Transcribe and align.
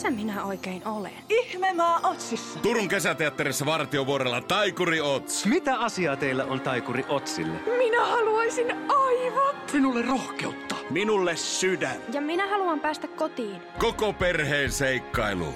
Missä 0.00 0.10
minä 0.10 0.44
oikein 0.44 0.88
olen? 0.88 1.12
Ihmemaa 1.28 2.00
Otsissa. 2.02 2.58
Turun 2.60 2.88
kesäteatterissa 2.88 3.66
Vartiovuorella 3.66 4.40
Taikuri 4.40 5.00
Ots. 5.00 5.46
Mitä 5.46 5.78
asiaa 5.78 6.16
teillä 6.16 6.44
on 6.44 6.60
Taikuri 6.60 7.04
Otsille? 7.08 7.58
Minä 7.78 8.06
haluaisin 8.06 8.70
aivot. 8.88 9.72
Minulle 9.72 10.02
rohkeutta. 10.02 10.74
Minulle 10.90 11.36
sydän. 11.36 11.96
Ja 12.12 12.20
minä 12.20 12.48
haluan 12.48 12.80
päästä 12.80 13.08
kotiin. 13.08 13.62
Koko 13.78 14.12
perheen 14.12 14.72
seikkailu. 14.72 15.54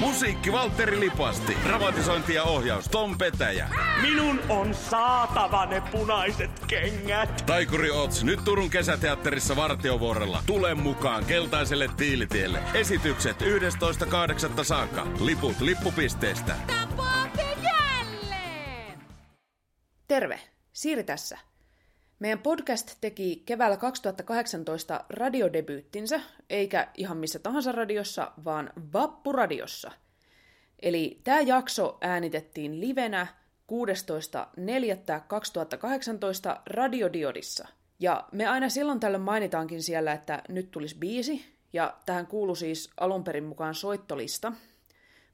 Musiikki 0.00 0.52
Valtteri 0.52 1.00
Lipasti. 1.00 1.56
Dramatisointi 1.64 2.34
ja 2.34 2.42
ohjaus 2.42 2.88
Tom 2.88 3.18
Petäjä. 3.18 3.68
Minun 4.02 4.40
on 4.48 4.74
saatava 4.74 5.66
ne 5.66 5.82
punaiset 5.92 6.50
kengät. 6.66 7.42
Taikuri 7.46 7.90
Ots 7.90 8.24
nyt 8.24 8.44
Turun 8.44 8.70
kesäteatterissa 8.70 9.56
Vartiovuorella. 9.56 10.42
Tule 10.46 10.74
mukaan 10.74 11.24
keltaiselle 11.24 11.88
tiilitielle. 11.96 12.58
Esitykset 12.74 13.42
11.8. 14.56 14.64
saakka. 14.64 15.06
Liput 15.20 15.60
lippupisteestä. 15.60 16.56
Tapaatte 16.66 17.42
jälleen! 17.62 18.98
Terve, 20.08 20.40
Siiri 20.72 21.04
tässä. 21.04 21.38
Meidän 22.24 22.38
podcast 22.38 22.96
teki 23.00 23.42
keväällä 23.46 23.76
2018 23.76 25.04
radiodebyyttinsä, 25.10 26.20
eikä 26.50 26.88
ihan 26.96 27.16
missä 27.16 27.38
tahansa 27.38 27.72
radiossa, 27.72 28.32
vaan 28.44 28.70
Vappuradiossa. 28.92 29.90
Eli 30.82 31.20
tämä 31.24 31.40
jakso 31.40 31.98
äänitettiin 32.00 32.80
livenä 32.80 33.26
16.4.2018 33.72 33.76
Radiodiodissa. 36.66 37.68
Ja 38.00 38.28
me 38.32 38.46
aina 38.46 38.68
silloin 38.68 39.00
tällöin 39.00 39.22
mainitaankin 39.22 39.82
siellä, 39.82 40.12
että 40.12 40.42
nyt 40.48 40.70
tulisi 40.70 40.98
biisi, 40.98 41.44
ja 41.72 41.96
tähän 42.06 42.26
kuuluu 42.26 42.54
siis 42.54 42.90
alun 43.00 43.24
perin 43.24 43.44
mukaan 43.44 43.74
soittolista, 43.74 44.52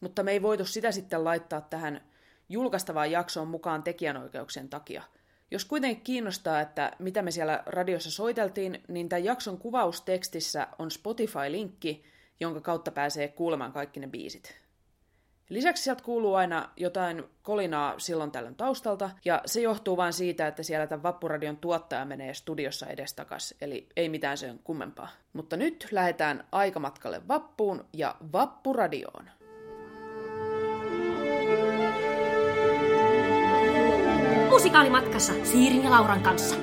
mutta 0.01 0.23
me 0.23 0.33
ei 0.33 0.43
voitu 0.43 0.65
sitä 0.65 0.93
sitten 0.93 1.25
laittaa 1.25 1.61
tähän 1.61 2.01
julkaistavaan 2.49 3.11
jaksoon 3.11 3.49
mukaan 3.49 3.83
tekijänoikeuksien 3.83 4.69
takia– 4.69 5.03
jos 5.51 5.65
kuitenkin 5.65 6.05
kiinnostaa, 6.05 6.61
että 6.61 6.93
mitä 6.99 7.23
me 7.23 7.31
siellä 7.31 7.63
radiossa 7.67 8.11
soiteltiin, 8.11 8.83
niin 8.89 9.09
tämän 9.09 9.25
jakson 9.25 9.59
kuvaustekstissä 9.59 10.67
on 10.79 10.91
Spotify-linkki, 10.91 12.05
jonka 12.41 12.61
kautta 12.61 12.91
pääsee 12.91 13.29
kuulemaan 13.29 13.73
kaikki 13.73 14.01
ne 14.01 14.07
biisit. 14.07 14.61
Lisäksi 15.49 15.83
sieltä 15.83 16.05
kuuluu 16.05 16.35
aina 16.35 16.71
jotain 16.77 17.25
kolinaa 17.43 17.99
silloin 17.99 18.31
tällöin 18.31 18.55
taustalta, 18.55 19.11
ja 19.25 19.43
se 19.47 19.61
johtuu 19.61 19.97
vain 19.97 20.13
siitä, 20.13 20.47
että 20.47 20.63
siellä 20.63 20.87
tämän 20.87 21.03
Vappuradion 21.03 21.57
tuottaja 21.57 22.05
menee 22.05 22.35
studiossa 22.35 22.87
edestakas, 22.87 23.55
eli 23.61 23.89
ei 23.97 24.09
mitään 24.09 24.39
sen 24.39 24.61
kummempaa. 24.65 25.09
Mutta 25.33 25.57
nyt 25.57 25.89
lähdetään 25.91 26.45
aikamatkalle 26.53 27.29
Vappuun 27.29 27.85
ja 27.93 28.17
Vappuradioon. 28.33 29.31
Musikaalimatkassa 34.61 35.33
Siirin 35.45 35.85
ja 35.85 35.91
Lauran 35.91 36.23
kanssa. 36.23 36.57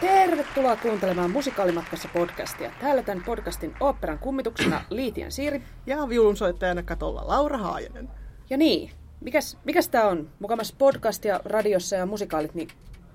Tervetuloa 0.00 0.76
kuuntelemaan 0.76 1.30
Musikaalimatkassa 1.30 2.08
podcastia. 2.12 2.72
Täällä 2.80 3.02
tämän 3.02 3.24
podcastin 3.24 3.74
oopperan 3.80 4.18
kummituksena 4.18 4.84
Liitian 4.90 5.32
Siiri. 5.32 5.62
Ja 5.86 6.08
viulunsoittajana 6.08 6.82
katolla 6.82 7.28
Laura 7.28 7.58
Haajanen. 7.58 8.08
Ja 8.50 8.56
niin, 8.56 8.90
mikäs, 9.20 9.56
mikäs 9.64 9.88
tää 9.88 10.08
on? 10.08 10.30
Mukamassa 10.38 10.74
podcastia 10.78 11.40
radiossa 11.44 11.96
ja 11.96 12.06
musikaalit, 12.06 12.54
niin 12.54 12.68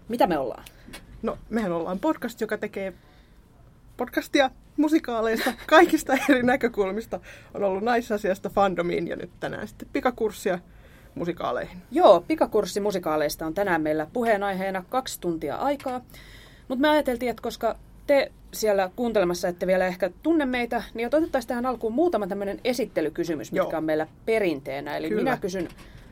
mitä 0.08 0.28
me 0.28 0.38
ollaan? 0.38 0.64
No, 1.22 1.38
mehän 1.50 1.72
ollaan 1.72 2.00
podcast, 2.00 2.42
joka 2.42 2.58
tekee 2.58 2.94
podcastia 3.98 4.52
musikaaleista 4.78 5.54
kaikista 5.68 6.14
eri 6.30 6.44
näkökulmista. 6.44 7.20
On 7.54 7.64
ollut 7.64 7.84
naisasiasta 7.84 8.50
fandomiin 8.50 9.08
ja 9.08 9.16
nyt 9.16 9.32
tänään 9.40 9.68
sitten 9.68 9.88
pikakurssia 9.94 10.60
musikaaleihin. 11.16 11.78
Joo, 11.92 12.24
pikakurssi 12.28 12.80
musikaaleista 12.80 13.46
on 13.46 13.54
tänään 13.54 13.82
meillä 13.82 14.08
puheenaiheena 14.14 14.84
kaksi 14.90 15.22
tuntia 15.22 15.56
aikaa. 15.56 16.02
Mutta 16.68 16.82
me 16.82 16.90
ajateltiin, 16.90 17.30
että 17.30 17.44
koska 17.44 17.76
te 18.08 18.32
siellä 18.54 18.90
kuuntelemassa 18.96 19.48
ette 19.48 19.68
vielä 19.68 19.88
ehkä 19.88 20.10
tunne 20.24 20.46
meitä, 20.46 20.84
niin 20.94 21.08
otettaisiin 21.08 21.48
tähän 21.48 21.66
alkuun 21.66 21.94
muutama 21.94 22.28
tämmöinen 22.28 22.60
esittelykysymys, 22.64 23.52
mitkä 23.52 23.70
Joo. 23.70 23.78
on 23.78 23.84
meillä 23.84 24.08
perinteenä. 24.26 24.98
Eli 24.98 25.10
Kyllä. 25.10 25.24
minä 25.24 25.38
kysyn 25.38 25.68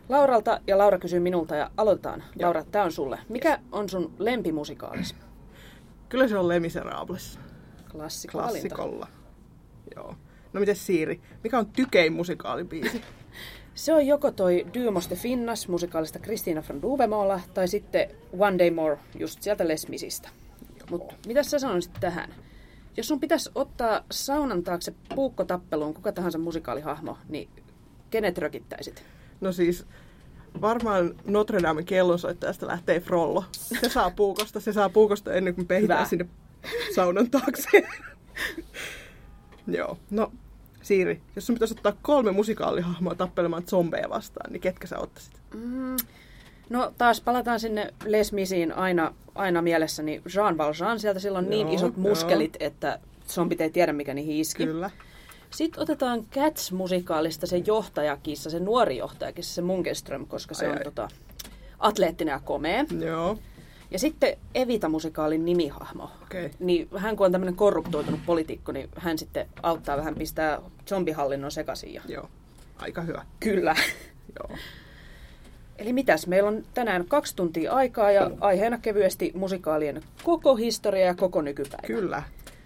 Lauralta 0.09 0.61
ja 0.67 0.77
Laura 0.77 0.97
kysyy 0.97 1.19
minulta 1.19 1.55
ja 1.55 1.71
aloitetaan. 1.77 2.23
Joo. 2.35 2.47
Laura, 2.47 2.63
tämä 2.71 2.85
on 2.85 2.91
sulle. 2.91 3.19
Mikä 3.29 3.59
on 3.71 3.89
sun 3.89 4.13
lempimusikaalis? 4.19 5.15
Kyllä 6.09 6.27
se 6.27 6.37
on 6.37 6.47
Les 6.47 6.61
Miserables. 6.61 7.39
Klassikko. 7.91 8.37
Klassikolla. 8.37 9.07
Joo. 9.95 10.15
No 10.53 10.59
miten 10.59 10.75
Siiri? 10.75 11.21
Mikä 11.43 11.59
on 11.59 11.65
tykein 11.65 12.13
musikaalibiisi? 12.13 13.01
Se 13.75 13.93
on 13.93 14.07
joko 14.07 14.31
toi 14.31 14.67
Dymoste 14.73 15.15
Finnas 15.15 15.67
musikaalista 15.67 16.19
Kristiina 16.19 16.63
von 16.69 16.81
Duvemola 16.81 17.41
tai 17.53 17.67
sitten 17.67 18.09
One 18.39 18.59
Day 18.59 18.71
More 18.71 18.97
just 19.19 19.41
sieltä 19.41 19.67
Lesmisistä. 19.67 20.29
Mutta 20.89 21.15
mitä 21.27 21.43
sä 21.43 21.59
sanoisit 21.59 21.91
tähän? 21.99 22.33
Jos 22.97 23.07
sun 23.07 23.19
pitäisi 23.19 23.51
ottaa 23.55 24.03
saunan 24.11 24.63
taakse 24.63 24.93
puukkotappeluun 25.15 25.93
kuka 25.93 26.11
tahansa 26.11 26.37
musikaalihahmo, 26.37 27.17
niin 27.29 27.49
kenet 28.09 28.37
rökittäisit? 28.37 29.03
No 29.41 29.51
siis 29.51 29.85
varmaan 30.61 31.15
Notre 31.25 31.61
Damen 31.61 31.85
kellonsoittajasta 31.85 32.67
lähtee 32.67 32.99
Frollo. 32.99 33.43
Se 33.81 33.89
saa 33.89 34.11
puukosta, 34.11 34.59
se 34.59 34.73
saa 34.73 34.89
puukosta 34.89 35.33
ennen 35.33 35.55
kuin 35.55 35.67
pehitään 35.67 35.99
Hyvä. 35.99 36.09
sinne 36.09 36.25
saunan 36.95 37.29
taakse. 37.29 37.83
Joo. 39.67 39.97
No 40.09 40.31
Siiri, 40.81 41.21
jos 41.35 41.47
sun 41.47 41.55
pitäisi 41.55 41.73
ottaa 41.77 41.93
kolme 42.01 42.31
musikaalihahmoa 42.31 43.15
tappelemaan 43.15 43.63
zombeja 43.63 44.09
vastaan, 44.09 44.53
niin 44.53 44.61
ketkä 44.61 44.87
sä 44.87 44.99
ottaisit? 44.99 45.33
Mm. 45.53 45.95
No 46.69 46.93
taas 46.97 47.21
palataan 47.21 47.59
sinne 47.59 47.93
Les 48.05 48.33
Misiin 48.33 48.73
aina, 48.73 49.13
aina 49.35 49.61
mielessäni 49.61 50.21
Jean 50.35 50.57
Valjean. 50.57 50.99
Sieltä 50.99 51.19
silloin 51.19 51.49
niin 51.49 51.67
Joo, 51.67 51.75
isot 51.75 51.97
muskelit, 51.97 52.57
että 52.59 52.99
zombit 53.27 53.61
ei 53.61 53.69
tiedä 53.69 53.93
mikä 53.93 54.13
niihin 54.13 54.35
iski. 54.35 54.65
Kyllä. 54.65 54.89
Sitten 55.49 55.81
otetaan 55.83 56.19
Cats-musikaalista 56.19 57.47
se 57.47 57.57
johtajakissa, 57.57 58.49
se 58.49 58.59
nuori 58.59 58.97
johtajakissa, 58.97 59.53
se 59.53 59.61
Munkenström, 59.61 60.25
koska 60.27 60.53
se 60.53 60.65
Ai 60.65 60.71
on 60.71 60.77
ai. 60.77 60.83
tota, 60.83 61.07
atleettinen 61.79 62.31
ja 62.31 62.39
komea. 62.39 62.85
Joo. 63.05 63.37
Ja 63.91 63.99
sitten 63.99 64.37
Evita-musikaalin 64.55 65.45
nimihahmo. 65.45 66.09
Okei. 66.23 66.51
Niin 66.59 66.89
hän 66.97 67.15
kun 67.15 67.25
on 67.25 67.31
tämmöinen 67.31 67.55
korruptoitunut 67.55 68.19
poliitikko, 68.25 68.71
niin 68.71 68.89
hän 68.97 69.17
sitten 69.17 69.47
auttaa 69.63 69.97
vähän 69.97 70.15
pistää 70.15 70.61
zombihallinnon 70.87 71.51
sekaisin. 71.51 71.93
Ja... 71.93 72.01
Joo. 72.07 72.29
Aika 72.77 73.01
hyvä. 73.01 73.25
Kyllä. 73.39 73.75
Joo. 74.39 74.57
Eli 75.77 75.93
mitäs, 75.93 76.27
meillä 76.27 76.49
on 76.49 76.63
tänään 76.73 77.05
kaksi 77.05 77.35
tuntia 77.35 77.71
aikaa 77.71 78.11
ja 78.11 78.31
aiheena 78.39 78.77
kevyesti 78.77 79.31
musikaalien 79.35 80.03
koko 80.23 80.55
historia 80.55 81.05
ja 81.05 81.15
koko 81.15 81.41
nykypäivä. 81.41 81.87
Kyllä. 81.87 82.23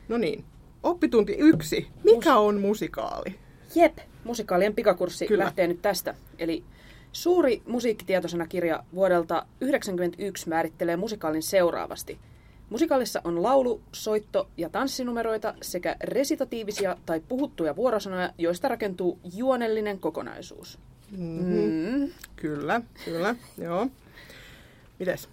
No 0.07 0.17
niin. 0.17 0.43
Oppitunti 0.83 1.35
yksi. 1.39 1.87
Mikä 2.03 2.35
on 2.35 2.61
musikaali? 2.61 3.35
Jep, 3.75 3.97
musikaalien 4.23 4.75
pikakurssi 4.75 5.27
Kyllä. 5.27 5.43
lähtee 5.43 5.67
nyt 5.67 5.81
tästä. 5.81 6.15
Eli 6.39 6.63
suuri 7.15 7.61
musiikkitietoisena 7.67 8.47
kirja 8.47 8.83
vuodelta 8.93 9.35
1991 9.35 10.49
määrittelee 10.49 10.95
musikaalin 10.95 11.43
seuraavasti. 11.43 12.19
Musikaalissa 12.69 13.21
on 13.23 13.43
laulu, 13.43 13.81
soitto 13.91 14.49
ja 14.57 14.69
tanssinumeroita 14.69 15.53
sekä 15.61 15.95
resitatiivisia 16.03 16.97
tai 17.05 17.19
puhuttuja 17.19 17.75
vuorosanoja, 17.75 18.29
joista 18.37 18.67
rakentuu 18.67 19.19
juonellinen 19.35 19.99
kokonaisuus. 19.99 20.79
Mm. 21.17 22.09
Kyllä, 22.35 22.81
kyllä. 23.05 23.35
Joo. 23.57 23.87
Mites? 24.99 25.29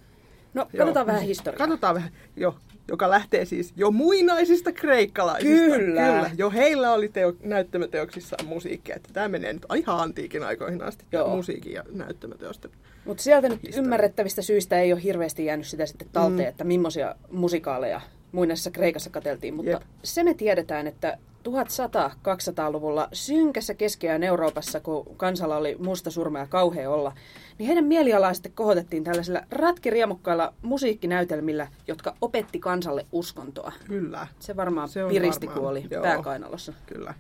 No, 0.54 0.62
Joo. 0.72 0.78
katsotaan 0.78 1.06
vähän 1.06 1.22
historiaa. 1.22 1.58
Katsotaan 1.58 1.94
vähän, 1.94 2.10
jo, 2.36 2.56
joka 2.88 3.10
lähtee 3.10 3.44
siis 3.44 3.72
jo 3.76 3.90
muinaisista 3.90 4.72
kreikkalaisista. 4.72 5.76
Kyllä. 5.76 6.06
Kyllä. 6.06 6.30
Jo 6.38 6.50
heillä 6.50 6.92
oli 6.92 7.08
teo, 7.08 7.32
näyttämöteoksissaan 7.42 8.46
musiikkia. 8.46 8.96
Että 8.96 9.10
tämä 9.12 9.28
menee 9.28 9.52
nyt 9.52 9.66
ihan 9.76 10.00
antiikin 10.00 10.42
aikoihin 10.42 10.82
asti, 10.82 11.04
Joo. 11.12 11.36
Musiikin 11.36 11.72
ja 11.72 11.84
näyttämöteosten. 11.92 12.70
Mutta 13.04 13.22
sieltä 13.22 13.48
nyt 13.48 13.76
ymmärrettävistä 13.76 14.42
syistä 14.42 14.80
ei 14.80 14.92
ole 14.92 15.02
hirveästi 15.02 15.44
jäänyt 15.44 15.66
sitä 15.66 15.86
sitten 15.86 16.08
talteen, 16.12 16.48
mm. 16.48 16.50
että 16.50 16.64
millaisia 16.64 17.14
musikaaleja 17.30 18.00
muinaisessa 18.32 18.70
Kreikassa 18.70 19.10
katseltiin. 19.10 19.54
Mutta 19.54 19.70
Jep. 19.70 19.82
se 20.02 20.24
me 20.24 20.34
tiedetään, 20.34 20.86
että 20.86 21.18
1100-200-luvulla 21.48 23.08
synkässä 23.12 23.74
keskiään 23.74 24.22
Euroopassa, 24.22 24.80
kun 24.80 25.16
kansalla 25.16 25.56
oli 25.56 25.76
musta 25.78 26.10
surma 26.10 26.38
ja 26.38 26.46
kauhea 26.46 26.90
olla, 26.90 27.12
niin 27.58 27.66
heidän 27.66 27.84
mielialaa 27.84 28.34
sitten 28.34 28.52
kohotettiin 28.52 29.04
tällaisilla 29.04 29.40
ratkiriemukkailla 29.50 30.54
musiikkinäytelmillä, 30.62 31.68
jotka 31.88 32.16
opetti 32.20 32.58
kansalle 32.58 33.06
uskontoa. 33.12 33.72
Kyllä. 33.86 34.26
Se 34.38 34.56
varmaan 34.56 34.88
Se 34.88 35.00
piristi, 35.08 35.46
varmaan, 35.46 35.62
kun 35.62 35.70
oli 35.70 35.86
joo. 35.90 36.02
pääkainalossa. 36.02 36.72
Kyllä. 36.86 37.14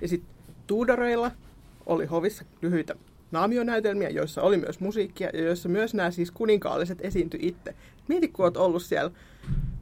Ja 0.00 0.08
sitten 0.08 0.30
Tudoreilla 0.66 1.30
oli 1.86 2.06
hovissa 2.06 2.44
lyhyitä 2.62 2.94
naamionäytelmiä, 3.30 4.08
joissa 4.08 4.42
oli 4.42 4.56
myös 4.56 4.80
musiikkia 4.80 5.30
ja 5.32 5.42
joissa 5.42 5.68
myös 5.68 5.94
nämä 5.94 6.10
siis 6.10 6.30
kuninkaalliset 6.30 6.98
esiintyi 7.00 7.40
itse. 7.42 7.74
Mieti, 8.08 8.28
kun 8.28 8.44
oot 8.44 8.56
ollut 8.56 8.82
siellä 8.82 9.10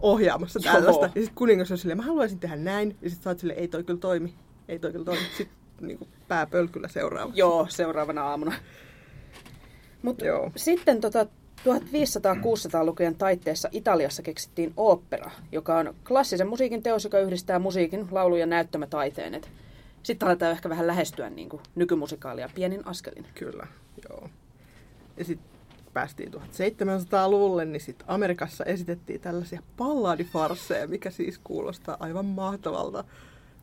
ohjaamassa 0.00 0.60
Joo. 0.64 0.74
tällaista. 0.74 1.06
Ja 1.06 1.22
sitten 1.22 1.34
kuningas 1.34 1.70
on 1.72 1.78
silleen, 1.78 1.96
mä 1.96 2.02
haluaisin 2.04 2.38
tehdä 2.38 2.56
näin. 2.56 2.96
Ja 3.02 3.10
sitten 3.10 3.24
sä 3.24 3.30
oot 3.30 3.38
silleen, 3.38 3.58
ei 3.58 3.68
toi 3.68 3.84
kyllä 3.84 4.00
toimi. 4.00 4.34
Ei 4.68 4.78
toi 4.78 4.92
kyllä 4.92 5.04
toimi. 5.04 5.22
Sitten 5.36 5.56
niin 5.80 5.98
kuin 5.98 6.08
pää 6.28 6.46
pölkyllä 6.46 6.88
seuraava. 6.88 7.32
Joo, 7.34 7.66
seuraavana 7.68 8.24
aamuna. 8.24 8.52
Mutta 10.02 10.24
Joo. 10.26 10.52
sitten 10.56 11.00
tota 11.00 11.26
1500-600-lukujen 11.64 13.14
taitteessa 13.14 13.68
Italiassa 13.72 14.22
keksittiin 14.22 14.72
opera, 14.76 15.30
joka 15.52 15.78
on 15.78 15.94
klassisen 16.08 16.48
musiikin 16.48 16.82
teos, 16.82 17.04
joka 17.04 17.18
yhdistää 17.18 17.58
musiikin, 17.58 18.08
laulu- 18.10 18.36
ja 18.36 18.46
näyttämötaiteen. 18.46 19.34
Et 19.34 19.50
Sitten 20.02 20.28
aletaan 20.28 20.52
ehkä 20.52 20.68
vähän 20.68 20.86
lähestyä 20.86 21.30
niin 21.30 21.48
kuin 21.48 21.62
nykymusikaalia 21.74 22.50
pienin 22.54 22.86
askelin. 22.86 23.26
Kyllä, 23.34 23.66
joo. 24.08 24.28
Ja 25.16 25.24
sitten 25.24 25.55
päästiin 25.96 26.34
1700-luvulle, 26.34 27.64
niin 27.64 27.80
sitten 27.80 28.10
Amerikassa 28.10 28.64
esitettiin 28.64 29.20
tällaisia 29.20 29.62
palladifarsseja, 29.76 30.88
mikä 30.88 31.10
siis 31.10 31.40
kuulostaa 31.44 31.96
aivan 32.00 32.24
mahtavalta 32.26 33.02
Niin 33.02 33.10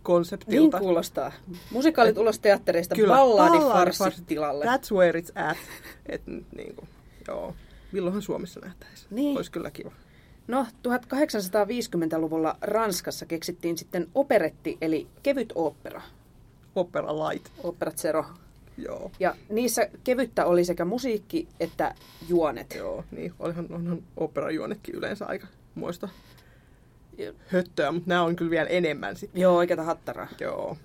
konseptilta. 0.03 0.79
kuulostaa. 0.79 1.31
Musikaalit 1.71 2.17
ulos 2.17 2.39
teattereista 2.39 2.95
Kyllä, 2.95 3.13
balladifarssit 3.13 4.25
tilalle. 4.27 4.65
That's 4.65 4.95
where 4.95 5.19
it's 5.21 5.41
at. 5.49 5.57
Et, 6.05 6.21
niin 6.55 6.75
kuin, 6.75 6.89
joo. 7.27 7.55
Milloinhan 7.91 8.21
Suomessa 8.21 8.59
nähtäisiin? 8.59 9.07
Niin. 9.11 9.37
Olisi 9.37 9.51
kyllä 9.51 9.71
kiva. 9.71 9.91
No, 10.47 10.65
1850-luvulla 10.87 12.57
Ranskassa 12.61 13.25
keksittiin 13.25 13.77
sitten 13.77 14.07
operetti, 14.15 14.77
eli 14.81 15.07
kevyt 15.23 15.51
opera. 15.55 16.01
Opera 16.75 17.29
light. 17.29 17.47
Opera 17.63 17.91
zero. 17.91 18.25
Joo. 18.77 19.11
Ja 19.19 19.35
niissä 19.49 19.89
kevyttä 20.03 20.45
oli 20.45 20.65
sekä 20.65 20.85
musiikki 20.85 21.47
että 21.59 21.95
juonet. 22.29 22.75
Joo, 22.75 23.05
niin. 23.11 23.33
Olihan, 23.39 23.67
onhan 23.69 24.03
operajuonetkin 24.17 24.95
yleensä 24.95 25.25
aika 25.25 25.47
muista 25.75 26.09
höttöä, 27.47 27.91
mutta 27.91 28.09
nämä 28.09 28.23
on 28.23 28.35
kyllä 28.35 28.51
vielä 28.51 28.69
enemmän 28.69 29.15
sitten. 29.15 29.41
Joo, 29.41 29.55
oikeata 29.57 29.83
hattaraa. 29.83 30.27
Joo. 30.39 30.77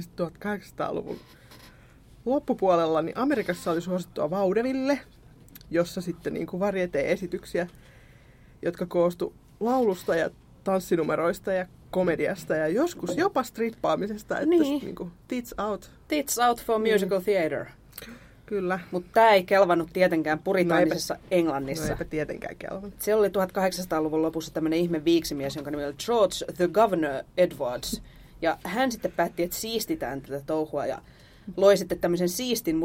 Sitten 0.00 0.26
1800-luvun 0.26 1.18
loppupuolella 2.24 3.02
niin 3.02 3.18
Amerikassa 3.18 3.70
oli 3.70 3.80
suosittua 3.80 4.30
vaudeville, 4.30 5.00
jossa 5.70 6.00
sitten 6.00 6.34
niin 6.34 6.46
kuin 6.46 6.62
esityksiä, 6.94 7.66
jotka 8.62 8.86
koostu 8.86 9.34
laulusta 9.60 10.16
ja 10.16 10.30
tanssinumeroista 10.64 11.52
ja 11.52 11.66
komediasta 11.90 12.56
ja 12.56 12.68
joskus 12.68 13.16
jopa 13.16 13.42
strippaamisesta, 13.42 14.34
että 14.38 14.50
Niin. 14.50 14.62
niin. 14.62 14.82
niin 14.84 14.94
kuin, 14.94 15.10
tits 15.28 15.54
out. 15.58 15.90
Tits 16.08 16.38
out 16.38 16.62
for 16.64 16.78
musical 16.78 17.20
theater. 17.20 17.64
Kyllä. 18.46 18.80
Mutta 18.90 19.10
tämä 19.14 19.30
ei 19.30 19.44
kelvannut 19.44 19.90
tietenkään 19.92 20.38
puritaanisessa 20.38 21.14
No 21.14 21.20
Englannissa. 21.30 21.92
eipä 21.92 22.04
tietenkään 22.04 22.56
kelvannut. 22.56 22.94
Se 22.98 23.14
oli 23.14 23.28
1800-luvun 23.28 24.22
lopussa 24.22 24.54
tämmöinen 24.54 24.78
ihme 24.78 25.04
viiksimies, 25.04 25.56
jonka 25.56 25.70
nimi 25.70 25.84
oli 25.84 25.94
George 26.06 26.34
the 26.56 26.68
Governor 26.68 27.24
Edwards. 27.36 28.02
Ja 28.42 28.58
hän 28.64 28.92
sitten 28.92 29.12
päätti, 29.12 29.42
että 29.42 29.56
siistitään 29.56 30.20
tätä 30.22 30.40
touhua 30.46 30.86
ja 30.86 30.98
loi 31.56 31.76
sitten 31.76 31.98
tämmöisen 31.98 32.28
siistin 32.28 32.76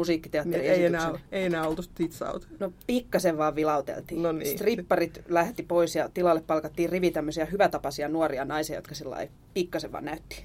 Niin 0.44 0.54
ei, 0.54 0.84
enää, 0.84 1.12
ei 1.32 1.44
enää 1.44 1.68
oltu 1.68 1.82
tits 1.94 2.22
out. 2.22 2.48
No 2.60 2.72
pikkasen 2.86 3.38
vaan 3.38 3.54
vilauteltiin. 3.54 4.22
No 4.22 4.32
niin. 4.32 4.58
Stripparit 4.58 5.22
lähti 5.28 5.62
pois 5.62 5.94
ja 5.94 6.08
tilalle 6.08 6.42
palkattiin 6.46 6.90
rivi 6.90 7.10
tämmöisiä 7.10 7.44
hyvätapaisia 7.44 8.08
nuoria 8.08 8.44
naisia, 8.44 8.76
jotka 8.76 8.94
sillä 8.94 9.28
pikkasen 9.54 9.92
vaan 9.92 10.04
näytti. 10.04 10.44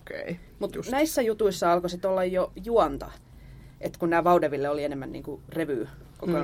Okei. 0.00 0.22
Okay. 0.22 0.34
Mutta 0.58 0.78
näissä 0.90 1.22
jutuissa 1.22 1.72
alkoi 1.72 1.90
sitten 1.90 2.10
olla 2.10 2.24
jo 2.24 2.52
juonta. 2.64 3.10
että 3.80 3.98
kun 3.98 4.10
nämä 4.10 4.24
Vaudeville 4.24 4.68
oli 4.68 4.84
enemmän 4.84 5.12
niin 5.12 5.24
kuin 5.24 5.42
revy 5.48 5.88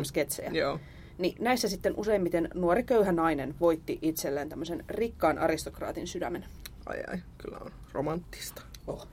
sketsejä. 0.04 0.50
Mm. 0.50 0.56
Joo. 0.56 0.80
Niin 1.18 1.36
näissä 1.40 1.68
sitten 1.68 1.94
useimmiten 1.96 2.48
nuori 2.54 2.82
köyhä 2.82 3.12
nainen 3.12 3.54
voitti 3.60 3.98
itselleen 4.02 4.48
tämmöisen 4.48 4.84
rikkaan 4.88 5.38
aristokraatin 5.38 6.06
sydämen. 6.06 6.44
Ai 6.86 7.02
ai, 7.08 7.18
kyllä 7.38 7.58
on 7.58 7.70
romanttista. 7.92 8.62
Oh. 8.86 9.06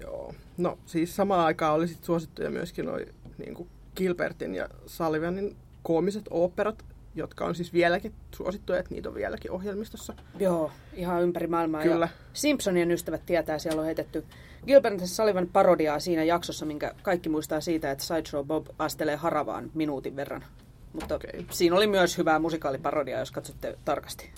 Joo. 0.00 0.34
No 0.58 0.78
siis 0.86 1.16
samaan 1.16 1.46
aikaan 1.46 1.74
oli 1.74 1.88
sit 1.88 2.04
suosittuja 2.04 2.50
myöskin 2.50 2.86
noi 2.86 3.06
niin 3.38 3.68
Gilbertin 3.96 4.54
ja 4.54 4.68
Sullivanin 4.86 5.56
koomiset 5.82 6.24
oopperat, 6.30 6.84
jotka 7.14 7.44
on 7.44 7.54
siis 7.54 7.72
vieläkin 7.72 8.12
suosittuja, 8.34 8.78
että 8.78 8.94
niitä 8.94 9.08
on 9.08 9.14
vieläkin 9.14 9.50
ohjelmistossa. 9.50 10.14
Joo, 10.38 10.72
ihan 10.92 11.22
ympäri 11.22 11.46
maailmaa. 11.46 11.82
Kyllä. 11.82 12.04
Ja 12.04 12.24
Simpsonien 12.32 12.90
ystävät 12.90 13.26
tietää, 13.26 13.58
siellä 13.58 13.80
on 13.80 13.86
heitetty 13.86 14.24
Gilbert 14.66 15.00
ja 15.00 15.06
Sullivan 15.06 15.48
parodiaa 15.52 16.00
siinä 16.00 16.24
jaksossa, 16.24 16.66
minkä 16.66 16.94
kaikki 17.02 17.28
muistaa 17.28 17.60
siitä, 17.60 17.90
että 17.90 18.04
Sideshow 18.04 18.46
Bob 18.46 18.66
astelee 18.78 19.16
haravaan 19.16 19.70
minuutin 19.74 20.16
verran. 20.16 20.44
Mutta 20.92 21.14
okay. 21.14 21.44
siinä 21.50 21.76
oli 21.76 21.86
myös 21.86 22.18
hyvää 22.18 22.38
musikaaliparodiaa, 22.38 23.20
jos 23.20 23.30
katsotte 23.30 23.78
tarkasti. 23.84 24.30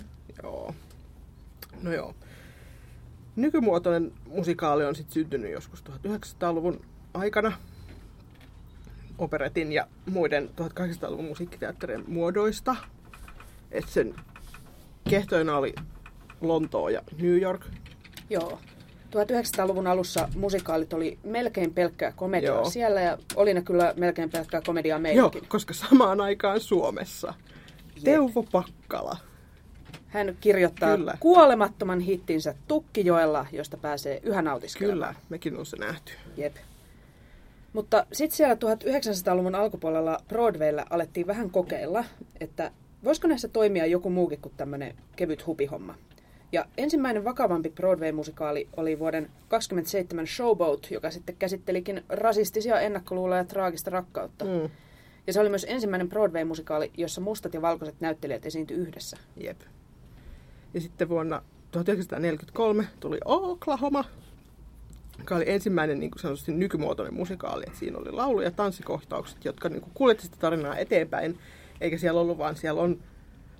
Joo. 0.42 0.74
No 1.82 1.92
joo. 1.92 2.14
Nykymuotoinen 3.36 4.12
musikaali 4.26 4.84
on 4.84 4.94
sitten 4.94 5.14
syntynyt 5.14 5.52
joskus 5.52 5.84
1900-luvun 5.84 6.80
aikana 7.14 7.52
operetin 9.18 9.72
ja 9.72 9.86
muiden 10.10 10.50
1800-luvun 10.60 11.24
musiikkiteatterien 11.24 12.04
muodoista. 12.06 12.76
Et 13.70 13.88
sen 13.88 14.14
kehtoina 15.10 15.56
oli 15.56 15.74
Lontoo 16.40 16.88
ja 16.88 17.02
New 17.20 17.40
York. 17.40 17.62
Joo. 18.30 18.58
1900-luvun 19.10 19.86
alussa 19.86 20.28
musikaalit 20.36 20.92
oli 20.92 21.18
melkein 21.24 21.74
pelkkää 21.74 22.12
komediaa 22.16 22.54
Joo. 22.54 22.70
siellä 22.70 23.00
ja 23.00 23.18
oli 23.36 23.54
ne 23.54 23.62
kyllä 23.62 23.94
melkein 23.96 24.30
pelkkää 24.30 24.60
komediaa 24.66 24.96
Joo, 24.98 25.02
meilläkin. 25.02 25.48
koska 25.48 25.74
samaan 25.74 26.20
aikaan 26.20 26.60
Suomessa 26.60 27.34
Teuvo 28.04 28.42
Pakkala. 28.42 29.16
Hän 30.12 30.36
kirjoittaa 30.40 30.96
Kyllä. 30.96 31.16
kuolemattoman 31.20 32.00
hittinsä 32.00 32.54
Tukkijoella, 32.68 33.46
josta 33.52 33.76
pääsee 33.76 34.20
yhä 34.22 34.42
nautiskelemaan. 34.42 35.14
Kyllä, 35.14 35.26
mekin 35.28 35.56
on 35.56 35.66
se 35.66 35.76
nähty. 35.76 36.12
Jep. 36.36 36.56
Mutta 37.72 38.06
sitten 38.12 38.36
siellä 38.36 38.54
1900-luvun 38.54 39.54
alkupuolella 39.54 40.18
Broadwaylla 40.28 40.86
alettiin 40.90 41.26
vähän 41.26 41.50
kokeilla, 41.50 42.04
että 42.40 42.70
voisiko 43.04 43.28
näissä 43.28 43.48
toimia 43.48 43.86
joku 43.86 44.10
muukin 44.10 44.40
kuin 44.40 44.52
tämmöinen 44.56 44.94
kevyt 45.16 45.46
hupihomma. 45.46 45.94
Ja 46.52 46.64
ensimmäinen 46.78 47.24
vakavampi 47.24 47.70
Broadway-musikaali 47.70 48.68
oli 48.76 48.98
vuoden 48.98 49.30
27 49.48 50.26
Showboat, 50.26 50.90
joka 50.90 51.10
sitten 51.10 51.36
käsittelikin 51.38 52.04
rasistisia 52.08 52.80
ennakkoluuloja 52.80 53.40
ja 53.40 53.44
traagista 53.44 53.90
rakkautta. 53.90 54.44
Mm. 54.44 54.70
Ja 55.26 55.32
se 55.32 55.40
oli 55.40 55.48
myös 55.48 55.66
ensimmäinen 55.68 56.08
Broadway-musikaali, 56.08 56.90
jossa 56.96 57.20
mustat 57.20 57.54
ja 57.54 57.62
valkoiset 57.62 58.00
näyttelijät 58.00 58.46
esiintyi 58.46 58.76
yhdessä. 58.76 59.16
Jep. 59.36 59.60
Ja 60.74 60.80
sitten 60.80 61.08
vuonna 61.08 61.42
1943 61.70 62.88
tuli 63.00 63.18
Oklahoma, 63.24 64.04
joka 65.18 65.36
oli 65.36 65.44
ensimmäinen 65.46 65.98
niin 65.98 66.10
kuin 66.10 66.20
sanotusti 66.20 66.52
nykymuotoinen 66.52 67.14
musikaali. 67.14 67.64
Et 67.66 67.74
siinä 67.74 67.98
oli 67.98 68.10
laulu- 68.10 68.40
ja 68.40 68.50
tanssikohtaukset, 68.50 69.44
jotka 69.44 69.68
niin 69.68 69.80
kuin 69.80 69.92
kuljetti 69.94 70.24
sitä 70.24 70.36
tarinaa 70.36 70.76
eteenpäin. 70.76 71.38
Eikä 71.80 71.98
siellä 71.98 72.20
ollut 72.20 72.38
vaan, 72.38 72.56
siellä 72.56 72.80
on, 72.80 73.00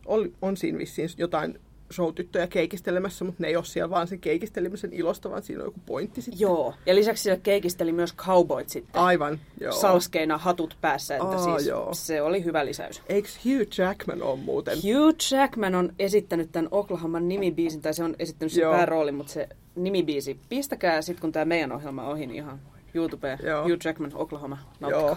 oli, 0.06 0.32
on 0.42 0.56
siinä 0.56 0.78
vissiin 0.78 1.08
jotain 1.16 1.60
showtyttöjä 1.92 2.46
keikistelemässä, 2.46 3.24
mutta 3.24 3.42
ne 3.42 3.48
ei 3.48 3.56
ole 3.56 3.64
siellä 3.64 3.90
vaan 3.90 4.08
sen 4.08 4.20
keikistelemisen 4.20 4.92
ilosta, 4.92 5.30
vaan 5.30 5.42
siinä 5.42 5.62
on 5.62 5.66
joku 5.66 5.80
pointti 5.86 6.22
sitten. 6.22 6.40
Joo, 6.40 6.74
ja 6.86 6.94
lisäksi 6.94 7.22
siellä 7.22 7.40
keikisteli 7.42 7.92
myös 7.92 8.14
cowboyt 8.14 8.68
sitten. 8.68 9.00
Aivan, 9.00 9.40
joo. 9.60 9.72
salskeina 9.72 10.38
hatut 10.38 10.76
päässä, 10.80 11.14
että 11.16 11.26
Aa, 11.26 11.44
siis 11.44 11.68
joo. 11.68 11.94
se 11.94 12.22
oli 12.22 12.44
hyvä 12.44 12.66
lisäys. 12.66 13.02
Eikö 13.08 13.28
Hugh 13.44 13.78
Jackman 13.78 14.22
ole 14.22 14.38
muuten? 14.38 14.78
Hugh 14.78 15.32
Jackman 15.32 15.74
on 15.74 15.92
esittänyt 15.98 16.52
tämän 16.52 16.68
Oklahoman 16.70 17.28
nimibiisin, 17.28 17.82
tai 17.82 17.94
se 17.94 18.04
on 18.04 18.16
esittänyt 18.18 18.52
sen 18.52 18.62
Joo. 18.62 18.72
pääroolin, 18.72 19.14
mutta 19.14 19.32
se 19.32 19.48
nimibiisi, 19.74 20.38
pistäkää 20.48 21.02
sitten 21.02 21.20
kun 21.20 21.32
tämä 21.32 21.44
meidän 21.44 21.72
ohjelma 21.72 22.02
on 22.02 22.12
ohi, 22.12 22.26
niin 22.26 22.36
ihan 22.36 22.60
YouTubeen, 22.94 23.38
Joo. 23.42 23.62
Hugh 23.62 23.84
Jackman, 23.84 24.12
Oklahoma, 24.14 24.58
nauttikaa. 24.80 25.08
Joo, 25.08 25.16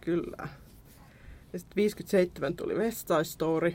kyllä. 0.00 0.48
Ja 1.52 1.58
sitten 1.58 1.76
57 1.76 2.56
tuli 2.56 2.74
West 2.74 3.08
Side 3.08 3.24
Story, 3.24 3.74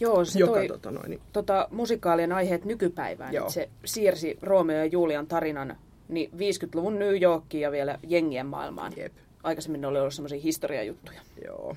Joo, 0.00 0.24
se 0.24 0.38
joka 0.38 0.52
toi 0.52 0.68
tota 0.68 0.90
noin, 0.90 1.10
niin, 1.10 1.20
tota, 1.32 1.68
musikaalien 1.70 2.32
aiheet 2.32 2.64
nykypäivään. 2.64 3.34
Joo. 3.34 3.50
Se 3.50 3.68
siirsi 3.84 4.38
Romeo 4.42 4.76
ja 4.76 4.84
Julian 4.84 5.26
tarinan 5.26 5.76
niin 6.08 6.30
50-luvun 6.30 6.98
New 6.98 7.22
Yorkiin 7.22 7.60
ja 7.60 7.70
vielä 7.72 7.98
jengien 8.08 8.46
maailmaan. 8.46 8.92
jep, 8.96 9.12
Aikaisemmin 9.42 9.80
ne 9.80 9.86
oli 9.86 10.00
ollut 10.00 10.14
semmoisia 10.14 10.40
historiajuttuja. 10.40 11.20
joo. 11.44 11.76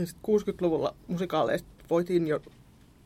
Ja 0.00 0.06
sit 0.06 0.16
60-luvulla 0.16 0.94
musikaaleista 1.06 1.68
voitiin 1.90 2.28
jo 2.28 2.40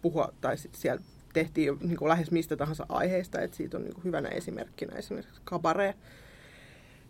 puhua, 0.02 0.32
tai 0.40 0.58
sitten 0.58 0.80
siellä 0.80 1.02
tehtiin 1.32 1.66
jo 1.66 1.76
niin 1.80 1.96
kuin 1.96 2.08
lähes 2.08 2.30
mistä 2.30 2.56
tahansa 2.56 2.86
aiheista, 2.88 3.40
että 3.40 3.56
siitä 3.56 3.76
on 3.76 3.82
niin 3.82 3.94
kuin 3.94 4.04
hyvänä 4.04 4.28
esimerkkinä 4.28 4.96
esimerkiksi 4.96 5.40
Cabaret, 5.46 5.96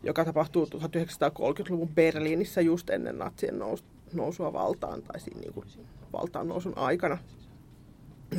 joka 0.03 0.25
tapahtuu 0.25 0.65
1930-luvun 0.65 1.89
Berliinissä 1.89 2.61
just 2.61 2.91
ennen 2.91 3.19
natsien 3.19 3.59
nous, 3.59 3.85
nousua 4.12 4.53
valtaan, 4.53 5.03
tai 5.03 5.21
siinä 5.21 5.41
niin 5.41 5.53
kuin 5.53 5.67
valtaan 6.12 6.49
nousun 6.49 6.78
aikana. 6.78 7.19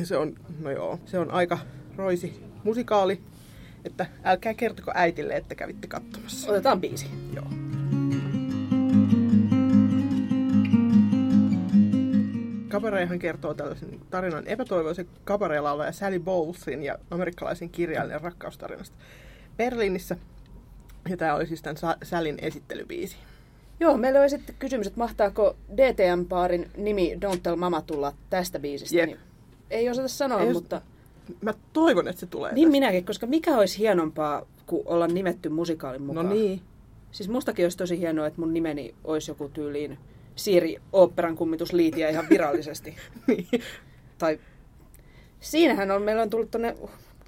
Se 0.02 0.16
on, 0.16 0.34
no 0.60 0.70
joo, 0.70 0.98
se 1.06 1.18
on 1.18 1.30
aika 1.30 1.58
roisi 1.96 2.42
musikaali. 2.64 3.20
että 3.84 4.06
älkää 4.24 4.54
kertoko 4.54 4.92
äitille, 4.94 5.36
että 5.36 5.54
kävitte 5.54 5.86
katsomassa. 5.86 6.50
Otetaan 6.50 6.80
biisi. 6.80 7.06
Joo. 7.34 7.46
Kabarehan 12.68 13.18
kertoo 13.18 13.54
tällaisen 13.54 14.00
tarinan 14.10 14.46
epätoivoisen 14.46 15.08
kabareelaulaja 15.24 15.92
Sally 15.92 16.18
Bowlesin 16.20 16.82
ja 16.82 16.98
amerikkalaisen 17.10 17.70
kirjailijan 17.70 18.20
rakkaustarinasta 18.20 18.96
Berliinissä. 19.56 20.16
Ja 21.08 21.16
tämä 21.16 21.34
oli 21.34 21.46
siis 21.46 21.62
tämän 21.62 21.76
Sa- 21.76 21.96
Sallyn 22.02 22.38
esittelybiisi. 22.42 23.16
Joo, 23.84 23.96
meillä 23.96 24.20
on 24.20 24.30
sitten 24.30 24.54
kysymys, 24.58 24.86
että 24.86 24.98
mahtaako 24.98 25.56
DTM-paarin 25.76 26.70
nimi 26.76 27.14
Don't 27.14 27.38
Tell 27.42 27.56
Mama 27.56 27.82
tulla 27.82 28.12
tästä 28.30 28.58
biisistä. 28.58 28.96
Jep. 28.96 29.06
Niin 29.06 29.18
ei 29.70 29.90
osata 29.90 30.08
sanoa, 30.08 30.40
Ei 30.40 30.52
mutta 30.52 30.80
Mä 31.40 31.54
toivon, 31.72 32.08
että 32.08 32.20
se 32.20 32.26
tulee 32.26 32.52
niin 32.52 32.66
tästä. 32.68 32.72
minäkin, 32.72 33.04
koska 33.04 33.26
mikä 33.26 33.56
olisi 33.56 33.78
hienompaa 33.78 34.46
kuin 34.66 34.82
olla 34.86 35.06
nimetty 35.06 35.48
musikaalin 35.48 36.00
No 36.00 36.06
mukaan. 36.06 36.28
niin. 36.28 36.60
Siis 37.12 37.28
mustakin 37.28 37.64
olisi 37.64 37.78
tosi 37.78 37.98
hienoa, 37.98 38.26
että 38.26 38.40
mun 38.40 38.54
nimeni 38.54 38.94
olisi 39.04 39.30
joku 39.30 39.48
tyyliin 39.48 39.98
Siiri 40.36 40.76
Oopperan 40.92 41.36
kummitusliitiä 41.36 42.08
ihan 42.08 42.26
virallisesti. 42.30 42.96
niin. 43.26 43.46
tai 44.18 44.38
siinähän 45.40 45.90
on, 45.90 46.02
meillä 46.02 46.22
on 46.22 46.30
tullut 46.30 46.50
tuonne 46.50 46.76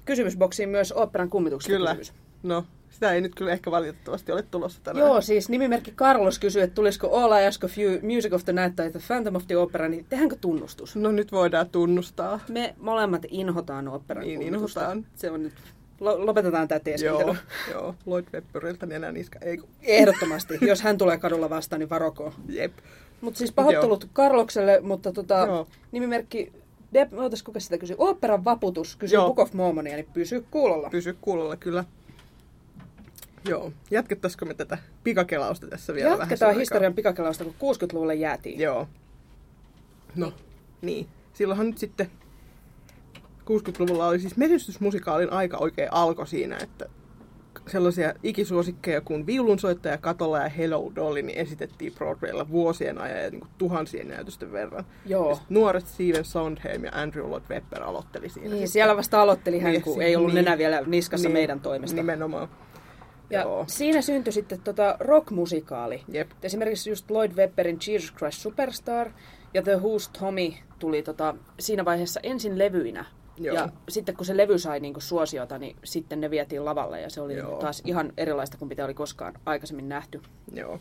kysymysboksiin 0.05 0.69
myös 0.69 0.91
oopperan 0.91 1.29
kummituksesta 1.29 1.77
Kyllä. 1.77 1.95
kysymys. 1.95 2.21
No, 2.43 2.65
sitä 2.89 3.11
ei 3.11 3.21
nyt 3.21 3.35
kyllä 3.35 3.51
ehkä 3.51 3.71
valitettavasti 3.71 4.31
ole 4.31 4.41
tulossa 4.51 4.81
tänään. 4.83 5.07
Joo, 5.07 5.21
siis 5.21 5.49
nimimerkki 5.49 5.91
Carlos 5.91 6.39
kysyy, 6.39 6.61
että 6.61 6.75
tulisiko 6.75 7.17
All 7.17 7.31
I 7.31 7.45
Ask 7.45 7.63
of 7.63 7.77
You, 7.77 7.99
Music 8.15 8.33
of 8.33 8.45
the 8.45 8.53
Night 8.53 8.75
tai 8.75 8.91
The 8.91 8.99
Phantom 9.07 9.35
of 9.35 9.47
the 9.47 9.57
Opera, 9.57 9.87
niin 9.89 10.05
tehdäänkö 10.09 10.35
tunnustus? 10.41 10.95
No 10.95 11.11
nyt 11.11 11.31
voidaan 11.31 11.69
tunnustaa. 11.69 12.39
Me 12.49 12.75
molemmat 12.79 13.21
inhotaan 13.29 13.87
oopperan 13.87 14.25
Niin, 14.25 14.39
kummitusta. 14.39 14.79
inhotaan. 14.79 15.05
Se 15.15 15.31
on 15.31 15.43
nyt, 15.43 15.53
lo- 15.99 16.25
lopetetaan 16.25 16.67
tämä 16.67 16.79
teeskentely. 16.79 17.21
Joo, 17.21 17.35
joo. 17.71 17.95
Lloyd 18.05 18.25
Webberiltä 18.33 18.85
nenä 18.85 19.11
niska. 19.11 19.39
Ei. 19.41 19.59
Ehdottomasti. 19.81 20.57
Jos 20.61 20.81
hän 20.81 20.97
tulee 20.97 21.17
kadulla 21.17 21.49
vastaan, 21.49 21.79
niin 21.79 21.89
varokoon. 21.89 22.33
Jep. 22.49 22.73
Mutta 23.21 23.37
siis 23.37 23.51
pahoittelut 23.51 24.07
Karlokselle, 24.13 24.79
mutta 24.79 25.11
tota, 25.11 25.35
Joo. 25.47 25.67
nimimerkki, 25.91 26.51
Deb, 26.93 27.13
ootas 27.13 27.43
kuka 27.43 27.59
sitä 27.59 27.77
kysyy? 27.77 27.95
Oopperan 27.99 28.45
vaputus 28.45 28.95
kysyy 28.95 29.15
Joo. 29.17 29.25
Book 29.25 29.39
of 29.39 29.53
Mormonia, 29.53 29.95
niin 29.95 30.07
pysy 30.13 30.45
kuulolla. 30.51 30.89
Pysy 30.89 31.17
kuulolla 31.21 31.55
kyllä. 31.55 31.83
Joo. 33.47 33.71
Jatkettaisiko 33.91 34.45
me 34.45 34.53
tätä 34.53 34.77
pikakelausta 35.03 35.67
tässä 35.67 35.93
vielä 35.93 36.09
vähän 36.09 36.19
Jatketaan 36.19 36.49
aikaa? 36.49 36.59
historian 36.59 36.93
pikakelausta, 36.93 37.43
kun 37.43 37.75
60-luvulle 37.75 38.15
jäätiin. 38.15 38.59
Joo. 38.59 38.87
No, 40.15 40.33
niin. 40.81 41.07
Silloinhan 41.33 41.67
nyt 41.67 41.77
sitten 41.77 42.07
60-luvulla 43.41 44.07
oli 44.07 44.19
siis 44.19 44.37
menestysmusikaalin 44.37 45.33
aika 45.33 45.57
oikein 45.57 45.93
alkoi 45.93 46.27
siinä, 46.27 46.57
että 46.61 46.85
sellaisia 47.67 48.13
ikisuosikkeja 48.23 49.01
kuin 49.01 49.25
Viulunsoittaja 49.25 49.97
Katola 49.97 50.39
ja 50.39 50.49
Hello 50.49 50.91
Dolly 50.95 51.21
niin 51.21 51.37
esitettiin 51.37 51.93
Broadwaylla 51.93 52.49
vuosien 52.49 53.01
ajan 53.01 53.23
ja 53.23 53.29
niin 53.29 53.39
kuin 53.39 53.51
tuhansien 53.57 54.07
näytösten 54.07 54.51
verran. 54.51 54.85
Joo. 55.05 55.39
Nuoret 55.49 55.87
Steven 55.87 56.25
Sondheim 56.25 56.83
ja 56.83 56.91
Andrew 56.93 57.25
Lloyd 57.29 57.43
Webber 57.49 57.83
aloitteli 57.83 58.29
siinä. 58.29 58.41
Niin, 58.49 58.51
sitten. 58.51 58.67
siellä 58.67 58.97
vasta 58.97 59.21
aloitteli 59.21 59.59
hän, 59.59 59.71
Niin, 59.71 59.81
kun 59.81 60.01
ei 60.01 60.15
ollut 60.15 60.33
niin. 60.33 60.45
nenä 60.45 60.57
vielä 60.57 60.81
niskassa 60.85 61.27
Niin, 61.27 61.33
meidän 61.33 61.59
toimesta. 61.59 61.95
Nimenomaan. 61.95 62.49
Ja 63.29 63.41
Joo. 63.41 63.65
siinä 63.67 64.01
syntyi 64.01 64.33
sitten 64.33 64.61
tota 64.61 64.97
rockmusikaali. 64.99 66.03
Jep. 66.11 66.31
Esimerkiksi 66.43 66.89
just 66.89 67.11
Lloyd 67.11 67.31
Webberin 67.31 67.77
Jesus 67.87 68.13
Christ 68.13 68.41
Superstar 68.41 69.11
ja 69.53 69.61
The 69.61 69.75
Who's 69.75 70.19
Tommy 70.19 70.53
tuli 70.79 71.03
tota, 71.03 71.35
siinä 71.59 71.85
vaiheessa 71.85 72.19
ensin 72.23 72.57
levyinä. 72.57 73.05
Joo. 73.37 73.55
Ja 73.55 73.69
sitten 73.89 74.15
kun 74.15 74.25
se 74.25 74.37
levy 74.37 74.59
sai 74.59 74.79
niinku 74.79 74.99
suosiota, 74.99 75.57
niin 75.57 75.75
sitten 75.83 76.21
ne 76.21 76.29
vietiin 76.29 76.65
lavalle 76.65 77.01
ja 77.01 77.09
se 77.09 77.21
oli 77.21 77.33
niinku 77.33 77.51
Joo. 77.51 77.59
taas 77.59 77.81
ihan 77.85 78.13
erilaista 78.17 78.57
kuin 78.57 78.69
mitä 78.69 78.85
oli 78.85 78.93
koskaan 78.93 79.33
aikaisemmin 79.45 79.89
nähty. 79.89 80.21
Joo. 80.53 80.79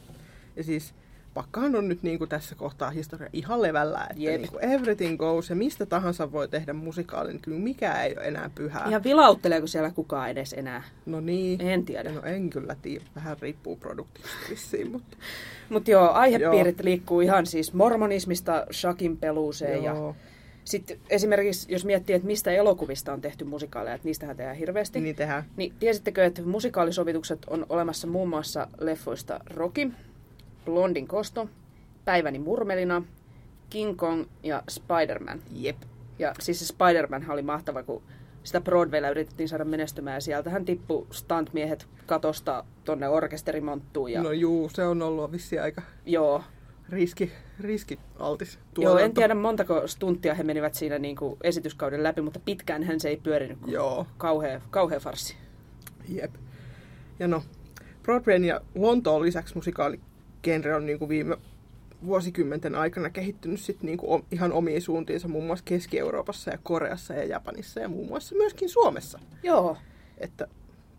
Ja 0.57 0.65
siis 0.65 0.95
pakkahan 1.37 1.77
on 1.77 1.89
nyt 1.89 2.03
niin 2.03 2.19
kuin 2.19 2.29
tässä 2.29 2.55
kohtaa 2.55 2.91
historia 2.91 3.29
ihan 3.33 3.63
levällä, 3.63 4.07
että 4.11 4.23
Jep. 4.23 4.41
niin 4.41 4.51
kuin 4.51 4.65
everything 4.65 5.19
goes 5.19 5.51
ja 5.51 5.57
mistä 5.57 5.87
tahansa 5.87 6.33
voi 6.33 6.49
tehdä 6.49 6.73
musikaalin, 6.73 7.33
niin 7.33 7.43
kyllä 7.43 7.59
mikään 7.59 8.05
ei 8.05 8.15
ole 8.17 8.27
enää 8.27 8.51
pyhää. 8.55 8.89
Ihan 8.89 9.05
vilautteleeko 9.05 9.67
siellä 9.67 9.91
kukaan 9.91 10.31
edes 10.31 10.53
enää? 10.53 10.83
No 11.07 11.21
niin. 11.21 11.61
En 11.61 11.85
tiedä. 11.85 12.13
No 12.13 12.23
en 12.23 12.51
kyllä 12.51 12.77
tiedä, 12.83 13.05
vähän 13.17 13.37
riippuu 13.41 13.77
produktista 13.77 14.37
vissiin, 14.51 14.91
mutta 14.91 15.17
Mutta 15.69 15.91
joo, 15.91 16.11
aihepiirit 16.11 16.81
liikkuu 16.81 17.21
ihan 17.21 17.47
siis 17.47 17.75
mormonismista 17.75 18.67
shakin 18.73 19.17
peluuseen 19.17 19.85
ja 19.85 19.95
joo, 19.95 20.17
sitten 20.65 20.99
esimerkiksi, 21.11 21.73
jos 21.73 21.85
miettii, 21.85 22.17
että 22.17 22.27
mistä 22.27 22.51
elokuvista 22.51 23.13
on 23.13 23.21
tehty 23.21 23.45
musikaaleja, 23.45 23.95
että 23.95 24.09
niistähän 24.09 24.37
tehdään 24.37 24.57
hirveästi. 24.57 25.01
niin 25.01 25.17
tehdään. 25.17 25.45
Niin 25.57 25.73
tiesittekö, 25.81 26.25
että 26.25 26.43
musikaalisovitukset 26.43 27.39
on 27.47 27.67
olemassa 27.69 28.07
muun 28.07 28.29
muassa 28.29 28.69
leffoista 28.81 29.41
Rocky, 29.51 29.91
Blondin 30.67 31.09
kosto, 31.09 31.49
Päiväni 32.05 32.39
murmelina, 32.39 33.03
King 33.71 33.97
Kong 33.97 34.25
ja 34.43 34.63
Spider-Man. 34.71 35.43
Jep. 35.53 35.77
Ja 36.19 36.35
siis 36.41 36.59
se 36.59 36.67
Spider-Man 36.67 37.31
oli 37.31 37.43
mahtava, 37.43 37.83
kun 37.83 38.03
sitä 38.45 38.61
Broadwaylla 38.61 39.09
yritettiin 39.09 39.49
saada 39.49 39.65
menestymään 39.65 40.15
ja 40.15 40.21
sieltähän 40.21 40.65
tippui 40.65 41.07
stuntmiehet 41.11 41.87
katosta 42.07 42.65
tonne 42.85 43.09
orkesterimonttuun. 43.09 44.13
Ja 44.13 44.23
No 44.23 44.33
juu, 44.33 44.69
se 44.69 44.85
on 44.85 45.03
ollut 45.03 45.33
vissiin 45.33 45.63
aika 45.63 45.83
joo, 46.07 46.43
riski, 46.89 47.33
riskialtis 47.61 48.59
joo, 48.79 48.93
en 48.93 48.97
tuotanto. 48.97 49.21
tiedä 49.21 49.35
montako 49.35 49.87
stunttia 49.89 50.35
he 50.35 50.43
menivät 50.43 50.75
siinä 50.75 50.99
niin 50.99 51.17
kuin 51.17 51.37
esityskauden 51.43 52.03
läpi, 52.03 52.21
mutta 52.21 52.41
pitkään 52.45 52.83
hän 52.83 53.01
se 53.01 53.09
ei 53.09 53.17
pyörinyt. 53.17 53.59
Joo, 53.67 54.07
Kauhea, 54.19 54.61
kauhea 54.71 55.01
farssi. 55.01 55.37
jep. 56.09 56.35
Ja 57.19 57.29
no, 57.29 57.43
Broadwayn 58.03 58.45
ja 58.45 58.61
Lontoon 58.75 59.23
lisäksi 59.23 59.55
musikaaligenre 60.47 60.75
on 60.75 60.87
niin 60.87 60.99
kuin 60.99 61.09
viime 61.09 61.37
vuosikymmenten 62.07 62.75
aikana 62.75 63.11
kehittynyt 63.11 63.61
sit 63.61 63.83
niin 63.83 63.99
kuin 63.99 64.25
ihan 64.31 64.53
omiin 64.53 64.83
suuntiinsa 64.83 65.29
muun 65.29 65.47
muassa 65.47 65.65
Keski-Euroopassa 65.65 66.51
ja 66.51 66.59
Koreassa 66.63 67.15
ja 67.15 67.25
Japanissa 67.25 67.81
ja 67.81 67.89
muun 67.89 68.09
muassa 68.09 68.35
myöskin 68.35 68.69
Suomessa. 68.69 69.19
Joo, 69.43 69.77
Että 70.19 70.49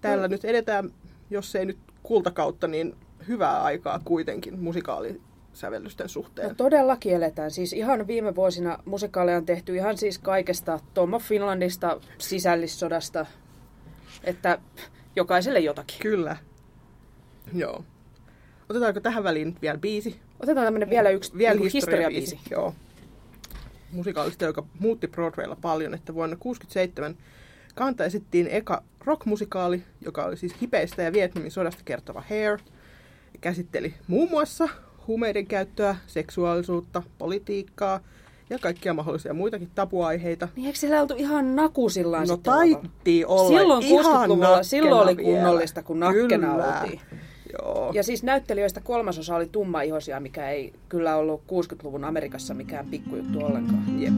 täällä 0.01 0.27
nyt 0.27 0.45
edetään, 0.45 0.91
jos 1.29 1.55
ei 1.55 1.65
nyt 1.65 1.77
kultakautta, 2.03 2.67
niin 2.67 2.95
hyvää 3.27 3.63
aikaa 3.63 4.01
kuitenkin 4.05 4.59
musikaalisävellysten 4.59 6.09
suhteen. 6.09 6.47
No 6.47 6.55
todellakin 6.55 7.13
eletään. 7.13 7.51
Siis 7.51 7.73
ihan 7.73 8.07
viime 8.07 8.35
vuosina 8.35 8.77
musikaaleja 8.85 9.37
on 9.37 9.45
tehty 9.45 9.75
ihan 9.75 9.97
siis 9.97 10.19
kaikesta 10.19 10.79
Tom 10.93 11.13
of 11.13 11.23
Finlandista, 11.23 12.01
sisällissodasta, 12.17 13.25
että 14.23 14.59
jokaiselle 15.15 15.59
jotakin. 15.59 15.99
Kyllä. 16.01 16.37
Joo. 17.53 17.83
Otetaanko 18.69 19.00
tähän 19.00 19.24
väliin 19.24 19.55
vielä 19.62 19.77
biisi? 19.77 20.19
Otetaan 20.39 20.65
tämmönen 20.65 20.89
vielä 20.89 21.09
yksi 21.09 21.38
Vielä 21.38 21.53
niinku 21.53 21.69
historiabiisi. 21.74 22.17
historiabiisi. 22.36 22.51
Joo. 22.51 22.74
Musikaalista, 23.91 24.45
joka 24.45 24.63
muutti 24.79 25.07
Broadwaylla 25.07 25.57
paljon, 25.62 25.93
että 25.93 26.13
vuonna 26.13 26.36
1967 26.36 27.15
Kanta 27.75 28.05
esittiin 28.05 28.47
eka 28.51 28.83
rockmusikaali, 29.05 29.83
joka 30.01 30.25
oli 30.25 30.38
siis 30.38 30.62
hipeistä 30.62 31.03
ja 31.03 31.13
Vietnamin 31.13 31.51
sodasta 31.51 31.81
kertova 31.86 32.24
Hair. 32.29 32.59
Käsitteli 33.41 33.93
muun 34.07 34.29
muassa 34.29 34.69
huumeiden 35.07 35.47
käyttöä, 35.47 35.95
seksuaalisuutta, 36.07 37.03
politiikkaa 37.17 38.00
ja 38.50 38.59
kaikkia 38.59 38.93
mahdollisia 38.93 39.33
muitakin 39.33 39.71
tabuaiheita. 39.75 40.47
Niin 40.55 40.65
eikö 40.67 40.79
siellä 40.79 41.01
oltu 41.01 41.13
ihan 41.17 41.55
nakusillaan 41.55 42.27
No 42.27 42.38
taittiin 42.38 43.27
olla 43.27 43.59
Silloin 43.59 43.86
ihan 43.86 44.05
60-luvulla, 44.05 44.47
nakkena 44.47 44.63
silloin 44.63 45.01
oli 45.03 45.15
kunnollista, 45.15 45.83
kun 45.83 46.00
nakkena 46.00 46.51
Kyllä. 46.51 46.81
oltiin. 46.81 47.01
Joo. 47.53 47.91
Ja 47.93 48.03
siis 48.03 48.23
näyttelijöistä 48.23 48.81
kolmasosa 48.81 49.35
oli 49.35 49.49
tummaihoisia, 49.51 50.19
mikä 50.19 50.49
ei 50.49 50.73
kyllä 50.89 51.15
ollut 51.15 51.41
60-luvun 51.41 52.03
Amerikassa 52.03 52.53
mikään 52.53 52.85
pikkujuttu 52.85 53.45
ollenkaan. 53.45 54.01
Jep. 54.01 54.13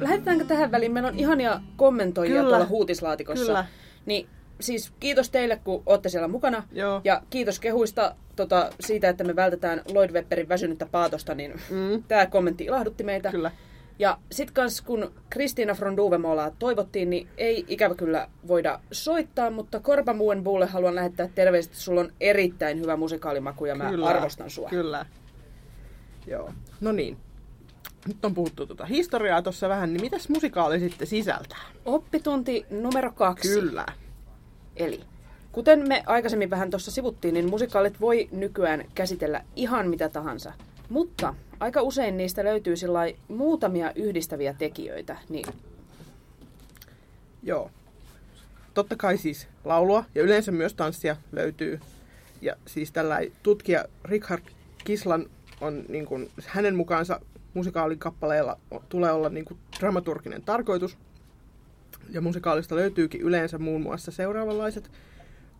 Lähetetäänkö 0.00 0.44
tähän 0.44 0.70
väliin? 0.72 0.92
Meillä 0.92 1.08
on 1.08 1.18
ihania 1.18 1.60
kommentoijia 1.76 2.36
Kyllä. 2.36 2.48
tuolla 2.48 2.66
huutislaatikossa. 2.66 3.46
Kyllä. 3.46 3.66
Niin 4.06 4.26
siis 4.60 4.92
kiitos 5.00 5.30
teille, 5.30 5.60
kun 5.64 5.82
olette 5.86 6.08
siellä 6.08 6.28
mukana. 6.28 6.62
Joo. 6.72 7.00
Ja 7.04 7.22
kiitos 7.30 7.60
kehuista 7.60 8.14
tota, 8.36 8.70
siitä, 8.80 9.08
että 9.08 9.24
me 9.24 9.36
vältetään 9.36 9.82
Lloyd 9.92 10.10
Webberin 10.10 10.48
väsynyttä 10.48 10.86
paatosta, 10.86 11.34
niin 11.34 11.52
mm. 11.70 12.02
tämä 12.08 12.26
kommentti 12.26 12.64
ilahdutti 12.64 13.04
meitä. 13.04 13.30
Kyllä. 13.30 13.50
Ja 14.02 14.18
sitten 14.32 14.54
kans 14.54 14.80
kun 14.80 15.12
Kristiina 15.30 15.76
von 15.80 15.96
Duvemoolaa 15.96 16.50
toivottiin, 16.50 17.10
niin 17.10 17.28
ei 17.36 17.64
ikävä 17.68 17.94
kyllä 17.94 18.28
voida 18.48 18.80
soittaa, 18.92 19.50
mutta 19.50 19.80
Korpa 19.80 20.14
Muen 20.14 20.44
Buulle 20.44 20.66
haluan 20.66 20.94
lähettää 20.94 21.28
terveiset, 21.34 21.74
sulla 21.74 22.00
on 22.00 22.12
erittäin 22.20 22.80
hyvä 22.80 22.96
musikaalimaku 22.96 23.64
ja 23.64 23.74
mä 23.74 23.90
Kyllä, 23.90 24.06
arvostan 24.06 24.50
sua. 24.50 24.68
Kyllä. 24.68 25.06
Joo. 26.26 26.52
No 26.80 26.92
niin. 26.92 27.16
Nyt 28.08 28.24
on 28.24 28.34
puhuttu 28.34 28.66
tuota 28.66 28.86
historiaa 28.86 29.42
tuossa 29.42 29.68
vähän, 29.68 29.92
niin 29.92 30.00
mitäs 30.00 30.28
musikaali 30.28 30.80
sitten 30.80 31.06
sisältää? 31.06 31.62
Oppitunti 31.84 32.66
numero 32.70 33.12
kaksi. 33.12 33.60
Kyllä. 33.60 33.86
Eli 34.76 35.00
kuten 35.52 35.88
me 35.88 36.02
aikaisemmin 36.06 36.50
vähän 36.50 36.70
tuossa 36.70 36.90
sivuttiin, 36.90 37.34
niin 37.34 37.50
musikaalit 37.50 38.00
voi 38.00 38.28
nykyään 38.32 38.84
käsitellä 38.94 39.44
ihan 39.56 39.88
mitä 39.88 40.08
tahansa. 40.08 40.52
Mutta 40.88 41.34
aika 41.62 41.82
usein 41.82 42.16
niistä 42.16 42.44
löytyy 42.44 42.74
muutamia 43.28 43.92
yhdistäviä 43.94 44.54
tekijöitä. 44.54 45.16
Niin 45.28 45.46
Joo. 47.42 47.70
Totta 48.74 48.96
kai 48.96 49.18
siis 49.18 49.48
laulua 49.64 50.04
ja 50.14 50.22
yleensä 50.22 50.52
myös 50.52 50.74
tanssia 50.74 51.16
löytyy. 51.32 51.80
Ja 52.40 52.56
siis 52.66 52.92
tällä 52.92 53.18
tutkija 53.42 53.84
Richard 54.04 54.42
Kislan 54.84 55.26
on 55.60 55.84
niin 55.88 56.06
kuin, 56.06 56.30
hänen 56.46 56.76
mukaansa 56.76 57.20
musikaalikappaleella 57.54 58.58
tulee 58.88 59.12
olla 59.12 59.28
niin 59.28 59.44
kuin 59.44 59.58
dramaturginen 59.78 60.42
tarkoitus. 60.42 60.98
Ja 62.10 62.20
musikaalista 62.20 62.76
löytyykin 62.76 63.20
yleensä 63.20 63.58
muun 63.58 63.82
muassa 63.82 64.10
seuraavanlaiset 64.10 64.90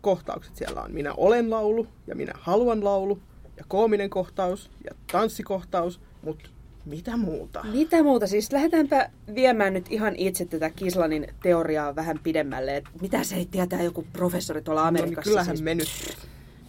kohtaukset. 0.01 0.55
Siellä 0.55 0.81
on 0.81 0.91
Minä 0.91 1.13
olen 1.13 1.49
laulu 1.49 1.87
ja 2.07 2.15
Minä 2.15 2.33
haluan 2.35 2.83
laulu 2.83 3.19
ja 3.63 3.67
koominen 3.67 4.09
kohtaus 4.09 4.69
ja 4.85 4.91
tanssikohtaus, 5.11 5.99
mutta 6.23 6.49
mitä 6.85 7.17
muuta? 7.17 7.63
Mitä 7.63 8.03
muuta? 8.03 8.27
Siis 8.27 8.51
lähdetäänpä 8.51 9.09
viemään 9.35 9.73
nyt 9.73 9.85
ihan 9.89 10.15
itse 10.15 10.45
tätä 10.45 10.69
Kislanin 10.69 11.27
teoriaa 11.43 11.95
vähän 11.95 12.19
pidemmälle. 12.23 12.77
Et 12.77 12.85
mitä 13.01 13.23
se 13.23 13.35
ei 13.35 13.45
tietää 13.45 13.81
joku 13.81 14.05
professori 14.13 14.61
tuolla 14.61 14.81
No 14.83 14.91
niin, 14.91 15.01
Amerikassa? 15.03 15.29
kyllähän 15.29 15.57
siis. 15.57 15.63
me 15.63 15.75
nyt. 15.75 15.87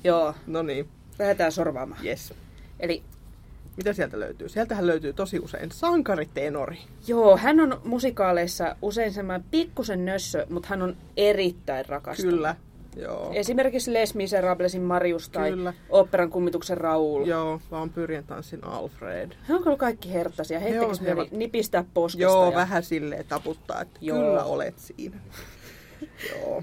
Joo, 0.04 0.34
No 0.46 0.62
niin, 0.62 0.88
lähdetään 1.18 1.52
sorvaamaan. 1.52 2.04
yes. 2.06 2.34
Eli 2.80 3.02
Mitä 3.76 3.92
sieltä 3.92 4.20
löytyy? 4.20 4.48
Sieltähän 4.48 4.86
löytyy 4.86 5.12
tosi 5.12 5.38
usein 5.38 5.70
sankaritenori. 5.72 6.78
joo, 7.06 7.36
hän 7.36 7.60
on 7.60 7.80
musikaaleissa 7.84 8.76
usein 8.82 9.12
semmoinen 9.12 9.44
pikkusen 9.50 10.04
nössö, 10.04 10.46
mutta 10.50 10.68
hän 10.68 10.82
on 10.82 10.96
erittäin 11.16 11.86
rakastunut. 11.86 12.34
Kyllä. 12.34 12.56
Joo. 12.96 13.30
Esimerkiksi 13.34 13.92
Les 13.92 14.14
Miserablesin 14.14 14.82
Marius 14.82 15.28
tai 15.28 15.50
Kyllä. 15.50 15.72
oopperan 15.88 16.30
kummituksen 16.30 16.76
Raul. 16.78 17.26
Joo, 17.26 17.60
vaan 17.70 17.90
pyrjän 17.90 18.24
tanssin 18.24 18.64
Alfred. 18.64 19.32
He 19.48 19.54
on 19.54 19.62
kyllä 19.62 19.76
kaikki 19.76 20.12
herttaisia. 20.12 20.60
He 20.60 20.70
He 20.70 20.80
ovat- 20.80 21.30
nipistää 21.32 21.84
poskesta. 21.94 22.22
Joo, 22.22 22.50
ja... 22.50 22.56
vähän 22.56 22.82
silleen 22.82 23.24
taputtaa, 23.28 23.80
että. 23.80 23.98
Joo. 24.00 24.18
kyllä 24.18 24.44
olet 24.44 24.78
siinä. 24.78 25.16
Joo. 26.30 26.62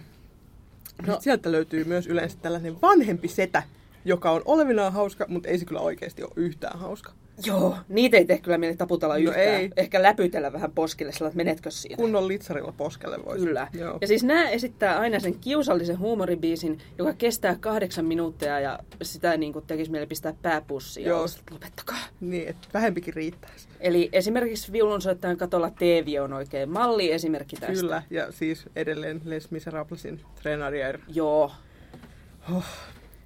No. 1.08 1.18
Sieltä 1.20 1.52
löytyy 1.52 1.84
myös 1.84 2.08
yleensä 2.08 2.38
tällainen 2.42 2.82
vanhempi 2.82 3.28
setä, 3.28 3.64
joka 4.06 4.32
on 4.32 4.42
olevinaan 4.46 4.94
hauska, 4.94 5.26
mutta 5.28 5.50
ei 5.50 5.58
se 5.58 5.66
kyllä 5.66 5.82
oikeasti 5.82 6.24
ole 6.24 6.32
yhtään 6.36 6.80
hauska. 6.80 7.12
Joo, 7.46 7.78
niitä 7.90 8.18
ei 8.18 8.26
tee 8.26 8.38
kyllä 8.38 8.58
mieli 8.58 8.78
taputella 8.78 9.14
No 9.14 9.20
yhtään. 9.20 9.40
ei. 9.46 9.70
Ehkä 9.78 10.02
läpytellä 10.04 10.54
vähän 10.54 10.72
poskille, 10.72 11.12
sillä 11.12 11.28
että 11.28 11.38
menetkö 11.38 11.72
siitä. 11.72 11.96
Kunnon 11.96 12.28
litsarilla 12.28 12.74
poskelle 12.78 13.18
voisi. 13.26 13.46
Kyllä. 13.46 13.68
Joo. 13.74 13.98
Ja 14.02 14.08
siis 14.08 14.24
nämä 14.24 14.50
esittää 14.50 15.00
aina 15.00 15.20
sen 15.20 15.40
kiusallisen 15.40 16.00
huumoribiisin, 16.00 16.78
joka 16.98 17.14
kestää 17.14 17.56
kahdeksan 17.60 18.06
minuuttia 18.06 18.60
ja 18.60 18.80
sitä 19.02 19.38
niin 19.38 19.54
kuin 19.54 19.66
tekisi 19.66 19.92
mieli 19.92 20.06
pistää 20.06 20.34
pääpussiin. 20.42 21.08
Joo. 21.08 21.26
Että 21.26 21.54
lopettakaa. 21.54 22.00
Niin, 22.20 22.48
että 22.48 22.68
vähempikin 22.74 23.14
riittäisi. 23.14 23.68
Eli 23.80 24.10
esimerkiksi 24.14 24.72
viulunsoittajan 24.72 25.38
katolla 25.38 25.70
TV 25.70 26.22
on 26.24 26.34
oikein 26.34 26.70
malli 26.70 27.12
esimerkki 27.12 27.56
tästä. 27.56 27.74
Kyllä, 27.74 28.04
ja 28.10 28.32
siis 28.32 28.66
edelleen 28.76 29.22
Les 29.26 29.52
Miserablesin 29.52 30.22
Trenarier. 30.42 31.00
Joo. 31.08 31.52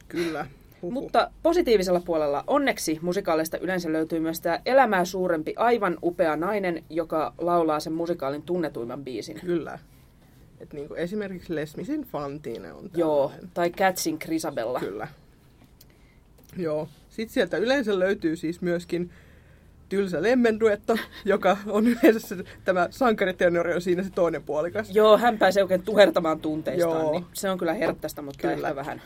Kyllä. 0.08 0.46
Mutta 0.82 1.32
positiivisella 1.44 2.02
puolella 2.06 2.44
onneksi 2.48 3.00
musikaalista 3.02 3.58
yleensä 3.58 3.94
löytyy 3.94 4.20
myös 4.20 4.42
tämä 4.42 4.60
elämää 4.66 5.06
suurempi, 5.06 5.54
aivan 5.58 5.98
upea 6.04 6.36
nainen, 6.36 6.84
joka 6.90 7.34
laulaa 7.38 7.80
sen 7.80 7.94
musikaalin 7.94 8.42
tunnetuimman 8.42 9.04
biisin. 9.04 9.40
Kyllä. 9.40 9.80
Et 10.60 10.74
niin 10.74 10.88
kuin 10.88 11.00
esimerkiksi 11.00 11.56
Les 11.56 11.78
Misin 11.78 12.02
Fantine 12.02 12.74
on 12.74 12.90
Joo, 12.96 13.28
tällainen. 13.28 13.52
tai 13.54 13.70
Catsin 13.70 14.18
Grisabella. 14.22 14.80
Kyllä. 14.80 15.08
Joo. 16.58 16.88
Sitten 17.10 17.34
sieltä 17.34 17.58
yleensä 17.58 18.00
löytyy 18.00 18.36
siis 18.36 18.62
myöskin 18.62 19.10
tylsä 19.90 20.24
lemmenduetto, 20.24 20.98
joka 21.26 21.58
on 21.68 21.88
yleensä 21.88 22.28
se, 22.28 22.44
tämä 22.66 22.88
sankaritenori 22.90 23.74
on 23.74 23.82
siinä 23.82 24.04
se 24.04 24.10
toinen 24.10 24.44
puolikas. 24.44 24.96
Joo, 24.96 25.18
hän 25.18 25.38
pääsee 25.38 25.64
oikein 25.64 25.82
tuhertamaan 25.82 26.40
tunteistaan, 26.40 27.02
Joo. 27.02 27.12
niin 27.12 27.26
se 27.34 27.50
on 27.50 27.58
kyllä 27.58 27.74
herttästä, 27.74 28.22
mutta 28.22 28.42
kyllä. 28.42 28.68
ehkä 28.68 28.76
vähän. 28.76 29.02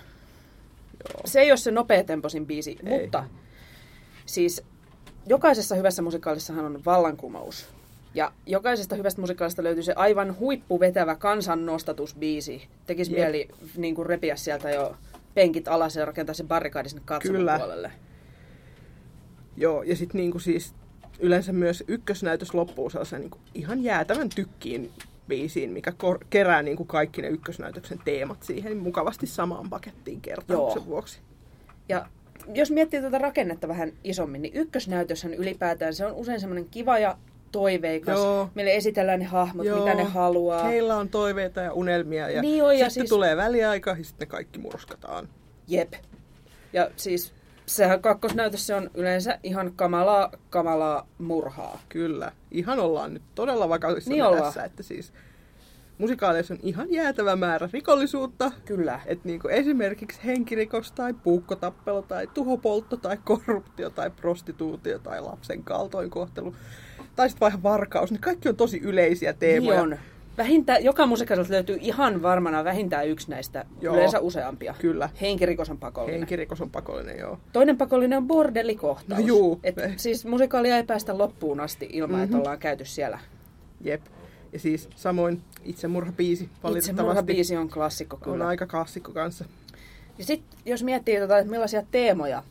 Joo. 1.04 1.22
Se 1.26 1.40
ei 1.40 1.52
ole 1.52 1.58
se 1.58 1.72
nopeatempoisin 1.72 2.46
biisi, 2.46 2.78
Ei. 2.86 3.02
mutta 3.02 3.24
siis 4.26 4.64
jokaisessa 5.28 5.76
hyvässä 5.76 6.02
musikaalissahan 6.02 6.66
on 6.66 6.86
vallankumous. 6.86 7.68
Ja 8.14 8.32
jokaisesta 8.46 8.96
hyvästä 8.96 9.22
musikaalista 9.22 9.64
löytyy 9.64 9.84
se 9.84 9.94
aivan 9.94 10.40
huippuvetävä 10.40 11.16
kansannostatusbiisi. 11.16 12.68
Tekisi 12.86 13.12
Jep. 13.12 13.20
mieli 13.20 13.48
niin 13.78 13.96
kuin 13.96 14.06
repiä 14.06 14.36
sieltä 14.36 14.70
jo 14.70 14.96
penkit 15.34 15.68
alas 15.68 15.96
ja 15.96 16.06
rakentaa 16.06 16.36
se 16.36 16.44
barrikaadi 16.44 16.90
sinne 16.90 17.02
katsomon 17.06 17.40
Kyllä. 17.40 17.58
puolelle. 17.58 17.92
Joo, 19.58 19.84
ja 19.84 19.96
sitten 19.96 20.20
niinku 20.20 20.40
siis 20.40 20.74
yleensä 21.20 21.54
myös 21.54 21.84
ykkösnäytös 21.88 22.54
loppuu 22.54 22.90
sellaisen 22.90 23.22
niinku 23.22 23.38
ihan 23.54 23.84
jäätävän 23.84 24.30
tykkiin 24.30 24.92
biisiin, 25.30 25.72
mikä 25.72 25.92
kor- 25.92 26.26
kerää 26.30 26.62
niinku 26.64 26.86
kaikki 26.86 27.22
ne 27.22 27.28
ykkösnäytöksen 27.28 28.00
teemat 28.06 28.44
siihen 28.44 28.78
mukavasti 28.78 29.28
samaan 29.28 29.70
pakettiin 29.70 30.22
kertauksen 30.22 30.80
Joo. 30.82 30.86
vuoksi. 30.86 31.20
Ja 31.90 32.06
jos 32.54 32.72
miettii 32.72 33.02
tätä 33.02 33.18
rakennetta 33.18 33.68
vähän 33.68 33.92
isommin, 34.04 34.42
niin 34.42 34.54
ykkösnäytöshän 34.56 35.34
ylipäätään 35.34 35.94
se 35.94 36.06
on 36.06 36.14
usein 36.14 36.40
semmoinen 36.40 36.66
kiva 36.72 37.00
ja 37.00 37.18
toiveikas. 37.52 38.18
Joo. 38.18 38.50
Meille 38.56 38.76
esitellään 38.76 39.20
ne 39.20 39.26
hahmot, 39.26 39.66
mitä 39.66 39.94
ne 39.96 40.04
haluaa. 40.04 40.64
Heillä 40.64 40.96
on 40.98 41.10
toiveita 41.10 41.62
ja 41.62 41.74
unelmia 41.74 42.30
ja, 42.30 42.42
Niin 42.42 42.64
on, 42.64 42.74
ja 42.80 42.90
sitten 42.90 43.02
siis- 43.02 43.10
tulee 43.10 43.38
väliaika 43.38 43.90
ja 43.92 44.04
sitten 44.04 44.26
ne 44.28 44.32
kaikki 44.32 44.60
murskataan. 44.60 45.30
Jep. 45.68 45.94
Ja 46.74 46.92
siis 46.96 47.34
sehän 47.70 48.02
kakkosnäytös 48.02 48.68
se 48.68 48.76
on 48.76 48.90
yleensä 48.94 49.40
ihan 49.44 49.74
kamalaa, 49.76 50.32
kamalaa 50.50 51.08
murhaa. 51.18 51.80
Kyllä. 51.90 52.32
Ihan 52.52 52.80
ollaan 52.80 53.14
nyt 53.14 53.24
todella 53.36 53.70
vakavissa 53.70 54.10
Niin 54.10 54.24
ollaan. 54.24 54.44
tässä, 54.44 54.64
että 54.64 54.84
siis 54.84 55.14
musikaaleissa 55.98 56.54
on 56.54 56.60
ihan 56.64 56.88
jäätävä 56.94 57.36
määrä 57.36 57.70
rikollisuutta. 57.74 58.52
Kyllä. 58.66 59.00
Et 59.06 59.26
niinku 59.26 59.48
esimerkiksi 59.48 60.20
henkirikos 60.26 60.92
tai 60.92 61.14
puukkotappelu 61.14 62.02
tai 62.02 62.28
tuhopoltto 62.28 62.98
tai 62.98 63.18
korruptio 63.24 63.90
tai 63.90 64.10
prostituutio 64.10 65.00
tai 65.00 65.22
lapsen 65.22 65.64
kaltoinkohtelu 65.64 66.56
tai 67.16 67.30
sitten 67.30 67.46
vähän 67.46 67.64
varkaus, 67.64 68.12
niin 68.12 68.22
kaikki 68.22 68.50
on 68.50 68.56
tosi 68.56 68.80
yleisiä 68.80 69.34
teemoja. 69.34 69.86
Niin 69.86 69.94
on. 69.94 70.00
Vähintään, 70.40 70.84
joka 70.84 71.06
musikaalista 71.06 71.54
löytyy 71.54 71.78
ihan 71.82 72.22
varmana 72.22 72.64
vähintään 72.64 73.08
yksi 73.08 73.30
näistä, 73.30 73.66
Joo. 73.82 73.96
Yleensä 73.96 74.20
useampia. 74.20 74.76
Kyllä. 74.80 75.10
Henkirikos 75.22 75.70
on 75.70 75.78
pakollinen. 75.78 76.20
Henkirikos 76.20 76.62
on 76.62 76.70
pakollinen, 76.70 77.20
joo. 77.20 77.38
Toinen 77.54 77.78
pakollinen 77.78 78.18
on 78.18 78.28
bordellikohtaus. 78.28 79.20
No 79.20 79.26
juu. 79.28 79.60
Et, 79.64 79.78
Eh. 79.78 79.94
siis 79.98 80.26
musikaalia 80.26 80.78
ei 80.78 80.84
päästä 80.84 81.18
loppuun 81.18 81.60
asti 81.60 81.90
ilman, 81.94 82.10
mm-hmm. 82.10 82.24
että 82.24 82.36
Mhm. 82.36 82.42
ollaan 82.42 82.60
käyty 82.60 82.86
siellä. 82.86 83.20
Jep. 83.82 84.02
Ja 84.54 84.60
siis 84.60 84.90
samoin 84.96 85.42
itsemurhabiisi 85.64 86.50
valitettavasti 86.64 86.92
Itsemurhabiisi 86.92 87.58
on 87.58 87.70
klassikko 87.70 88.16
on 88.16 88.22
kyllä. 88.32 88.48
aika 88.48 88.68
klassikko 88.68 89.12
kanssa. 89.12 89.46
Ja 90.18 90.26
sitten 90.26 90.60
jos 90.66 90.84
miettii, 90.84 91.20
tota, 91.20 91.38
että 91.38 91.52
millaisia 91.52 91.84
teemoja 91.92 92.44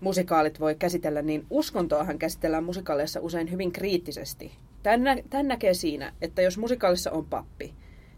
musikaalit 0.00 0.60
voi 0.60 0.74
käsitellä, 0.74 1.22
niin 1.22 1.46
uskontoahan 1.50 2.18
käsitellään 2.18 2.64
musikaaleissa 2.64 3.20
usein 3.20 3.50
hyvin 3.50 3.72
kriittisesti. 3.72 4.52
Tämän, 4.82 5.04
nä- 5.04 5.22
tämän 5.30 5.48
näkee 5.48 5.74
siinä, 5.74 6.12
että 6.20 6.42
jos 6.42 6.58
musikaalissa 6.58 7.10
on 7.10 7.26
pappi, 7.26 7.74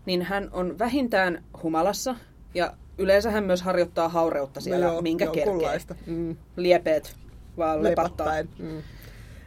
niin 0.07 0.23
hän 0.23 0.49
on 0.53 0.79
vähintään 0.79 1.45
humalassa 1.63 2.17
ja 2.55 2.75
yleensä 2.99 3.31
hän 3.31 3.45
myös 3.45 3.63
harjoittaa 3.63 4.09
haureutta 4.09 4.61
siellä, 4.61 4.87
no 4.87 4.93
joo, 4.93 5.03
minkä 5.03 5.25
kerkee. 5.25 5.45
jonkunlaista. 5.45 5.95
Mm, 6.07 6.37
Liepeet 6.57 7.17
vaan 7.57 7.83
lepattaa. 7.83 8.33
Mm. 8.59 8.83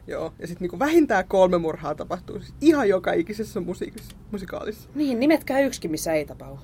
Joo, 0.08 0.34
ja 0.40 0.48
sitten 0.48 0.64
niinku 0.66 0.80
vähintään 0.80 1.28
kolme 1.28 1.58
murhaa 1.58 1.96
tapahtuu 1.96 2.40
siis 2.40 2.54
ihan 2.62 2.90
joka 2.90 3.14
ikisessä 3.14 3.60
musiikissa, 3.60 4.16
musikaalissa. 4.32 4.90
Niin, 4.96 5.20
nimetkää 5.20 5.60
yksikin, 5.60 5.92
missä 5.92 6.14
ei 6.14 6.26
tapahdu. 6.26 6.60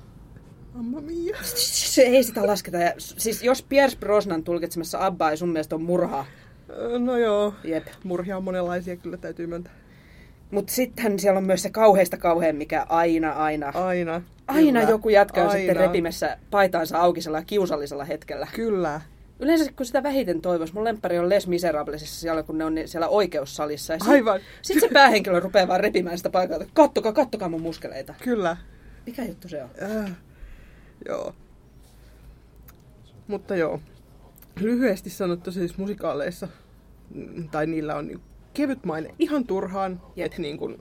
Mamma 0.74 1.00
mia. 1.00 1.36
Se 1.92 2.02
ei 2.02 2.22
sitä 2.24 2.46
lasketa. 2.46 2.76
Ja, 2.76 2.92
siis 2.98 3.42
jos 3.42 3.62
Pierce 3.62 3.96
Brosnan 3.98 4.44
tulkitsemassa 4.44 5.06
Abba 5.06 5.30
ei 5.30 5.36
sun 5.36 5.48
mielestä 5.48 5.74
on 5.74 5.82
murhaa, 5.82 6.26
No 6.98 7.16
joo, 7.16 7.54
jep. 7.64 7.86
murhia 8.04 8.36
on 8.36 8.44
monenlaisia, 8.44 8.96
kyllä 8.96 9.16
täytyy 9.16 9.46
myöntää. 9.46 9.72
Mutta 10.52 10.72
sittenhän 10.72 11.18
siellä 11.18 11.38
on 11.38 11.44
myös 11.44 11.62
se 11.62 11.70
kauheista 11.70 12.16
kauhean, 12.16 12.56
mikä 12.56 12.86
aina, 12.88 13.32
aina, 13.32 13.72
Aina. 13.74 14.22
aina 14.46 14.80
kyllä, 14.80 14.90
joku 14.92 15.08
jätkä 15.08 15.42
on 15.42 15.48
aina. 15.48 15.58
sitten 15.58 15.76
repimässä 15.76 16.38
paitaansa 16.50 16.98
aukisella 16.98 17.42
kiusallisella 17.42 18.04
hetkellä. 18.04 18.46
Kyllä. 18.54 19.00
Yleensä 19.40 19.72
kun 19.76 19.86
sitä 19.86 20.02
vähiten 20.02 20.40
toivoisi, 20.40 20.74
mun 20.74 20.84
lemppari 20.84 21.18
on 21.18 21.28
Les 21.28 21.46
Miserablesissa 21.46 22.20
siellä, 22.20 22.42
kun 22.42 22.58
ne 22.58 22.64
on 22.64 22.74
siellä 22.86 23.08
oikeussalissa. 23.08 23.92
Ja 23.92 23.98
sit, 23.98 24.08
Aivan. 24.08 24.40
Sitten 24.62 24.88
se 24.88 24.94
päähenkilö 24.94 25.40
rupeaa 25.40 25.68
vaan 25.68 25.80
repimään 25.80 26.16
sitä 26.16 26.30
paikalta. 26.30 26.66
Kattokaa, 26.74 27.12
kattokaa 27.12 27.48
mun 27.48 27.62
muskeleita. 27.62 28.14
Kyllä. 28.22 28.56
Mikä 29.06 29.24
juttu 29.24 29.48
se 29.48 29.62
on? 29.62 29.70
Äh, 29.82 30.12
joo. 31.08 31.34
Mutta 33.26 33.56
joo. 33.56 33.80
Lyhyesti 34.60 35.10
sanottu 35.10 35.52
siis 35.52 35.78
musikaaleissa, 35.78 36.48
tai 37.50 37.66
niillä 37.66 37.94
on 37.96 38.20
kevyt 38.54 38.84
maine 38.84 39.14
ihan 39.18 39.46
turhaan, 39.46 40.00
Jep. 40.16 40.26
että 40.26 40.42
niin 40.42 40.58
kuin, 40.58 40.78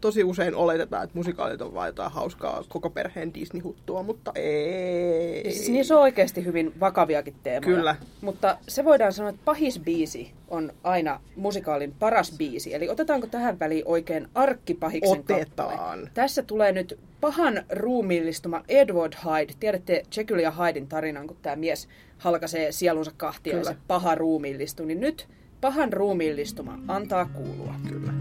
tosi 0.00 0.24
usein 0.24 0.54
oletetaan, 0.54 1.04
että 1.04 1.18
musikaalit 1.18 1.60
on 1.62 1.74
vain 1.74 1.88
jotain 1.88 2.12
hauskaa 2.12 2.64
koko 2.68 2.90
perheen 2.90 3.34
Disney-huttua, 3.34 4.02
mutta 4.02 4.32
ei. 4.34 5.52
Siis 5.52 5.68
niissä 5.68 5.96
on 5.96 6.02
oikeasti 6.02 6.44
hyvin 6.44 6.80
vakaviakin 6.80 7.34
teemoja. 7.42 7.76
Kyllä. 7.76 7.96
Mutta 8.20 8.58
se 8.68 8.84
voidaan 8.84 9.12
sanoa, 9.12 9.30
että 9.30 9.42
pahis 9.44 9.78
biisi 9.78 10.32
on 10.48 10.72
aina 10.84 11.20
musikaalin 11.36 11.94
paras 11.98 12.32
biisi. 12.38 12.74
Eli 12.74 12.88
otetaanko 12.88 13.26
tähän 13.26 13.58
väliin 13.58 13.82
oikein 13.86 14.28
arkkipahiksen 14.34 15.20
Otetaan. 15.20 15.78
kappale? 15.78 16.10
Tässä 16.14 16.42
tulee 16.42 16.72
nyt 16.72 16.98
pahan 17.20 17.62
ruumiillistuma 17.70 18.62
Edward 18.68 19.12
Hyde. 19.24 19.52
Tiedätte 19.60 20.02
Jekyll 20.16 20.40
ja 20.40 20.50
Hyden 20.50 20.86
tarinan, 20.86 21.26
kun 21.26 21.36
tämä 21.42 21.56
mies 21.56 21.88
halkaisee 22.18 22.72
sielunsa 22.72 23.12
kahtia 23.16 23.52
Kyllä. 23.52 23.70
ja 23.70 23.74
se 23.74 23.78
paha 23.88 24.14
ruumiillistuu. 24.14 24.86
Niin 24.86 25.00
nyt 25.00 25.28
pahan 25.66 25.92
ruumiillistuma 25.92 26.78
antaa 26.88 27.24
kuulua. 27.24 27.74
Kyllä. 27.88 28.12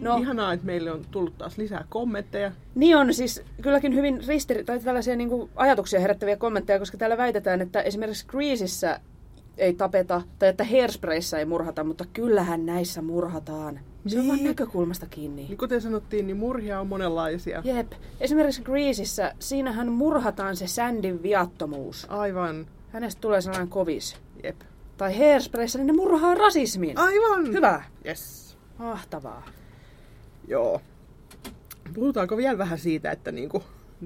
No, 0.00 0.16
Ihanaa, 0.16 0.52
että 0.52 0.66
meille 0.66 0.92
on 0.92 1.04
tullut 1.10 1.38
taas 1.38 1.58
lisää 1.58 1.84
kommentteja. 1.88 2.52
Niin 2.74 2.96
on 2.96 3.14
siis 3.14 3.42
kylläkin 3.62 3.94
hyvin 3.94 4.20
ristiri- 4.20 4.64
tai 4.64 4.80
tällaisia 4.80 5.16
niin 5.16 5.28
kuin 5.28 5.50
ajatuksia 5.56 6.00
herättäviä 6.00 6.36
kommentteja, 6.36 6.78
koska 6.78 6.98
täällä 6.98 7.16
väitetään, 7.16 7.60
että 7.60 7.82
esimerkiksi 7.82 8.26
Greasessä 8.26 9.00
ei 9.58 9.74
tapeta, 9.74 10.22
tai 10.38 10.48
että 10.48 10.64
Hairsprayssa 10.64 11.38
ei 11.38 11.44
murhata, 11.44 11.84
mutta 11.84 12.04
kyllähän 12.12 12.66
näissä 12.66 13.02
murhataan. 13.02 13.80
Se 14.06 14.16
on 14.18 14.22
Niin. 14.24 14.28
vaan 14.28 14.44
näkökulmasta 14.44 15.06
kiinni. 15.06 15.42
Niin 15.42 15.58
kuten 15.58 15.80
sanottiin, 15.80 16.26
niin 16.26 16.36
murhia 16.36 16.80
on 16.80 16.86
monenlaisia. 16.86 17.62
Jep. 17.64 17.92
Esimerkiksi 18.20 18.62
Greasessä, 18.62 19.32
siinähän 19.38 19.92
murhataan 19.92 20.56
se 20.56 20.66
Sandin 20.66 21.22
viattomuus. 21.22 22.06
Aivan. 22.10 22.66
Hänestä 22.88 23.20
tulee 23.20 23.40
sellainen 23.40 23.68
kovis. 23.68 24.16
Jep. 24.44 24.60
Tai 24.96 25.18
Hairsprayssa, 25.18 25.78
niin 25.78 25.86
ne 25.86 25.92
murhaa 25.92 26.34
rasismin. 26.34 26.98
Aivan. 26.98 27.52
Hyvä. 27.52 27.82
Yes. 28.06 28.56
Mahtavaa. 28.78 29.42
Joo. 30.48 30.80
Puhutaanko 31.94 32.36
vielä 32.36 32.58
vähän 32.58 32.78
siitä, 32.78 33.10
että 33.10 33.32
niinku, 33.32 33.62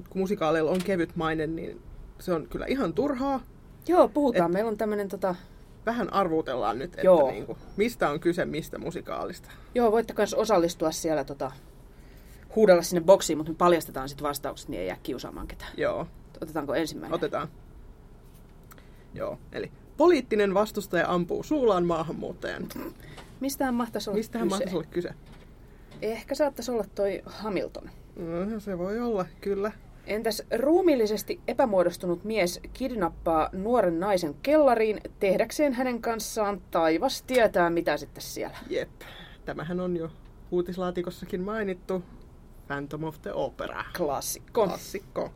kun 0.09 0.21
musikaaleilla 0.21 0.71
on 0.71 0.83
kevyt 0.83 1.15
maine, 1.15 1.47
niin 1.47 1.81
se 2.19 2.33
on 2.33 2.47
kyllä 2.49 2.65
ihan 2.65 2.93
turhaa. 2.93 3.41
Joo, 3.87 4.07
puhutaan. 4.07 4.51
Meillä 4.51 4.69
on 4.69 4.77
tämmöinen 4.77 5.07
tota... 5.07 5.35
Vähän 5.85 6.13
arvuutellaan 6.13 6.79
nyt, 6.79 6.93
että 6.93 7.01
Joo. 7.01 7.31
niinku, 7.31 7.57
mistä 7.77 8.09
on 8.09 8.19
kyse 8.19 8.45
mistä 8.45 8.77
musikaalista. 8.77 9.49
Joo, 9.75 9.91
voitte 9.91 10.13
myös 10.17 10.33
osallistua 10.33 10.91
siellä 10.91 11.23
tota, 11.23 11.51
huudella 12.55 12.81
sinne 12.81 13.01
boksiin, 13.01 13.37
mutta 13.37 13.51
me 13.51 13.55
paljastetaan 13.57 14.09
sitten 14.09 14.27
vastaukset, 14.27 14.69
niin 14.69 14.81
ei 14.81 14.87
jää 14.87 14.97
kiusaamaan 15.03 15.47
ketään. 15.47 15.71
Joo, 15.77 16.07
Otetaanko 16.41 16.75
ensimmäinen? 16.75 17.15
otetaan. 17.15 17.47
Joo, 19.13 19.39
eli 19.51 19.71
poliittinen 19.97 20.53
vastustaja 20.53 21.13
ampuu 21.13 21.43
suulaan 21.43 21.85
maahanmuuttajan. 21.85 22.67
Mistähän 23.39 23.73
mahtaisi 23.73 24.09
olla 24.09 24.17
Mistähän 24.17 24.47
kyse? 24.47 24.55
mahtaisi 24.55 24.75
olla 24.75 24.87
kyse? 24.91 25.09
Ehkä 26.01 26.35
saattaisi 26.35 26.71
olla 26.71 26.85
toi 26.95 27.21
Hamilton. 27.25 27.89
No, 28.49 28.59
se 28.59 28.77
voi 28.77 28.99
olla, 28.99 29.25
kyllä. 29.41 29.71
Entäs 30.07 30.43
ruumiillisesti 30.57 31.39
epämuodostunut 31.47 32.23
mies 32.23 32.59
kidnappaa 32.73 33.49
nuoren 33.53 33.99
naisen 33.99 34.35
kellariin 34.43 35.01
tehdäkseen 35.19 35.73
hänen 35.73 36.01
kanssaan 36.01 36.61
taivas 36.71 37.21
tietää 37.21 37.69
mitä 37.69 37.97
sitten 37.97 38.23
siellä. 38.23 38.57
Jep. 38.69 38.89
Tämähän 39.45 39.79
on 39.79 39.97
jo 39.97 40.11
uutislaatikossakin 40.51 41.41
mainittu. 41.41 42.03
Phantom 42.67 43.03
of 43.03 43.21
the 43.21 43.33
Opera. 43.33 43.83
Klassikko. 43.97 44.51
Klassikko. 44.53 45.31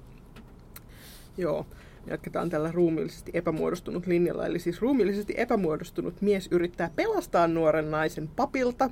Joo. 1.38 1.66
Jatketaan 2.08 2.50
tällä 2.50 2.72
ruumiillisesti 2.72 3.32
epämuodostunut 3.34 4.08
linjalla. 4.08 4.46
Eli 4.46 4.60
siis 4.60 4.82
ruumiillisesti 4.82 5.34
epämuodostunut 5.38 6.22
mies 6.22 6.48
yrittää 6.52 6.92
pelastaa 6.96 7.48
nuoren 7.48 7.92
naisen 7.92 8.28
papilta, 8.28 8.90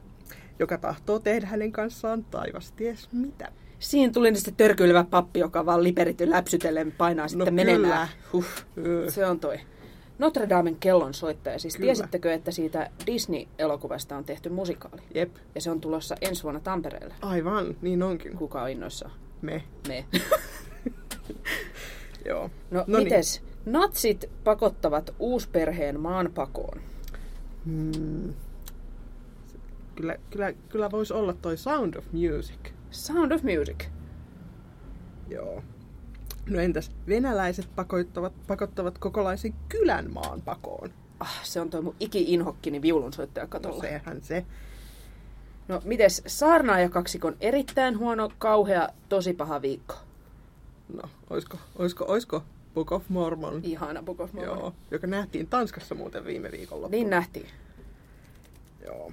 joka 0.60 0.78
tahtoo 0.78 1.20
tehdä 1.20 1.48
hänen 1.48 1.72
kanssaan 1.72 2.24
taivas 2.24 2.72
ties 2.72 3.12
mitä. 3.12 3.52
Siinä 3.80 4.14
tuli 4.14 4.36
sitten 4.36 4.56
törkyilevä 4.56 5.04
pappi, 5.04 5.40
joka 5.40 5.66
vaan 5.66 5.84
liperitty 5.84 6.30
läpsytellen 6.30 6.92
painaa 6.92 7.28
sitten 7.28 7.54
menemään. 7.54 8.08
kyllä. 8.08 8.08
Huh. 8.34 8.46
Se 9.10 9.26
on 9.26 9.40
toi. 9.40 9.60
Notre 10.20 10.50
Damen 10.50 10.76
kellon 10.76 11.14
soittaja. 11.14 11.60
Siis 11.60 11.76
Kyllä. 11.76 11.86
tiesittekö, 11.86 12.34
että 12.34 12.52
siitä 12.52 12.90
Disney-elokuvasta 13.06 14.18
on 14.18 14.24
tehty 14.26 14.50
musikaali? 14.50 15.02
Jep. 15.16 15.36
Ja 15.56 15.62
se 15.62 15.72
on 15.72 15.82
tulossa 15.82 16.16
ensi 16.22 16.44
vuonna 16.44 16.60
Tampereelle. 16.60 17.14
Aivan, 17.22 17.76
niin 17.82 18.04
onkin. 18.04 18.38
Kuka 18.38 18.62
on 18.62 18.70
innoissaan? 18.70 19.12
Me. 19.42 19.64
Me. 19.88 20.06
Joo. 22.26 22.50
No, 22.72 22.80
No 22.80 22.84
no 22.88 22.98
mites? 23.04 23.42
Natsit 23.66 24.30
pakottavat 24.44 25.16
uusperheen 25.20 26.00
maanpakoon. 26.00 26.82
Hmm. 27.66 28.34
Kyllä, 29.96 30.16
kyllä, 30.30 30.54
kyllä 30.70 30.92
voisi 30.92 31.14
olla 31.14 31.34
toi 31.34 31.58
Sound 31.58 31.96
of 31.96 32.06
Music. 32.12 32.60
Sound 32.92 33.32
of 33.32 33.44
Music. 33.44 33.88
Joo. 35.30 35.64
No 36.50 36.60
entäs 36.60 36.92
venäläiset 37.08 37.70
pakottavat, 37.76 38.34
pakottavat 38.48 38.98
kokolaisen 38.98 39.54
kylän 39.70 40.14
maan 40.14 40.42
pakoon? 40.42 40.90
Ah, 41.20 41.40
se 41.44 41.62
on 41.62 41.70
toi 41.70 41.82
mun 41.82 41.96
iki-inhokkini 42.00 42.82
viulunsoittaja 42.82 43.44
No 43.44 43.50
katolla. 43.50 43.82
sehän 43.82 44.22
se. 44.22 44.46
No 45.68 45.82
mites 45.86 46.24
saarnaaja 46.28 46.90
kaksikon 46.90 47.38
erittäin 47.42 47.98
huono, 47.98 48.30
kauhea, 48.38 48.90
tosi 49.10 49.34
paha 49.34 49.62
viikko. 49.62 49.96
No, 50.94 51.10
oisko, 51.30 51.58
oisko, 51.76 52.06
oisko 52.08 52.44
Book 52.74 52.92
of 52.92 53.04
Mormon? 53.10 53.60
Ihana 53.64 54.04
Book 54.04 54.20
of 54.20 54.34
Mormon. 54.34 54.58
Joo, 54.58 54.74
joka 54.92 55.08
nähtiin 55.08 55.48
Tanskassa 55.48 55.96
muuten 55.96 56.26
viime 56.26 56.52
viikolla. 56.52 56.88
Niin 56.88 57.10
nähtiin. 57.10 57.48
Joo. 58.86 59.12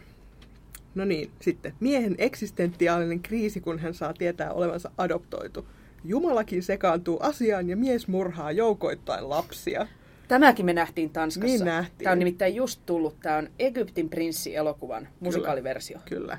No 0.97 1.05
niin, 1.05 1.31
sitten 1.41 1.75
miehen 1.81 2.15
eksistentiaalinen 2.19 3.21
kriisi, 3.21 3.61
kun 3.61 3.79
hän 3.79 3.95
saa 3.95 4.15
tietää 4.15 4.53
olevansa 4.53 4.91
adoptoitu. 4.99 5.69
Jumalakin 6.05 6.63
sekaantuu 6.63 7.19
asiaan 7.21 7.69
ja 7.69 7.77
mies 7.77 8.09
murhaa 8.09 8.53
joukoittain 8.53 9.29
lapsia. 9.29 9.87
Tämäkin 10.29 10.67
me 10.67 10.73
nähtiin 10.73 11.11
Tanskassa. 11.11 11.47
Niin 11.47 11.65
nähtiin. 11.65 12.05
Tämä 12.05 12.13
on 12.13 12.19
nimittäin 12.19 12.55
just 12.55 12.81
tullut. 12.87 13.17
Tämä 13.23 13.37
on 13.37 13.49
Egyptin 13.59 14.09
prinssi-elokuvan 14.09 15.09
musikaaliversio. 15.21 15.99
Kyllä. 16.09 16.39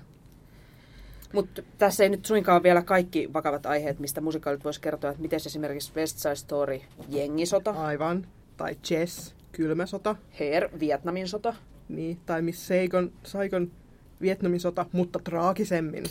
Mutta 1.33 1.61
tässä 1.77 2.03
ei 2.03 2.09
nyt 2.09 2.25
suinkaan 2.25 2.63
vielä 2.63 2.81
kaikki 2.81 3.33
vakavat 3.33 3.65
aiheet, 3.65 3.99
mistä 3.99 4.21
musikaalit 4.21 4.63
voisi 4.63 4.81
kertoa, 4.81 5.09
että 5.09 5.21
miten 5.21 5.39
esimerkiksi 5.45 5.91
West 5.95 6.17
Side 6.17 6.35
Story, 6.35 6.79
jengisota, 7.09 7.71
Aivan. 7.71 8.27
Tai 8.57 8.75
Chess, 8.75 9.35
kylmä 9.51 9.85
sota. 9.85 10.15
Hair, 10.39 10.69
Vietnamin 10.79 11.27
sota. 11.27 11.55
Niin, 11.89 12.19
tai 12.25 12.41
Miss 12.41 12.67
Saigon, 12.67 13.11
Saigon 13.23 13.71
Vietnamin 14.21 14.59
sota, 14.59 14.85
mutta 14.91 15.19
traagisemmin. 15.23 16.03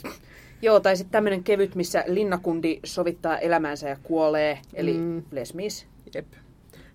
Joo, 0.63 0.81
tai 0.81 0.97
sitten 0.97 1.13
tämmöinen 1.13 1.45
kevyt, 1.45 1.75
missä 1.75 2.05
linnakundi 2.07 2.81
sovittaa 2.85 3.39
elämänsä 3.39 3.89
ja 3.89 3.97
kuolee, 4.03 4.59
eli 4.75 4.95
Mm. 4.95 5.23
Les 5.31 5.55
Mis. 5.55 5.87
Jep. 6.15 6.27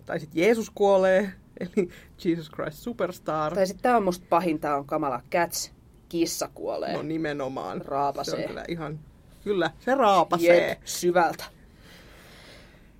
Tai 0.06 0.20
sitten 0.20 0.42
Jeesus 0.42 0.70
kuolee, 0.70 1.32
eli 1.60 1.88
Jesus 2.24 2.50
Christ 2.50 2.78
Superstar. 2.78 3.54
Tai 3.54 3.66
sitten 3.66 3.82
tämä 3.82 3.96
on 3.96 4.04
musta 4.04 4.26
pahin, 4.28 4.58
tämä 4.58 4.76
on 4.76 4.86
kamala 4.86 5.20
Cats, 5.30 5.72
kissa 6.08 6.48
kuolee. 6.54 6.92
No 6.92 7.02
nimenomaan. 7.02 7.80
Raapasee. 7.84 8.34
Se 8.34 8.42
on 8.42 8.48
kyllä 8.48 8.64
ihan... 8.68 8.98
Kyllä, 9.44 9.70
se 9.78 9.94
raapasee. 9.94 10.68
Jep, 10.68 10.78
syvältä. 10.84 11.44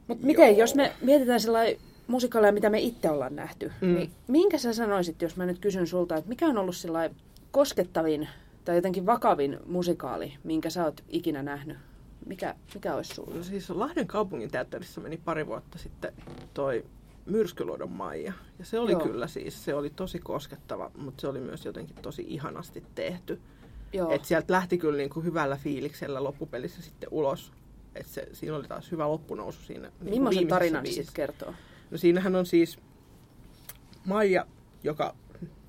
Mutta 0.08 0.26
miten, 0.26 0.56
jos 0.56 0.74
me 0.74 0.92
mietitään 1.02 1.40
sellainen 1.40 1.76
musikaaleja, 2.06 2.52
mitä 2.52 2.70
me 2.70 2.80
itse 2.80 3.10
ollaan 3.10 3.36
nähty, 3.36 3.72
mm. 3.80 3.94
niin 3.94 4.10
minkä 4.28 4.58
sä 4.58 4.72
sanoisit, 4.72 5.22
jos 5.22 5.36
mä 5.36 5.46
nyt 5.46 5.58
kysyn 5.58 5.86
sulta, 5.86 6.16
että 6.16 6.28
mikä 6.28 6.46
on 6.46 6.58
ollut 6.58 6.76
sellainen 6.76 7.16
koskettavin 7.52 8.28
tai 8.64 8.76
jotenkin 8.76 9.06
vakavin 9.06 9.58
musikaali, 9.66 10.34
minkä 10.44 10.70
sä 10.70 10.84
oot 10.84 11.04
ikinä 11.08 11.42
nähnyt? 11.42 11.76
Mikä, 12.26 12.54
mikä 12.74 12.94
olisi 12.94 13.14
sulla? 13.14 13.34
No 13.34 13.42
siis 13.42 13.70
Lahden 13.70 14.06
kaupungin 14.06 14.50
teatterissa 14.50 15.00
meni 15.00 15.16
pari 15.16 15.46
vuotta 15.46 15.78
sitten 15.78 16.12
toi 16.54 16.84
Myrskyluodon 17.26 17.90
Maija. 17.90 18.32
Ja 18.58 18.64
se 18.64 18.78
oli 18.78 18.92
Joo. 18.92 19.00
kyllä 19.00 19.26
siis, 19.26 19.64
se 19.64 19.74
oli 19.74 19.90
tosi 19.90 20.18
koskettava, 20.18 20.90
mutta 20.96 21.20
se 21.20 21.28
oli 21.28 21.40
myös 21.40 21.64
jotenkin 21.64 21.96
tosi 22.02 22.24
ihanasti 22.28 22.84
tehty. 22.94 23.40
Joo. 23.92 24.10
Et 24.10 24.24
sieltä 24.24 24.52
lähti 24.52 24.78
kyllä 24.78 24.96
niinku 24.96 25.20
hyvällä 25.20 25.56
fiiliksellä 25.56 26.24
loppupelissä 26.24 26.82
sitten 26.82 27.08
ulos. 27.12 27.52
Et 27.94 28.06
se, 28.06 28.28
siinä 28.32 28.56
oli 28.56 28.68
taas 28.68 28.90
hyvä 28.90 29.08
loppunousu 29.08 29.62
siinä. 29.62 29.88
Niinku 29.88 30.04
Millaisen 30.10 30.48
tarinan 30.48 30.86
sitten 30.86 31.14
kertoo? 31.14 31.54
No 31.90 31.98
siinähän 31.98 32.36
on 32.36 32.46
siis 32.46 32.78
Maija, 34.04 34.46
joka 34.84 35.14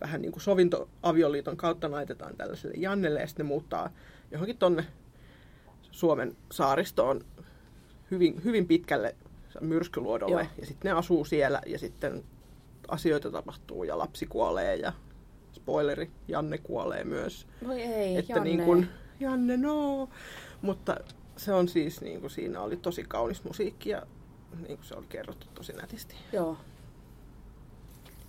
vähän 0.02 0.22
niin 0.22 0.32
kuin 0.32 0.44
sovintoavioliiton 0.44 1.58
kautta 1.58 1.88
naitetaan 1.88 2.36
tällaiselle 2.38 2.76
Jannelle 2.78 3.20
ja 3.20 3.28
sitten 3.28 3.46
ne 3.46 3.48
muuttaa 3.48 3.90
johonkin 4.32 4.58
tonne 4.58 4.86
Suomen 5.92 6.38
saaristoon 6.52 7.26
hyvin, 8.12 8.44
hyvin 8.44 8.68
pitkälle 8.68 9.16
myrskyluodolle. 9.62 10.42
Joo. 10.42 10.52
Ja 10.58 10.66
sitten 10.66 10.90
ne 10.90 10.98
asuu 10.98 11.26
siellä 11.26 11.62
ja 11.66 11.80
sitten 11.80 12.24
asioita 12.88 13.32
tapahtuu 13.32 13.84
ja 13.84 13.98
lapsi 13.98 14.26
kuolee 14.26 14.76
ja 14.76 14.94
spoileri, 15.54 16.12
Janne 16.28 16.58
kuolee 16.58 17.04
myös. 17.04 17.48
Voi 17.68 17.82
ei, 17.82 18.18
että 18.18 18.34
Janne. 18.34 18.50
niin 18.50 18.64
kuin, 18.64 18.90
Janne, 19.20 19.58
no. 19.58 20.10
Mutta 20.62 20.98
se 21.38 21.54
on 21.54 21.68
siis, 21.68 22.02
niin 22.02 22.22
kuin, 22.22 22.32
siinä 22.32 22.62
oli 22.62 22.78
tosi 22.78 23.04
kaunis 23.04 23.44
musiikki 23.44 23.90
ja 23.90 24.06
niin 24.68 24.78
kuin 24.78 24.86
se 24.86 24.96
oli 24.96 25.06
kerrottu 25.10 25.48
tosi 25.54 25.74
nätisti. 25.74 26.16
Joo. 26.34 26.58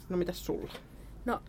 No 0.09 0.17
mitäs 0.17 0.47
sulla? 0.47 0.73
No, 1.25 1.41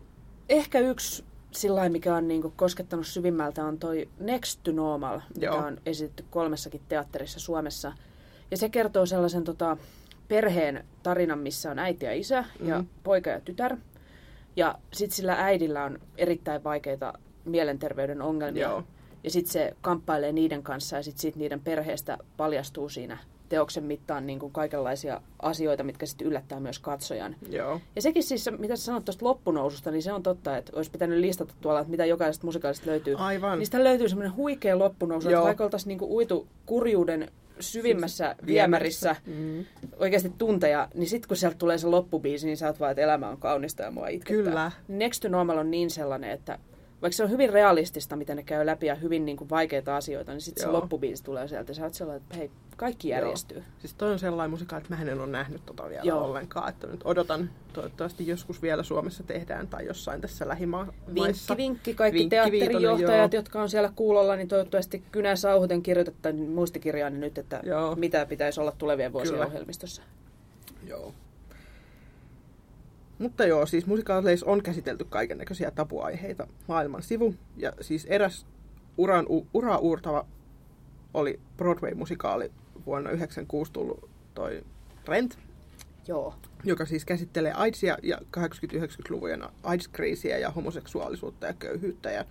ehkä 0.50 0.80
yksi 0.80 1.24
sillä 1.52 1.90
mikä 1.90 2.16
on 2.16 2.28
niinku 2.28 2.54
koskettanut 2.56 3.08
syvimmältä, 3.08 3.66
on 3.66 3.80
toi 3.80 4.10
Next 4.20 4.60
to 4.64 4.72
Normal, 4.72 5.22
mikä 5.34 5.46
Joo. 5.46 5.58
on 5.58 5.78
esitetty 5.86 6.26
kolmessakin 6.30 6.82
teatterissa 6.90 7.40
Suomessa. 7.40 7.94
Ja 8.52 8.58
se 8.58 8.70
kertoo 8.70 9.06
sellaisen 9.06 9.44
tota, 9.44 9.78
perheen 10.28 10.86
tarinan, 11.04 11.40
missä 11.40 11.72
on 11.72 11.80
äiti 11.80 12.06
ja 12.06 12.14
isä 12.14 12.46
mm. 12.60 12.68
ja 12.68 12.84
poika 13.04 13.30
ja 13.30 13.42
tytär. 13.42 13.78
Ja 14.56 14.80
sitten 14.94 15.16
sillä 15.16 15.34
äidillä 15.34 15.84
on 15.84 16.00
erittäin 16.18 16.64
vaikeita 16.64 17.14
mielenterveyden 17.46 18.22
ongelmia. 18.22 18.68
Joo. 18.68 18.84
Ja 19.24 19.32
sitten 19.32 19.54
se 19.54 19.74
kamppailee 19.82 20.32
niiden 20.32 20.64
kanssa 20.64 20.96
ja 20.96 21.04
sitten 21.04 21.22
siitä 21.22 21.40
niiden 21.40 21.60
perheestä 21.60 22.18
paljastuu 22.38 22.90
siinä 22.90 23.18
teoksen 23.50 23.84
mittaan 23.84 24.28
niin 24.28 24.40
kuin 24.40 24.52
kaikenlaisia 24.52 25.22
asioita, 25.42 25.84
mitkä 25.84 26.06
sitten 26.06 26.28
yllättää 26.28 26.60
myös 26.60 26.80
katsojan. 26.80 27.36
Joo. 27.50 27.82
Ja 27.96 28.02
sekin 28.02 28.24
siis, 28.24 28.50
mitä 28.58 28.76
sä 28.76 28.84
sanot 28.84 29.06
tuosta 29.06 29.26
loppunoususta, 29.26 29.92
niin 29.92 30.04
se 30.04 30.14
on 30.14 30.24
totta, 30.24 30.58
että 30.58 30.72
olisi 30.76 30.92
pitänyt 30.92 31.20
listata 31.20 31.54
tuolla, 31.62 31.80
että 31.80 31.92
mitä 31.92 32.06
jokaisesta 32.06 32.48
musikaalista 32.48 32.90
löytyy. 32.90 33.16
Aivan. 33.18 33.60
Niistä 33.60 33.84
löytyy 33.84 34.10
semmoinen 34.10 34.36
huikea 34.36 34.80
loppunousu, 34.80 35.30
Joo. 35.30 35.40
että 35.40 35.46
vaikka 35.46 35.64
oltaisiin 35.64 35.88
niinku 35.88 36.18
uitu 36.18 36.48
kurjuuden 36.66 37.32
syvimmässä 37.60 38.36
viemärissä 38.46 39.16
mm. 39.26 39.66
oikeasti 40.00 40.32
tunteja, 40.38 40.88
niin 40.94 41.10
sitten 41.10 41.28
kun 41.28 41.38
sieltä 41.38 41.58
tulee 41.58 41.78
se 41.78 41.88
loppubiisi, 41.88 42.46
niin 42.46 42.58
sä 42.58 42.68
oot 42.68 42.80
vaan, 42.80 42.92
että 42.92 43.02
elämä 43.02 43.30
on 43.30 43.38
kaunista 43.38 43.84
ja 43.84 43.92
mua 43.92 44.08
itkettää. 44.08 44.44
Kyllä. 44.44 44.72
Next 44.88 45.22
to 45.22 45.30
Normal 45.30 45.58
on 45.58 45.72
niin 45.72 45.90
sellainen, 45.90 46.32
että 46.32 46.60
vaikka 47.06 47.18
se 47.18 47.24
on 47.24 47.30
hyvin 47.30 47.50
realistista, 47.50 48.16
miten 48.16 48.38
ne 48.38 48.44
käy 48.44 48.66
läpi 48.66 48.86
ja 48.86 48.96
hyvin 48.96 49.26
niin 49.26 49.38
kuin 49.38 49.50
vaikeita 49.50 49.96
asioita, 49.96 50.32
niin 50.32 50.42
sitten 50.42 50.62
se 50.62 50.68
Joo. 50.68 50.74
loppubiisi 50.74 51.24
tulee 51.24 51.48
sieltä 51.48 51.72
ja 51.72 51.76
sä 51.76 51.84
oot 51.84 51.94
sellainen, 51.94 52.22
että 52.22 52.38
hei, 52.38 52.52
kaikki 52.78 53.10
järjestyy. 53.10 53.58
Joo. 53.58 53.66
Siis 53.80 53.94
toi 53.94 54.12
on 54.12 54.20
sellainen 54.20 54.52
musikaali, 54.52 54.82
että 54.84 54.96
mä 54.96 55.02
en 55.02 55.20
ole 55.20 55.28
nähnyt 55.28 55.66
tota 55.66 55.90
vielä 55.90 56.04
Joo. 56.04 56.18
Joo. 56.18 56.26
ollenkaan. 56.26 56.70
Että 56.70 56.88
nyt 56.88 57.02
odotan, 57.04 57.50
toivottavasti 57.74 58.28
joskus 58.28 58.62
vielä 58.62 58.84
Suomessa 58.84 59.24
tehdään 59.24 59.68
tai 59.68 59.86
jossain 59.86 60.22
tässä 60.22 60.48
lähimaissa. 60.48 60.96
Vinkki, 61.16 61.58
vinkki, 61.58 61.94
kaikki 61.94 62.20
Vinkki 62.20 62.30
teatterijohtajat, 62.30 62.98
viitonen, 62.98 63.30
jotka 63.32 63.62
on 63.62 63.70
siellä 63.70 63.92
kuulolla, 63.96 64.36
niin 64.36 64.48
toivottavasti 64.48 65.04
kynä 65.12 65.36
sauhuten 65.36 65.84
kirjoitetta 65.84 66.30
muistikirjaan 66.34 67.20
nyt, 67.20 67.38
että 67.38 67.60
Joo. 67.64 67.96
mitä 67.96 68.26
pitäisi 68.26 68.60
olla 68.60 68.72
tulevien 68.78 69.14
vuosien 69.14 69.34
Kyllä. 69.34 69.46
ohjelmistossa. 69.46 70.02
Joo. 70.88 71.14
Mutta 73.20 73.46
joo, 73.46 73.66
siis 73.66 73.86
musikaaleissa 73.86 74.46
on 74.46 74.64
käsitelty 74.64 75.06
kaiken 75.10 75.38
näköisiä 75.38 75.72
tabuaiheita 75.72 76.48
maailman 76.68 77.04
sivu. 77.04 77.36
Ja 77.58 77.74
siis 77.82 78.06
eräs 78.06 78.46
uran, 78.98 79.26
u, 79.30 79.48
uraa 79.54 79.78
uurtava 79.78 80.26
oli 81.14 81.40
Broadway-musikaali 81.58 82.52
vuonna 82.86 83.10
1996 83.10 83.72
tullut 83.72 84.10
toi 84.34 84.64
Rent, 85.08 85.38
Joo. 86.08 86.36
joka 86.64 86.86
siis 86.86 87.06
käsittelee 87.06 87.54
AIDSia 87.54 87.98
ja 88.04 88.18
80-90-luvujen 88.38 89.44
AIDS-kriisiä 89.64 90.38
ja 90.38 90.50
homoseksuaalisuutta 90.50 91.48
ja 91.48 91.54
köyhyyttä 91.54 92.12
ja 92.12 92.26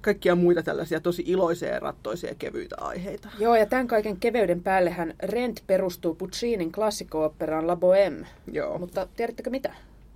kaikkia 0.00 0.34
muita 0.34 0.62
tällaisia 0.62 1.00
tosi 1.00 1.22
iloisia 1.26 1.68
ja 1.68 1.80
rattoisia 1.80 2.30
ja 2.30 2.34
kevyitä 2.34 2.76
aiheita. 2.78 3.28
Joo, 3.38 3.56
ja 3.56 3.66
tämän 3.66 3.86
kaiken 3.86 4.16
keveyden 4.16 4.62
päällehän 4.62 5.14
Rent 5.22 5.62
perustuu 5.66 6.14
Puccinin 6.14 6.72
klassikko-operaan 6.72 7.66
La 7.66 7.74
Bohème. 7.76 8.26
Joo. 8.52 8.78
Mutta 8.78 9.08
tiedättekö 9.16 9.50
mitä? 9.50 9.74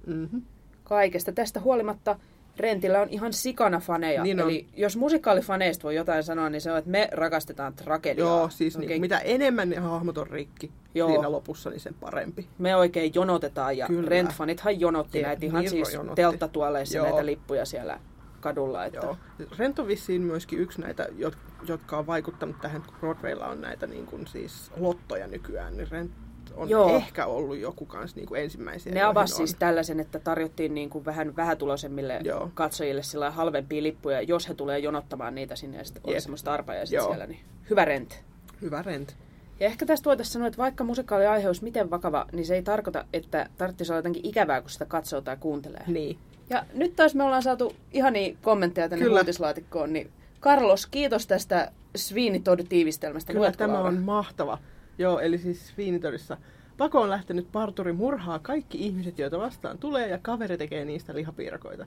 Mm-hmm. 0.09 0.43
Kaikesta 0.85 1.33
tästä 1.33 1.61
huolimatta 1.61 2.17
Rentillä 2.59 3.01
on 3.01 3.09
ihan 3.11 3.33
sikana 3.33 3.81
faneja. 3.81 4.23
Niin 4.23 4.41
on. 4.41 4.51
Eli 4.51 4.67
jos 4.77 4.97
musikaalifaneista 4.97 5.83
voi 5.83 5.95
jotain 5.95 6.23
sanoa, 6.25 6.51
niin 6.51 6.61
se 6.61 6.73
on, 6.73 6.79
että 6.79 6.91
me 6.91 7.09
rakastetaan 7.13 7.75
tragediaa. 7.75 8.29
Joo, 8.29 8.49
siis 8.51 8.77
Oikein 8.77 8.89
niin, 8.89 9.01
mitä 9.01 9.19
enemmän 9.19 9.71
ne 9.71 9.77
hahmot 9.77 10.19
on 10.19 10.27
rikki 10.27 10.71
Joo. 10.95 11.09
siinä 11.09 11.33
lopussa, 11.33 11.71
niin 11.71 11.81
sen 11.81 11.95
parempi. 11.95 12.47
me 12.59 12.77
oikein 12.77 13.15
jonotetaan 13.15 13.79
ja 13.79 13.87
Kyllä. 13.87 14.09
Rent-fanithan 14.09 14.81
jonotti 14.81 15.19
Jep, 15.19 15.27
näitä 15.27 15.47
ihan 15.47 15.69
siis 15.69 15.93
jonotti. 15.93 16.23
telttatuoleissa 16.23 16.99
Joo. 16.99 17.07
näitä 17.07 17.27
lippuja 17.27 17.65
siellä 17.65 18.01
kadulla. 18.41 18.85
Että... 18.85 19.07
Joo. 19.07 19.17
Rent 19.59 19.79
on 19.79 19.87
vissiin 19.87 20.23
myöskin 20.23 20.59
yksi 20.59 20.81
näitä, 20.81 21.07
jot- 21.19 21.69
jotka 21.69 21.99
on 21.99 22.07
vaikuttanut 22.07 22.61
tähän, 22.61 22.83
kun 22.83 22.95
Broadwaylla 23.01 23.47
on 23.47 23.61
näitä 23.61 23.87
niin 23.87 24.07
kuin 24.07 24.27
siis 24.27 24.71
lottoja 24.77 25.27
nykyään, 25.27 25.77
niin 25.77 25.91
Rent 25.91 26.11
on 26.57 26.69
Joo. 26.69 26.97
Ehkä 26.97 27.27
ollut 27.27 27.59
joku 27.59 27.87
kans 27.87 28.17
niin 28.17 28.27
kuin 28.27 28.43
ensimmäisiä. 28.43 28.95
Ne 28.95 29.03
avasi 29.03 29.35
siis 29.35 29.55
tällaisen, 29.55 30.01
että 30.01 30.19
tarjottiin 30.19 30.75
niin 30.75 30.91
kuin 30.91 31.05
vähän 31.05 31.37
vähätuloisemmille 31.37 32.21
Joo. 32.25 32.51
katsojille 32.55 33.03
sillä 33.03 33.31
halvempia 33.31 33.83
lippuja, 33.83 34.23
jos 34.23 34.49
he 34.49 34.55
tulee 34.55 34.79
jonottamaan 34.79 35.35
niitä 35.35 35.57
sinne 35.57 35.79
ja 35.79 35.85
sitten 35.85 36.03
oli 36.07 36.21
semmoista 36.21 36.53
arpajaiset 36.53 37.01
siellä. 37.01 37.27
Niin 37.27 37.41
hyvä 37.71 37.85
rent. 37.85 38.23
Hyvä 38.63 38.83
Rent. 38.83 39.17
Ja 39.61 39.67
ehkä 39.67 39.87
tästä 39.87 40.05
voitaisiin 40.05 40.33
sanoa, 40.33 40.49
että 40.49 40.59
vaikka 40.59 40.85
musikaali 40.85 41.27
aihe 41.27 41.47
olisi 41.47 41.65
miten 41.65 41.91
vakava, 41.91 42.27
niin 42.33 42.47
se 42.47 42.55
ei 42.55 42.63
tarkoita, 42.63 43.05
että 43.13 43.49
tarvitsisi 43.59 43.93
olla 43.93 43.99
jotenkin 43.99 44.27
ikävää, 44.27 44.61
kun 44.61 44.71
sitä 44.71 44.85
katsoo 44.85 45.21
tai 45.21 45.37
kuuntelee. 45.41 45.85
Niin. 45.87 46.19
Ja 46.51 46.65
nyt 46.75 46.97
taas 46.97 47.15
me 47.15 47.25
ollaan 47.25 47.43
saatu 47.43 47.77
ihania 47.93 48.37
kommentteja 48.43 48.89
tänne 48.89 49.05
Kyllä. 49.05 49.21
uutislaatikkoon, 49.21 49.93
niin 49.93 50.11
Carlos, 50.41 50.87
kiitos 50.87 51.27
tästä 51.27 51.73
Sweeney 51.97 52.41
Todd-tiivistelmästä. 52.41 53.33
Kyllä 53.33 53.41
Luetko, 53.45 53.59
tämä 53.59 53.73
Laura? 53.73 53.89
on 53.89 53.99
mahtava. 53.99 54.59
Joo, 54.99 55.19
eli 55.21 55.39
siis 55.39 55.73
Viinitorissa 55.77 56.37
pakoon 56.77 57.11
lähtenyt 57.11 57.53
parturi 57.53 57.93
murhaa 57.93 58.39
kaikki 58.39 58.79
ihmiset, 58.79 59.19
joita 59.19 59.39
vastaan 59.39 59.79
tulee, 59.79 60.09
ja 60.09 60.19
kaveri 60.19 60.59
tekee 60.59 60.85
niistä 60.85 61.15
lihapiirakoita. 61.15 61.87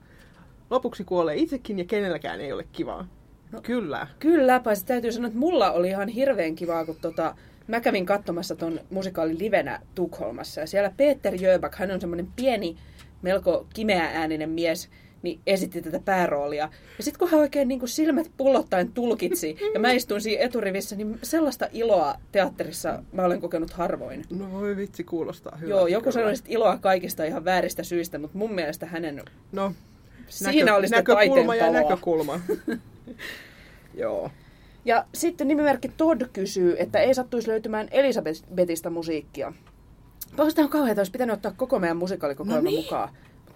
Lopuksi 0.69 1.04
kuolee 1.04 1.36
itsekin, 1.36 1.80
ja 1.80 1.86
kenelläkään 1.86 2.41
ei 2.41 2.54
ole 2.54 2.67
kivaa. 2.71 3.08
No. 3.52 3.62
Kyllä. 3.62 4.08
Kyllä, 4.19 4.60
paitsi 4.60 4.86
täytyy 4.86 5.12
sanoa, 5.12 5.28
että 5.28 5.39
mulla 5.39 5.71
oli 5.71 5.88
ihan 5.88 6.08
hirveän 6.08 6.56
kivaa, 6.56 6.86
kun 6.86 6.95
tota, 7.02 7.36
mä 7.67 7.82
kävin 7.82 8.06
katsomassa 8.06 8.56
ton 8.56 8.80
musikaalin 8.89 9.39
livenä 9.39 9.82
Tukholmassa. 9.95 10.62
Ja 10.62 10.67
siellä 10.67 10.91
Peter 10.97 11.36
Jöback, 11.41 11.76
hän 11.76 11.91
on 11.91 12.02
semmoinen 12.02 12.28
pieni, 12.36 12.78
melko 13.21 13.67
kimeä 13.74 14.12
ääninen 14.13 14.50
mies, 14.50 14.89
niin 15.22 15.40
esitti 15.48 15.82
tätä 15.82 16.00
pääroolia. 16.06 16.70
Ja 16.98 17.04
sitten 17.04 17.20
kun 17.20 17.30
hän 17.30 17.40
oikein 17.40 17.68
niin 17.68 17.80
kuin 17.80 17.90
silmät 17.90 18.32
pullottaen 18.38 18.92
tulkitsi, 18.92 19.58
ja 19.74 19.80
mä 19.80 19.92
istuin 19.92 20.22
siinä 20.22 20.44
eturivissä, 20.44 20.96
niin 20.96 21.20
sellaista 21.24 21.68
iloa 21.74 22.16
teatterissa 22.32 23.04
mä 23.14 23.26
olen 23.26 23.42
kokenut 23.42 23.72
harvoin. 23.72 24.26
No 24.30 24.52
voi 24.52 24.78
vitsi, 24.78 25.04
kuulostaa 25.04 25.56
hyvältä. 25.56 25.76
Joo, 25.76 25.88
joku 25.88 26.12
sanoi 26.12 26.34
iloa 26.48 26.78
kaikista 26.78 27.24
ihan 27.24 27.46
vääristä 27.46 27.84
syistä, 27.84 28.18
mutta 28.20 28.38
mun 28.38 28.54
mielestä 28.54 28.86
hänen... 28.86 29.24
No, 29.52 29.74
Siinä 30.32 30.76
oli 30.76 30.88
sitä 30.88 30.98
näkökulma 30.98 31.56
ja 31.56 31.72
näkökulma. 31.72 32.40
Joo. 33.94 34.32
Ja 34.86 35.06
sitten 35.14 35.48
nimimerkki 35.48 35.92
Todd 35.98 36.22
kysyy, 36.34 36.76
että 36.80 37.00
ei 37.00 37.14
sattuisi 37.14 37.48
löytymään 37.48 37.88
Elisabetista 37.92 38.90
musiikkia. 38.90 39.54
Oikeastaan 40.38 40.66
on 40.66 40.72
kauheaa, 40.72 40.92
että 40.92 41.00
olisi 41.00 41.12
pitänyt 41.12 41.34
ottaa 41.34 41.54
koko 41.58 41.80
meidän 41.80 41.98
musikaalikokoelma 41.98 42.56
No 42.56 42.70
niin. 42.70 42.84
mukaan. 42.84 43.10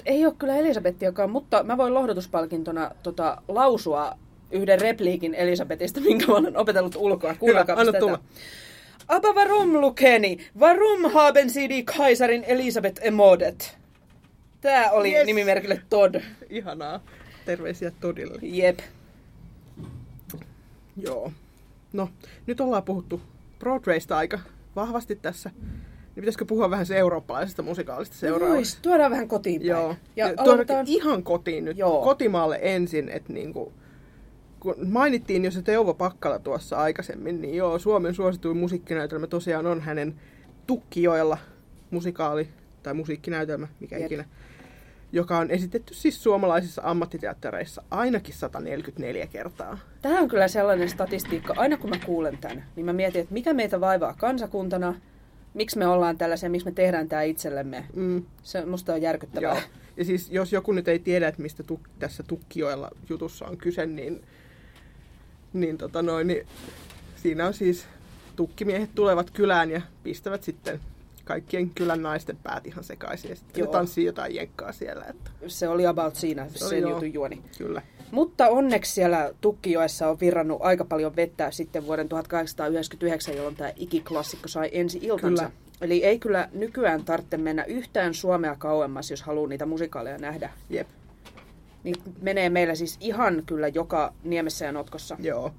Ei 0.05 0.25
ole 0.25 0.33
kyllä 0.37 0.55
Elisabettiakaan, 0.55 1.29
mutta 1.29 1.63
mä 1.63 1.77
voin 1.77 1.93
lohdutuspalkintona 1.93 2.91
tota, 3.03 3.41
lausua 3.47 4.17
yhden 4.51 4.81
repliikin 4.81 5.33
Elisabetista, 5.35 5.99
minkä 6.01 6.25
mä 6.27 6.33
olen 6.33 6.57
opetellut 6.57 6.95
ulkoa. 6.95 7.35
Kuunnelkaa 7.35 7.79
anna 7.79 7.93
tulla. 7.99 8.19
Aber 9.07 9.35
warum, 9.35 9.73
Lukeni? 9.81 10.37
Warum 10.59 11.11
haben 11.13 11.49
Sie 11.49 11.69
die 11.69 11.83
Kaiserin 11.83 12.43
Elisabeth 12.47 13.01
ermordet? 13.05 13.77
Tää 14.61 14.91
oli 14.91 15.13
Yes. 15.15 15.25
nimimerkille 15.25 15.81
Todd. 15.89 16.15
Ihanaa. 16.49 16.99
Terveisiä 17.45 17.91
Todille. 18.01 18.39
Jep. 18.41 18.79
Joo. 20.97 21.31
No, 21.93 22.09
nyt 22.47 22.61
ollaan 22.61 22.83
puhuttu 22.83 23.21
Broadwaysta 23.59 24.17
aika 24.17 24.39
vahvasti 24.75 25.15
tässä. 25.15 25.51
Niin 26.15 26.21
pitäisikö 26.21 26.45
puhua 26.45 26.69
vähän 26.69 26.85
se 26.85 26.97
eurooppalaisesta 26.97 27.63
musikaalista 27.63 28.15
seuraavaksi? 28.15 28.55
Vois, 28.55 28.75
tuodaan 28.81 29.11
vähän 29.11 29.27
kotiin 29.27 29.61
päin. 29.61 29.69
Joo. 29.69 29.95
Ja 30.15 30.27
Ja 30.27 30.33
aloitetaan... 30.37 30.85
ihan 30.87 31.23
kotiin 31.23 31.65
nyt, 31.65 31.77
Joo. 31.77 31.89
Joo. 31.89 32.03
kotimaalle 32.03 32.59
ensin, 32.61 33.09
että 33.09 33.33
niinku, 33.33 33.73
kun 34.59 34.75
mainittiin 34.87 35.45
jo 35.45 35.51
se 35.51 35.61
Teuvo 35.61 35.93
Pakkala 35.93 36.39
tuossa 36.39 36.77
aikaisemmin, 36.77 37.41
niin 37.41 37.55
joo, 37.55 37.79
Suomen 37.79 38.13
suosituin 38.13 38.57
musiikkinäytelmä 38.57 39.27
tosiaan 39.27 39.65
on 39.65 39.81
hänen 39.81 40.15
Tukkijoella 40.67 41.37
musikaali 41.91 42.47
tai 42.83 42.93
musiikkinäytelmä, 42.93 43.67
mikä 43.79 43.97
Jep. 43.97 44.05
ikinä, 44.05 44.25
joka 45.11 45.37
on 45.37 45.51
esitetty 45.51 45.93
siis 45.93 46.23
suomalaisissa 46.23 46.81
ammattiteattereissa 46.85 47.83
ainakin 47.91 48.33
144 48.33 49.27
kertaa. 49.27 49.77
Tämä 50.01 50.19
on 50.19 50.27
kyllä 50.27 50.47
sellainen 50.47 50.89
statistiikka, 50.89 51.53
aina 51.57 51.77
kun 51.77 51.89
mä 51.89 51.95
kuulen 52.05 52.37
tämän, 52.37 52.63
niin 52.75 52.85
mä 52.85 52.93
mietin, 52.93 53.21
että 53.21 53.33
mikä 53.33 53.53
meitä 53.53 53.81
vaivaa 53.81 54.15
kansakuntana, 54.17 54.95
miksi 55.55 55.77
me 55.77 55.87
ollaan 55.87 56.17
tällaisia, 56.17 56.49
miksi 56.49 56.65
me 56.65 56.71
tehdään 56.71 57.09
tämä 57.09 57.21
itsellemme. 57.23 57.85
Mm, 57.95 58.23
Se 58.43 58.65
musta 58.65 58.93
on 58.93 59.01
järkyttävää. 59.01 59.49
joo. 59.53 59.61
Ja 59.97 60.05
siis 60.05 60.29
jos 60.31 60.53
joku 60.53 60.71
nyt 60.71 60.87
ei 60.87 60.99
tiedä, 60.99 61.27
että 61.27 61.41
mistä 61.41 61.63
tuk- 61.71 61.89
tässä 61.99 62.23
Tukkijoella 62.23 62.91
jutussa 63.09 63.45
on 63.45 63.57
kyse, 63.57 63.85
niin, 63.85 64.23
niin, 65.53 65.77
tota 65.77 66.01
noin, 66.01 66.27
niin 66.27 66.47
siinä 67.15 67.47
on 67.47 67.53
siis 67.53 67.85
tukkimiehet 68.35 68.89
tulevat 68.95 69.31
kylään 69.31 69.71
ja 69.71 69.81
pistävät 70.03 70.43
sitten 70.43 70.79
kaikkien 71.25 71.69
kylän 71.69 72.01
naisten 72.01 72.37
päät 72.43 72.67
ihan 72.67 72.83
sekaisin. 72.83 73.29
Ja 73.29 73.35
sitten 73.35 73.67
tanssii 73.67 74.05
jotain 74.05 74.35
jenkkaa 74.35 74.71
siellä. 74.71 75.05
Että, 75.05 75.31
Se 75.47 75.67
oli 75.67 75.85
about 75.87 76.15
siinä 76.15 76.41
oli 76.43 76.69
sen 76.69 76.81
joo. 76.81 76.91
jutun 76.91 77.13
juoni. 77.13 77.41
kyllä. 77.57 77.81
Mutta 78.11 78.49
onneksi 78.49 78.91
siellä 78.91 79.33
Tukkijoessa 79.41 80.09
on 80.09 80.19
virrannut 80.19 80.61
aika 80.61 80.85
paljon 80.85 81.15
vettä 81.15 81.51
sitten 81.51 81.87
vuoden 81.87 82.09
1899, 82.09 83.35
jolloin 83.35 83.55
tämä 83.55 83.71
ikiklassikko 83.75 84.47
sai 84.47 84.69
ensi 84.71 84.99
iltansa. 85.01 85.43
Kyllä. 85.43 85.65
Eli 85.81 86.03
ei 86.03 86.19
kyllä 86.19 86.49
nykyään 86.53 87.05
tarvitse 87.05 87.37
mennä 87.37 87.63
yhtään 87.63 88.13
Suomea 88.13 88.55
kauemmas, 88.55 89.11
jos 89.11 89.23
haluaa 89.23 89.49
niitä 89.49 89.65
musikaaleja 89.65 90.17
nähdä. 90.17 90.49
Jep. 90.69 90.87
Niin 91.83 91.95
menee 92.21 92.49
meillä 92.49 92.75
siis 92.75 92.97
ihan 92.99 93.43
kyllä 93.45 93.67
joka 93.67 94.13
niemessä 94.23 94.65
ja 94.65 94.71
notkossa. 94.71 95.17
Joo. 95.19 95.51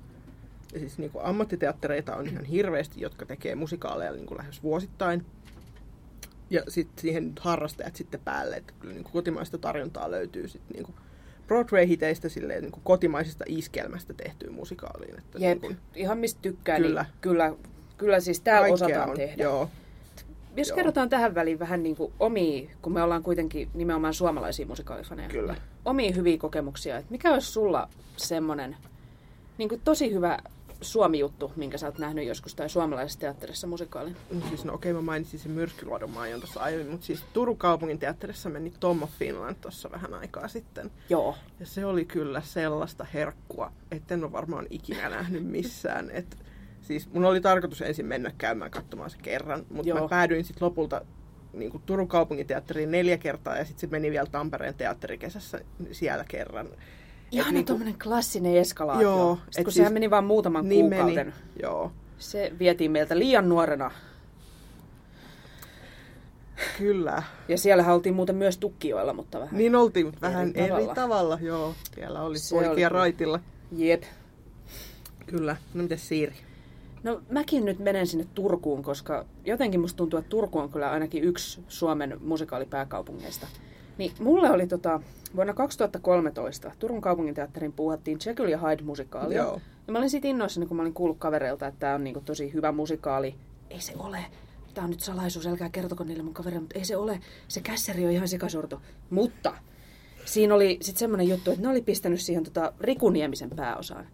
Ja 0.72 0.80
siis 0.80 0.98
niin 0.98 1.10
kuin 1.10 1.24
ammattiteattereita 1.24 2.16
on 2.16 2.26
ihan 2.26 2.44
hirveästi, 2.44 3.00
jotka 3.00 3.26
tekee 3.26 3.54
musikaaleja 3.54 4.12
niin 4.12 4.26
kuin 4.26 4.38
lähes 4.38 4.62
vuosittain. 4.62 5.26
Ja 6.50 6.62
sitten 6.68 7.02
siihen 7.02 7.32
harrastajat 7.40 7.96
sitten 7.96 8.20
päälle, 8.24 8.56
että 8.56 8.72
kyllä 8.80 8.94
niin 8.94 9.04
kuin 9.04 9.12
kotimaista 9.12 9.58
tarjontaa 9.58 10.10
löytyy 10.10 10.48
sitten 10.48 10.74
niin 10.74 10.84
kuin 10.84 10.96
Broadway-hiteistä 11.46 12.28
silleen 12.28 12.62
niin 12.62 12.72
kuin 12.72 12.82
kotimaisista 12.84 13.44
iskelmästä 13.48 14.14
tehtyyn 14.14 14.54
musikaaliin. 14.54 15.18
Että 15.18 15.38
Jep, 15.38 15.50
niin 15.50 15.60
kuin 15.60 15.76
ihan 15.94 16.18
mistä 16.18 16.38
tykkää, 16.42 16.76
Kyllä. 16.80 17.02
niin 17.02 17.12
kyllä, 17.20 17.52
kyllä 17.96 18.20
siis 18.20 18.40
täällä 18.40 18.68
kaikkea 18.68 18.86
osataan 18.86 19.10
on. 19.10 19.16
tehdä. 19.16 19.42
Joo. 19.42 19.70
Jos 20.56 20.68
Joo. 20.68 20.76
kerrotaan 20.76 21.08
tähän 21.08 21.34
väliin 21.34 21.58
vähän 21.58 21.82
niin 21.82 21.96
kuin 21.96 22.12
omia, 22.20 22.70
kun 22.82 22.92
me 22.92 23.02
ollaan 23.02 23.22
kuitenkin 23.22 23.68
nimenomaan 23.74 24.14
suomalaisia 24.14 24.66
musikaalifaneja. 24.66 25.28
Kyllä. 25.28 25.52
niin 25.52 25.62
Omia 25.84 26.12
hyviä 26.12 26.38
kokemuksia. 26.38 26.96
Että 26.96 27.10
mikä 27.12 27.32
olisi 27.32 27.52
sulla 27.52 27.88
semmoinen 28.16 28.76
niin 29.58 29.68
kuin 29.68 29.80
tosi 29.84 30.14
hyvä 30.14 30.38
Suomi-juttu, 30.80 31.52
minkä 31.56 31.78
sä 31.78 31.86
oot 31.86 31.98
nähnyt 31.98 32.26
joskus, 32.26 32.54
tai 32.54 32.68
suomalaisessa 32.68 33.20
teatterissa 33.20 33.66
musikaalin? 33.66 34.16
No 34.30 34.40
Siis, 34.48 34.64
no 34.64 34.74
okei, 34.74 34.92
mä 34.92 35.00
mainitsin 35.00 35.40
sen 35.40 35.52
Myrskyluodon 35.52 36.10
maajon 36.10 36.40
tuossa 36.40 36.60
aiemmin, 36.60 36.90
mutta 36.90 37.06
siis 37.06 37.24
Turun 37.32 37.58
kaupungin 37.58 37.98
teatterissa 37.98 38.48
meni 38.48 38.72
Tom 38.80 39.02
of 39.02 39.10
Finland 39.18 39.56
tuossa 39.60 39.90
vähän 39.90 40.14
aikaa 40.14 40.48
sitten. 40.48 40.90
Joo. 41.10 41.36
Ja 41.60 41.66
se 41.66 41.86
oli 41.86 42.04
kyllä 42.04 42.40
sellaista 42.40 43.06
herkkua, 43.14 43.72
että 43.90 44.14
en 44.14 44.24
ole 44.24 44.32
varmaan 44.32 44.66
ikinä 44.70 45.08
nähnyt 45.16 45.46
missään. 45.46 46.10
Et, 46.10 46.36
siis 46.82 47.12
mun 47.12 47.24
oli 47.24 47.40
tarkoitus 47.40 47.82
ensin 47.82 48.06
mennä 48.06 48.32
käymään 48.38 48.70
katsomaan 48.70 49.10
se 49.10 49.18
kerran, 49.22 49.66
mutta 49.70 49.88
Joo. 49.88 50.00
mä 50.00 50.08
päädyin 50.08 50.44
sitten 50.44 50.66
lopulta 50.66 51.02
niin 51.52 51.70
kuin 51.70 51.82
Turun 51.86 52.08
kaupunginteatteriin 52.08 52.90
neljä 52.90 53.18
kertaa 53.18 53.56
ja 53.56 53.64
sitten 53.64 53.80
se 53.80 53.86
meni 53.86 54.10
vielä 54.10 54.26
Tampereen 54.26 54.74
teatterikesässä 54.74 55.60
siellä 55.92 56.24
kerran. 56.28 56.68
Ihan 57.32 57.54
niin 57.54 57.66
tuommoinen 57.66 57.98
klassinen 58.02 58.56
eskalaatio. 58.56 59.02
Joo, 59.10 59.36
Sitten 59.36 59.64
kun 59.64 59.72
siis- 59.72 59.74
sehän 59.74 59.92
meni 59.92 60.10
vain 60.10 60.24
muutaman 60.24 60.68
niin 60.68 60.90
kuukauden. 60.90 61.14
meni, 61.26 61.32
joo. 61.62 61.92
Se 62.18 62.52
vietiin 62.58 62.90
meiltä 62.90 63.18
liian 63.18 63.48
nuorena. 63.48 63.90
Kyllä. 66.78 67.22
Ja 67.48 67.58
siellä 67.58 67.94
oltiin 67.94 68.14
muuten 68.14 68.36
myös 68.36 68.58
Tukkijoilla, 68.58 69.12
mutta 69.12 69.40
vähän. 69.40 69.56
Niin 69.58 69.76
oltiin, 69.76 70.06
mutta 70.06 70.20
vähän 70.20 70.48
Eri 70.54 70.60
eri 70.60 70.68
tavalla. 70.70 70.94
tavalla. 70.94 71.38
joo. 71.42 71.74
Siellä 71.94 72.22
oli 72.22 72.38
Se 72.38 72.54
oli 72.56 72.64
poikia 72.64 72.88
kyllä. 72.88 73.00
raitilla. 73.00 73.40
Jep. 73.76 74.02
Kyllä. 75.26 75.56
No 75.74 75.82
mitäs 75.82 76.08
Siiri? 76.08 76.34
No 77.02 77.20
mäkin 77.30 77.64
nyt 77.64 77.78
menen 77.78 78.06
sinne 78.06 78.26
Turkuun, 78.34 78.82
koska 78.82 79.24
jotenkin 79.44 79.80
musta 79.80 79.96
tuntuu, 79.96 80.18
että 80.18 80.28
Turku 80.30 80.58
on 80.58 80.72
kyllä 80.72 80.90
ainakin 80.90 81.24
yksi 81.24 81.60
Suomen 81.68 82.16
musikaalipääkaupungeista. 82.24 83.46
Niin 83.98 84.12
mulle 84.20 84.50
oli 84.50 84.66
tota, 84.66 85.00
vuonna 85.36 85.54
2013 85.54 86.72
Turun 86.78 87.00
kaupunginteatterin 87.00 87.72
puuhattiin 87.72 88.18
Jekyll 88.26 88.48
ja 88.48 88.58
Hyde 88.58 88.82
musikaalia. 88.82 89.38
Joo. 89.38 89.60
Ja 89.86 89.92
mä 89.92 89.98
olin 89.98 90.10
siitä 90.10 90.28
innoissani, 90.28 90.66
kun 90.66 90.76
mä 90.76 90.82
olin 90.82 90.94
kuullut 90.94 91.18
kavereilta, 91.18 91.66
että 91.66 91.80
tämä 91.80 91.94
on 91.94 92.04
niinku 92.04 92.20
tosi 92.20 92.52
hyvä 92.52 92.72
musikaali. 92.72 93.34
Ei 93.70 93.80
se 93.80 93.92
ole. 93.98 94.24
Tämä 94.74 94.84
on 94.84 94.90
nyt 94.90 95.00
salaisuus, 95.00 95.46
älkää 95.46 95.68
kertoko 95.68 96.04
niille 96.04 96.22
mun 96.22 96.34
kavereille, 96.34 96.60
mutta 96.60 96.78
ei 96.78 96.84
se 96.84 96.96
ole. 96.96 97.20
Se 97.48 97.60
kässäri 97.60 98.06
on 98.06 98.12
ihan 98.12 98.28
sekasorto. 98.28 98.80
Mutta 99.10 99.54
siinä 100.24 100.54
oli 100.54 100.78
sitten 100.80 100.98
semmoinen 100.98 101.28
juttu, 101.28 101.50
että 101.50 101.62
ne 101.62 101.68
oli 101.68 101.82
pistänyt 101.82 102.20
siihen 102.20 102.44
tota 102.44 102.72
Riku 102.80 103.10
Niemisen 103.10 103.50
pääosaan. 103.50 104.06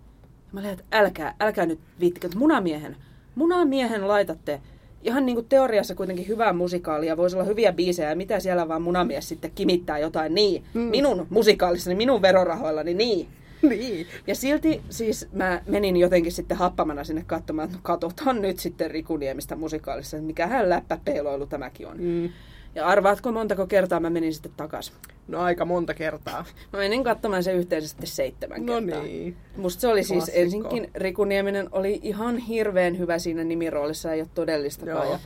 Mä 0.52 0.60
olin, 0.60 0.70
että 0.70 0.84
älkää, 0.92 1.34
älkää 1.40 1.66
nyt 1.66 1.80
viittikö, 2.00 2.26
että 2.26 2.38
munamiehen, 2.38 2.96
munamiehen 3.34 4.08
laitatte 4.08 4.60
ihan 5.02 5.26
niin 5.26 5.36
kuin 5.36 5.48
teoriassa 5.48 5.94
kuitenkin 5.94 6.28
hyvää 6.28 6.52
musikaalia, 6.52 7.16
voisi 7.16 7.36
olla 7.36 7.44
hyviä 7.44 7.72
biisejä, 7.72 8.10
ja 8.10 8.16
mitä 8.16 8.40
siellä 8.40 8.68
vaan 8.68 8.82
munamies 8.82 9.28
sitten 9.28 9.52
kimittää 9.54 9.98
jotain, 9.98 10.34
niin, 10.34 10.64
mm. 10.74 10.80
minun 10.80 11.26
musikaalissani, 11.30 11.96
minun 11.96 12.22
verorahoillani, 12.22 12.94
niin. 12.94 13.28
niin. 13.62 14.06
Ja 14.26 14.34
silti 14.34 14.80
siis 14.90 15.28
mä 15.32 15.62
menin 15.66 15.96
jotenkin 15.96 16.32
sitten 16.32 16.56
happamana 16.56 17.04
sinne 17.04 17.24
katsomaan, 17.26 17.66
että 17.66 17.76
no 17.76 17.80
katsotaan 17.82 18.42
nyt 18.42 18.58
sitten 18.58 18.90
Riku 18.90 19.16
Niemistä 19.16 19.56
musikaalissa, 19.56 20.16
että 20.16 20.26
mikähän 20.26 20.68
läppäpeiloilu 20.68 21.46
tämäkin 21.46 21.86
on. 21.86 21.96
Mm. 22.00 22.28
Ja 22.74 22.86
arvaatko 22.86 23.32
montako 23.32 23.66
kertaa 23.66 24.00
mä 24.00 24.10
menin 24.10 24.34
sitten 24.34 24.52
takaisin? 24.56 24.94
No 25.28 25.40
aika 25.40 25.64
monta 25.64 25.94
kertaa. 25.94 26.44
Mä 26.72 26.78
menin 26.78 27.04
katsomaan 27.04 27.42
se 27.42 27.52
yhteensä 27.52 27.88
sitten 27.88 28.06
seitsemän 28.06 28.66
No 28.66 28.80
kertaa. 28.80 29.02
niin. 29.02 29.36
Musta 29.56 29.80
se 29.80 29.88
oli 29.88 30.04
siis 30.04 30.16
Klassikko. 30.24 30.40
ensinkin, 30.40 30.90
Riku 30.94 31.24
Nieminen 31.24 31.68
oli 31.72 32.00
ihan 32.02 32.36
hirveän 32.36 32.98
hyvä 32.98 33.18
siinä 33.18 33.44
nimiroolissa, 33.44 34.12
ei 34.12 34.20
ole 34.20 34.28
todellistakaan. 34.34 35.04
Joo. 35.06 35.12
Ja 35.12 35.18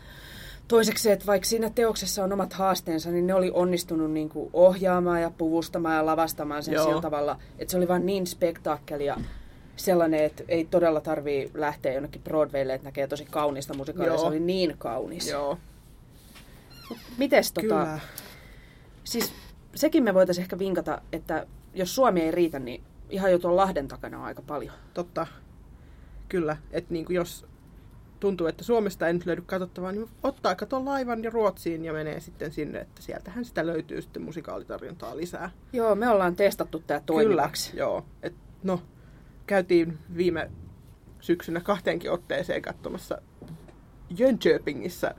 toiseksi, 0.69 1.11
että 1.11 1.27
vaikka 1.27 1.49
siinä 1.49 1.71
teoksessa 1.71 2.25
on 2.25 2.33
omat 2.33 2.53
haasteensa, 2.53 3.11
niin 3.11 3.27
ne 3.27 3.35
oli 3.35 3.51
onnistunut 3.55 4.11
niin 4.11 4.29
kuin 4.29 4.51
ohjaamaan 4.53 5.23
ja 5.23 5.31
puvustamaan 5.39 5.97
ja 5.97 6.07
lavastamaan 6.07 6.63
sen 6.63 6.75
Joo. 6.75 6.87
sillä 6.87 7.01
tavalla, 7.01 7.39
että 7.59 7.71
se 7.71 7.77
oli 7.77 7.89
vaan 7.89 8.07
niin 8.07 8.27
spektaakkeli 8.27 9.05
ja 9.07 9.17
sellainen, 9.77 10.25
että 10.25 10.43
ei 10.49 10.65
todella 10.71 11.01
tarvii 11.01 11.51
lähteä 11.55 11.93
jonnekin 11.93 12.23
Broadwaylle, 12.23 12.75
että 12.75 12.89
näkee 12.89 13.07
tosi 13.07 13.27
kaunista. 13.31 13.75
Joo. 14.07 14.19
Se 14.19 14.27
oli 14.27 14.41
niin 14.41 14.75
kaunis. 14.79 15.29
Joo. 15.31 15.59
Mites 17.19 17.53
tota, 17.53 17.67
Kyllä. 17.67 17.99
Siis 19.05 19.33
sekin 19.75 20.03
me 20.03 20.15
voitaisiin 20.15 20.43
ehkä 20.43 20.59
vinkata, 20.59 21.03
että 21.13 21.47
jos 21.75 21.95
Suomi 21.95 22.21
ei 22.21 22.31
riitä, 22.31 22.59
niin 22.59 22.85
ihan 23.11 23.33
jo 23.33 23.39
tuon 23.39 23.57
Lahden 23.57 23.89
takana 23.89 24.19
on 24.19 24.25
aika 24.25 24.43
paljon. 24.43 24.75
Totta. 24.95 25.27
Kyllä. 26.29 26.57
Että 26.71 26.93
niin 26.93 27.07
jos 27.09 27.47
tuntuu, 28.21 28.47
että 28.47 28.65
Suomesta 28.65 29.07
ei 29.07 29.13
nyt 29.13 29.27
löydy 29.27 29.43
katsottavaa, 29.47 29.93
niin 29.93 30.09
ottaa 30.23 30.55
katon 30.55 30.85
laivan 30.85 31.23
ja 31.23 31.31
Ruotsiin 31.31 31.85
ja 31.85 31.93
menee 31.93 32.21
sitten 32.21 32.53
sinne, 32.53 32.81
että 32.81 33.03
sieltähän 33.03 33.45
sitä 33.45 33.67
löytyy 33.67 34.03
sitten 34.03 34.23
musikaalitarjontaa 34.23 35.17
lisää. 35.17 35.51
Joo, 35.73 35.95
me 35.95 36.09
ollaan 36.09 36.37
testattu 36.37 36.83
tämä 36.87 37.01
toimivaksi. 37.07 37.71
Kyllä, 37.71 37.83
joo. 37.85 38.05
Et, 38.23 38.35
no, 38.63 38.83
käytiin 39.47 39.99
viime 40.17 40.51
syksynä 41.21 41.61
kahteenkin 41.61 42.11
otteeseen 42.11 42.63
katsomassa 42.63 43.19
Jönköpingissä 44.19 45.15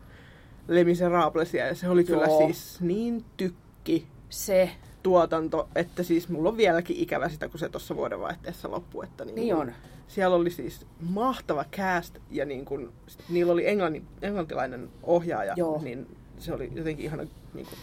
Les 0.68 0.86
Miserablesia 0.86 1.68
ja 1.68 1.76
se 1.76 1.90
oli 1.90 2.04
kyllä 2.04 2.26
Joo. 2.26 2.46
siis 2.46 2.82
niin 2.82 3.26
tykki 3.38 4.08
Se, 4.30 4.70
tuotanto, 5.04 5.70
että 5.76 6.04
siis 6.04 6.30
mulla 6.30 6.50
on 6.50 6.58
vieläkin 6.58 6.98
ikävä 6.98 7.30
sitä, 7.30 7.50
kun 7.50 7.60
se 7.60 7.70
tuossa 7.70 7.96
vuodenvaihteessa 7.96 8.72
loppui. 8.72 9.06
Että 9.06 9.26
niin, 9.26 9.36
Niin 9.36 9.56
on. 9.56 9.72
Siellä 10.08 10.36
oli 10.36 10.50
siis 10.50 10.86
mahtava 11.00 11.66
cast 11.72 12.18
ja 12.32 12.46
niin 12.46 12.66
kun, 12.66 12.94
niillä 13.30 13.54
oli 13.54 13.68
englannin, 13.68 14.08
englantilainen 14.22 14.90
ohjaaja, 15.04 15.54
Joo. 15.58 15.82
niin 15.84 16.18
se 16.38 16.54
oli 16.54 16.72
jotenkin 16.76 17.06
ihana, 17.06 17.24
niin 17.54 17.66
kun, 17.66 17.78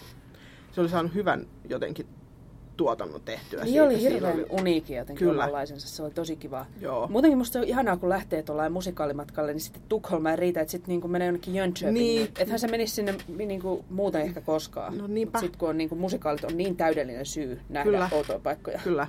se 0.73 0.81
oli 0.81 0.89
saanut 0.89 1.15
hyvän 1.15 1.47
jotenkin 1.69 2.07
tuotannon 2.77 3.21
tehtyä. 3.25 3.65
niin 3.65 3.83
oli 3.83 4.01
hirveän 4.01 4.47
uniikki 4.51 4.95
jotenkin 4.95 5.27
Kyllä. 5.27 5.43
omanlaisensa. 5.43 5.89
Se 5.89 6.03
oli 6.03 6.11
tosi 6.11 6.37
kiva. 6.37 6.67
Joo. 6.81 7.09
Muutenkin 7.09 7.39
musta 7.39 7.53
se 7.53 7.59
on 7.59 7.65
ihanaa, 7.65 7.97
kun 7.97 8.09
lähtee 8.09 8.43
tuollain 8.43 8.73
musikaalimatkalle, 8.73 9.53
niin 9.53 9.61
sitten 9.61 9.83
Tukholma 9.89 10.31
ei 10.31 10.37
riitä, 10.37 10.61
että 10.61 10.71
sitten 10.73 10.89
niinku 10.89 11.09
menee 11.09 11.27
jonnekin 11.27 11.55
Jönköpingiin. 11.55 11.95
Niin. 11.95 12.29
Ethän 12.39 12.59
se 12.59 12.69
menisi 12.69 12.95
sinne 12.95 13.15
niinku 13.37 13.85
muuten 13.91 14.23
ehkä 14.23 14.41
koskaan. 14.41 14.99
No 14.99 15.07
niinpä. 15.07 15.41
Sitten 15.41 15.59
kun 15.59 15.69
on 15.69 15.79
niinku 15.79 15.95
musikaalit 15.95 16.45
on 16.45 16.57
niin 16.57 16.77
täydellinen 16.77 17.27
syy 17.27 17.61
nähdä 17.69 17.91
Kyllä. 17.91 18.09
outoja 18.13 18.39
paikkoja. 18.39 18.81
Kyllä. 18.85 19.07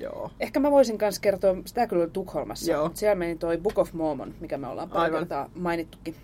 Joo. 0.00 0.30
Ehkä 0.40 0.60
mä 0.60 0.70
voisin 0.70 0.96
myös 1.00 1.18
kertoa, 1.18 1.56
sitä 1.64 1.86
kyllä 1.86 2.02
oli 2.02 2.10
Tukholmassa, 2.10 2.72
Joo. 2.72 2.82
mutta 2.84 2.98
siellä 2.98 3.14
meni 3.14 3.36
toi 3.36 3.58
Book 3.58 3.78
of 3.78 3.92
Mormon, 3.92 4.34
mikä 4.40 4.58
me 4.58 4.66
ollaan 4.66 4.90
pari 4.90 5.12
mainittukin. 5.54 6.14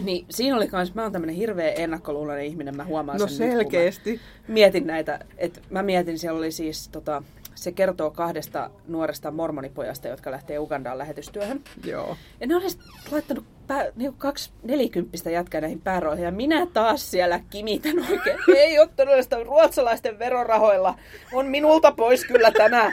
Niin 0.00 0.26
siinä 0.30 0.56
oli 0.56 0.68
kans, 0.68 0.94
mä 0.94 1.02
oon 1.02 1.12
tämmönen 1.12 1.34
hirveä 1.36 1.70
ennakkoluuloinen 1.72 2.44
ihminen, 2.44 2.76
mä 2.76 2.84
huomaan 2.84 3.18
No 3.18 3.26
sen 3.26 3.48
nyt, 3.48 3.56
selkeästi. 3.58 4.14
mä 4.14 4.54
mietin 4.54 4.86
näitä, 4.86 5.18
että 5.38 5.60
mä 5.70 5.82
mietin, 5.82 6.18
siellä 6.18 6.38
oli 6.38 6.52
siis 6.52 6.88
tota, 6.88 7.22
se 7.54 7.72
kertoo 7.72 8.10
kahdesta 8.10 8.70
nuoresta 8.88 9.30
mormonipojasta, 9.30 10.08
jotka 10.08 10.30
lähtee 10.30 10.58
Ugandaan 10.58 10.98
lähetystyöhön. 10.98 11.60
Joo. 11.84 12.16
Ja 12.40 12.46
ne 12.46 12.56
olisi 12.56 12.78
laittanut 13.10 13.44
pää, 13.66 13.86
niin 13.96 14.14
kaksi 14.14 14.50
nelikymppistä 14.62 15.30
jätkää 15.30 15.60
näihin 15.60 15.80
pääroihin. 15.80 16.24
Ja 16.24 16.30
minä 16.32 16.66
taas 16.66 17.10
siellä 17.10 17.40
kimitän 17.50 17.98
oikein. 18.10 18.38
Ei 18.56 18.78
ole 18.78 18.88
todellista 18.96 19.44
ruotsalaisten 19.44 20.18
verorahoilla. 20.18 20.98
On 21.32 21.46
minulta 21.46 21.92
pois 21.92 22.24
kyllä 22.24 22.50
tämä. 22.50 22.92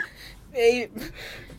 Ei. 0.52 0.90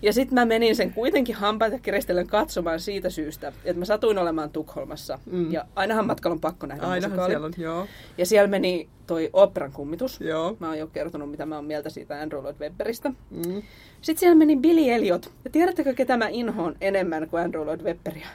Ja 0.02 0.14
sitten 0.14 0.36
mä 0.36 0.46
menin 0.46 0.76
sen 0.76 0.94
kuitenkin 0.94 1.36
hampaita 1.36 1.80
kiristellen 1.80 2.28
katsomaan 2.28 2.80
siitä 2.80 3.10
syystä, 3.10 3.48
että 3.48 3.80
mä 3.80 3.86
satuin 3.86 4.18
olemaan 4.18 4.50
Tukholmassa. 4.50 5.20
Mm. 5.32 5.52
Ja 5.52 5.66
ainahan 5.76 6.08
matkalla 6.08 6.34
on 6.34 6.42
pakko 6.42 6.68
nähdä 6.68 6.84
Ainahan 6.84 7.02
musikaali. 7.12 7.32
siellä 7.32 7.46
on, 7.46 7.54
joo. 7.58 7.88
Ja 8.18 8.26
siellä 8.26 8.48
meni 8.48 8.90
toi 9.08 9.30
operan 9.34 9.72
kummitus. 9.72 10.22
Joo. 10.22 10.58
Mä 10.60 10.68
oon 10.68 10.78
jo 10.80 10.88
kertonut, 10.88 11.32
mitä 11.32 11.46
mä 11.46 11.56
oon 11.56 11.66
mieltä 11.66 11.90
siitä 11.90 12.22
Andrew 12.22 12.42
Lloyd 12.42 12.56
Webberistä. 12.60 13.10
Mm. 13.10 13.62
Sitten 14.02 14.20
siellä 14.20 14.36
meni 14.36 14.56
Billy 14.56 14.91
Elliot. 14.91 15.32
Ja 15.45 15.52
tiedättekö, 15.52 15.93
ketä 15.93 16.18
mä 16.18 16.28
inhoon 16.28 16.76
enemmän 16.82 17.30
kuin 17.30 17.43
Andrew 17.43 17.66
Lloyd 17.66 17.82
Webberia? 17.82 18.28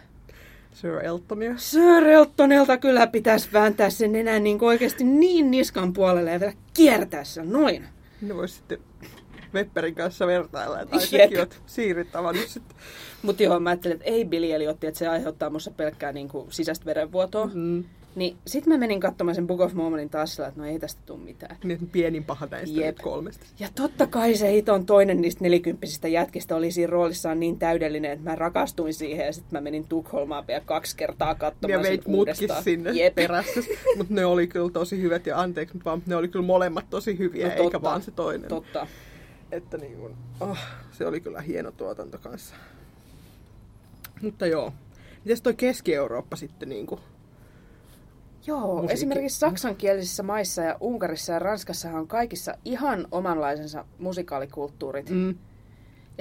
Sir 0.72 1.04
Eltonia. 1.04 1.54
Sir 1.56 2.04
Eltonilta 2.08 2.76
kyllä 2.76 3.06
pitäisi 3.06 3.48
vääntää 3.52 3.90
sen 3.90 4.16
enää 4.16 4.38
niin 4.38 4.64
oikeasti 4.64 5.04
niin 5.04 5.50
niskan 5.50 5.92
puolelle 5.92 6.30
ja 6.32 6.40
vielä 6.40 6.52
kiertää 6.74 7.24
sen 7.24 7.50
noin. 7.52 7.84
Ne 8.22 8.36
vois 8.36 8.56
sitten 8.56 8.78
Webberin 9.54 9.94
kanssa 9.94 10.26
vertailla, 10.26 10.80
että 10.80 10.96
ai 10.96 11.06
sekin 11.06 11.38
oot 11.38 11.62
siirit 11.66 12.12
tavannut 12.12 12.48
sitten. 12.48 12.76
Mutta 13.22 13.42
joo, 13.42 13.60
mä 13.60 13.70
ajattelin, 13.70 13.94
että 13.94 14.10
ei 14.10 14.24
Billy 14.24 14.52
Elliot, 14.52 14.84
että 14.84 14.98
se 14.98 15.08
aiheuttaa 15.08 15.50
musta 15.50 15.70
pelkkää 15.70 16.12
niin 16.12 16.28
kuin 16.28 16.52
sisäistä 16.52 16.86
verenvuotoa. 16.86 17.50
Mm. 17.54 17.84
Niin 18.14 18.36
sit 18.46 18.66
mä 18.66 18.76
menin 18.76 19.00
katsomaan 19.00 19.34
sen 19.34 19.46
Book 19.46 19.60
of 19.60 19.72
Mormonin 19.72 20.10
taas 20.10 20.34
sillä, 20.34 20.48
että 20.48 20.60
no 20.60 20.66
ei 20.66 20.78
tästä 20.78 21.02
tule 21.06 21.18
mitään. 21.18 21.56
Niin 21.64 21.88
pienin 21.92 22.24
paha 22.24 22.48
näistä 22.50 22.80
Jep. 22.80 22.98
kolmesta. 23.02 23.46
Ja 23.58 23.68
totta 23.74 24.06
kai 24.06 24.34
se 24.34 24.52
hiton 24.52 24.86
toinen 24.86 25.20
niistä 25.20 25.44
nelikymppisistä 25.44 26.08
jätkistä 26.08 26.56
oli 26.56 26.70
siinä 26.70 26.90
roolissaan 26.90 27.40
niin 27.40 27.58
täydellinen, 27.58 28.10
että 28.10 28.30
mä 28.30 28.36
rakastuin 28.36 28.94
siihen 28.94 29.26
ja 29.26 29.32
sitten 29.32 29.50
mä 29.52 29.60
menin 29.60 29.84
Tukholmaan 29.88 30.46
vielä 30.46 30.62
kaksi 30.64 30.96
kertaa 30.96 31.34
katsomaan 31.34 31.84
Ja 31.84 31.90
veit 31.90 32.06
mutkin 32.06 32.48
sinne 32.64 32.90
Jep. 32.90 33.14
perässä. 33.14 33.60
Mutta 33.96 34.14
ne 34.14 34.24
oli 34.24 34.46
kyllä 34.46 34.70
tosi 34.70 35.02
hyvät 35.02 35.26
ja 35.26 35.40
anteeksi, 35.40 35.74
mutta 35.74 35.90
vaan 35.90 36.02
ne 36.06 36.16
oli 36.16 36.28
kyllä 36.28 36.46
molemmat 36.46 36.84
tosi 36.90 37.18
hyviä, 37.18 37.46
No 37.46 37.52
eikä 37.52 37.62
totta, 37.62 37.82
vaan 37.82 38.02
se 38.02 38.10
toinen. 38.10 38.48
Totta. 38.48 38.86
Että 39.52 39.76
niin 39.76 39.96
kuin, 39.96 40.16
oh, 40.40 40.58
se 40.92 41.06
oli 41.06 41.20
kyllä 41.20 41.40
hieno 41.40 41.72
tuotanto 41.72 42.18
kanssa. 42.18 42.54
Mutta 44.22 44.46
joo. 44.46 44.72
Mites 45.24 45.42
toi 45.42 45.54
Keski-Eurooppa 45.54 46.36
sitten 46.36 46.68
niin 46.68 46.86
kuin, 46.86 47.00
Joo, 48.46 48.66
Musiikki. 48.66 48.92
esimerkiksi 48.92 49.38
saksankielisissä 49.38 50.22
maissa 50.22 50.62
ja 50.62 50.76
Unkarissa 50.80 51.32
ja 51.32 51.38
Ranskassahan 51.38 52.00
on 52.00 52.08
kaikissa 52.08 52.54
ihan 52.64 53.06
omanlaisensa 53.10 53.84
musikaalikulttuurit. 53.98 55.10
Mm. 55.10 55.34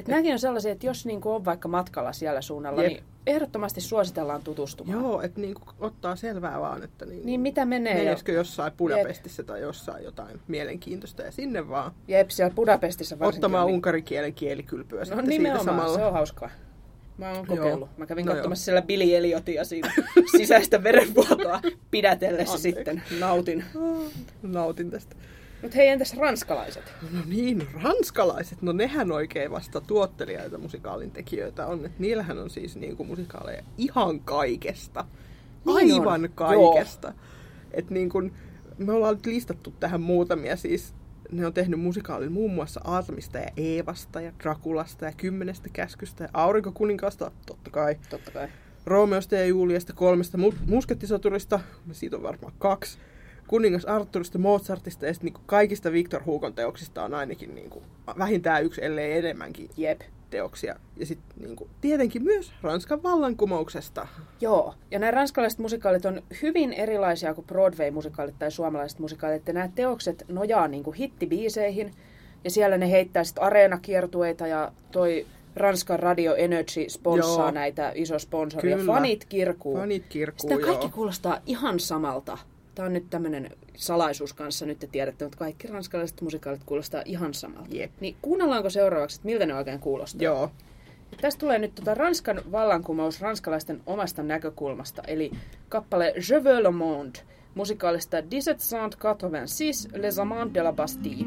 Et 0.02 0.08
nämäkin 0.08 0.34
on 0.34 0.40
sellaisia, 0.40 0.72
että 0.72 0.86
jos 0.86 1.06
niinku 1.06 1.32
on 1.32 1.46
vaikka 1.46 1.68
matkalla 1.68 2.14
siellä 2.14 2.42
suunnalla, 2.42 2.84
Jep. 2.84 2.92
niin 2.92 3.04
ehdottomasti 3.28 3.82
suositellaan 3.82 4.42
tutustumaan. 4.44 5.02
joo, 5.02 5.22
että 5.22 5.42
niin 5.42 5.54
kuin, 5.54 5.66
ottaa 5.80 6.16
selvää 6.16 6.60
vaan, 6.60 6.84
että 6.84 7.06
niin, 7.06 7.26
Niin 7.26 7.42
mitä 7.42 7.66
menee? 7.66 8.04
Menisikö 8.04 8.32
jossain 8.32 8.74
Budapestissa 8.78 9.44
tai 9.44 9.62
jossain 9.62 10.04
jotain 10.04 10.40
mielenkiintoista 10.48 11.22
ja 11.22 11.32
sinne 11.32 11.70
vaan 11.70 11.92
jep, 12.08 12.30
siellä 12.30 12.54
Budapestissa 12.56 13.20
varsinkin. 13.20 13.38
ottamaan 13.38 13.68
niin- 13.68 13.74
unkarikielen 13.76 14.34
kielikylpyä 14.34 15.00
No 15.00 15.06
sitten 15.06 15.26
siitä 15.28 15.64
samalla. 15.64 15.98
se 15.98 16.06
on 16.06 16.14
hauskaa. 16.14 16.50
Mä 17.18 17.32
oon 17.32 17.48
kokeillut. 17.48 17.98
Mä 17.98 18.06
kävin 18.06 18.26
No 18.26 18.34
katsomassa 18.34 18.66
siellä 18.66 18.82
Billy 18.82 19.16
Elliotia 19.16 19.64
siinä 19.64 19.94
sisäistä 20.38 20.84
verenvuotoa 20.84 21.60
pidätellessä 21.92 22.54
Anteeksi. 22.56 22.62
sitten. 22.80 23.04
Nautin. 23.20 23.64
Nautin 24.42 24.92
tästä. 24.92 25.16
Mutta 25.62 25.78
hei, 25.78 25.88
entäs 25.88 26.18
ranskalaiset? 26.18 26.94
No 27.12 27.20
niin, 27.26 27.68
ranskalaiset, 27.84 28.62
no 28.62 28.72
nehän 28.72 29.12
oikein 29.12 29.52
vasta 29.52 29.82
tuottelijaita 29.82 30.58
musikaalin 30.58 31.12
tekijöitä 31.12 31.66
on. 31.68 31.86
Et 31.86 32.00
niillähän 32.00 32.40
on 32.40 32.50
siis 32.50 32.76
niinku 32.76 33.04
musikaaleja 33.04 33.64
ihan 33.78 34.20
kaikesta. 34.20 35.06
Niin 35.66 36.02
on, 36.02 36.08
Aivan 36.08 36.30
kaikesta. 36.36 37.14
Et 37.72 37.90
niin 37.90 38.10
kun, 38.10 38.32
me 38.78 38.94
ollaan 38.94 39.16
nyt 39.16 39.26
listattu 39.26 39.74
tähän 39.80 40.02
muutamia 40.02 40.56
siis. 40.56 40.94
Ne 41.32 41.46
on 41.46 41.54
tehnyt 41.54 41.80
musikaalin 41.80 42.32
muun 42.32 42.54
muassa 42.54 42.82
Aatamista 42.84 43.38
ja 43.38 43.48
Eevasta 43.58 44.22
ja 44.22 44.32
Drakulasta 44.44 45.06
ja 45.06 45.12
Kymmenestä 45.18 45.70
käskystä 45.74 46.24
ja 46.24 46.30
Aurinkokuninkaasta, 46.34 47.32
totta 47.46 47.70
kai. 47.70 47.96
Totta 48.10 48.32
kai. 48.32 48.48
Roomeosta 48.86 49.36
ja 49.36 49.46
Juliasta, 49.46 49.94
kolmesta 49.94 50.38
mu- 50.38 50.56
muskettisoturista, 50.68 51.60
siitä 51.92 52.16
on 52.16 52.24
varmaan 52.24 52.54
kaksi. 52.60 52.98
Kuningas 53.52 53.86
Arthurista, 53.86 54.38
Mozartista 54.38 55.06
ja 55.06 55.14
sitten 55.14 55.26
niinku 55.26 55.42
kaikista 55.46 55.92
Victor 55.92 56.22
Hugon 56.26 56.54
teoksista 56.54 57.04
on 57.04 57.14
ainakin 57.14 57.56
niinku 57.56 57.84
vähintään 58.18 58.64
yksi, 58.64 58.86
ellei 58.86 59.18
enemmänkin 59.18 59.70
Jep. 59.78 60.02
teoksia. 60.30 60.76
Ja 60.98 61.06
sitten 61.06 61.36
niinku, 61.40 61.70
tietenkin 61.82 62.24
myös 62.24 62.54
Ranskan 62.62 63.04
vallankumouksesta. 63.04 64.08
Joo, 64.42 64.74
ja 64.92 65.00
nämä 65.00 65.12
ranskalaiset 65.12 65.60
musikaalit 65.60 66.06
on 66.06 66.22
hyvin 66.42 66.74
erilaisia 66.74 67.34
kuin 67.34 67.48
Broadway-musikaalit 67.48 68.40
tai 68.40 68.52
suomalaiset 68.52 69.00
musikaalit. 69.00 69.48
Ja 69.48 69.54
nämä 69.54 69.70
teokset 69.76 70.26
nojaa 70.28 70.68
niin 70.68 70.84
kuin 70.84 70.94
hittibiiseihin, 70.96 71.94
ja 72.44 72.52
siellä 72.52 72.78
ne 72.78 72.92
heittää 72.92 73.24
sitten 73.24 73.44
areenakiertueita, 73.44 74.48
ja 74.48 74.72
toi 74.92 75.26
Ranskan 75.56 76.00
Radio 76.00 76.36
Energy 76.36 76.90
sponssaa 76.90 77.46
Joo. 77.46 77.52
näitä 77.52 77.92
iso 77.96 78.20
sponsori, 78.20 78.72
ja 78.72 78.78
Kyllä. 78.78 78.94
fanit 78.94 79.26
kirkuu. 79.26 79.78
Fanit 79.78 80.06
kirkkuu, 80.10 80.40
Sitten 80.50 80.66
kaikki 80.68 80.86
joo. 80.86 80.92
kuulostaa 80.96 81.40
ihan 81.46 81.80
samalta. 81.80 82.38
Tämä 82.76 82.86
on 82.86 82.94
nyt 82.94 83.10
tämmöinen 83.10 83.52
salaisuus 83.76 84.34
kanssa, 84.34 84.66
nyt 84.66 84.80
te 84.80 84.88
tiedätte, 84.88 85.26
mutta 85.26 85.38
kaikki 85.38 85.68
ranskalaiset 85.68 86.22
musikaalit 86.22 86.64
kuulostaa 86.66 87.02
ihan 87.06 87.34
samalta. 87.34 87.76
Jep. 87.76 87.92
Niin 88.00 88.16
kuunnellaanko 88.22 88.70
seuraavaksi, 88.70 89.16
että 89.16 89.26
miltä 89.26 89.46
ne 89.46 89.56
oikein 89.56 89.80
kuulostaa? 89.80 90.24
Joo. 90.24 90.52
Tästä 91.22 91.40
tulee 91.40 91.60
nyt 91.60 91.76
tota 91.76 91.94
Ranskan 91.94 92.42
vallankumous 92.52 93.22
ranskalaisten 93.22 93.82
omasta 93.86 94.24
näkökulmasta, 94.24 95.02
eli 95.08 95.32
kappale 95.70 96.14
Je 96.30 96.44
veux 96.44 96.64
le 96.64 96.72
monde, 96.72 97.20
musikaalista 97.56 98.18
1786 98.18 99.90
Les 99.94 100.20
Amants 100.20 100.54
de 100.54 100.64
la 100.64 100.74
Bastille. 100.74 101.26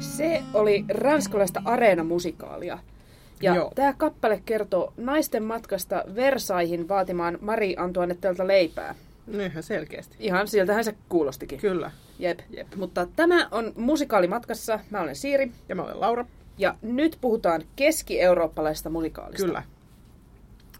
Se 0.00 0.42
oli 0.54 0.84
ranskalaista 0.88 1.62
areenamusikaalia. 1.64 2.78
Ja 3.42 3.54
Joo. 3.54 3.72
tämä 3.74 3.92
kappale 3.92 4.42
kertoo 4.44 4.92
naisten 4.96 5.42
matkasta 5.42 6.04
Versaihin 6.14 6.88
vaatimaan 6.88 7.38
Marie 7.40 7.74
Antoinettelta 7.76 8.46
leipää. 8.46 8.94
No 9.26 9.42
ihan 9.42 9.62
selkeästi. 9.62 10.16
Ihan 10.20 10.48
siltähän 10.48 10.84
se 10.84 10.94
kuulostikin. 11.08 11.60
Kyllä. 11.60 11.90
Jep. 12.18 12.40
Jep. 12.50 12.66
Mutta 12.76 13.08
tämä 13.16 13.48
on 13.50 13.72
musikaalimatkassa. 13.76 14.80
Mä 14.90 15.00
olen 15.00 15.16
Siiri. 15.16 15.52
Ja 15.68 15.74
mä 15.74 15.82
olen 15.82 16.00
Laura. 16.00 16.24
Ja 16.58 16.74
nyt 16.82 17.18
puhutaan 17.20 17.62
keski-eurooppalaisesta 17.76 18.90
musikaalista. 18.90 19.46
Kyllä. 19.46 19.62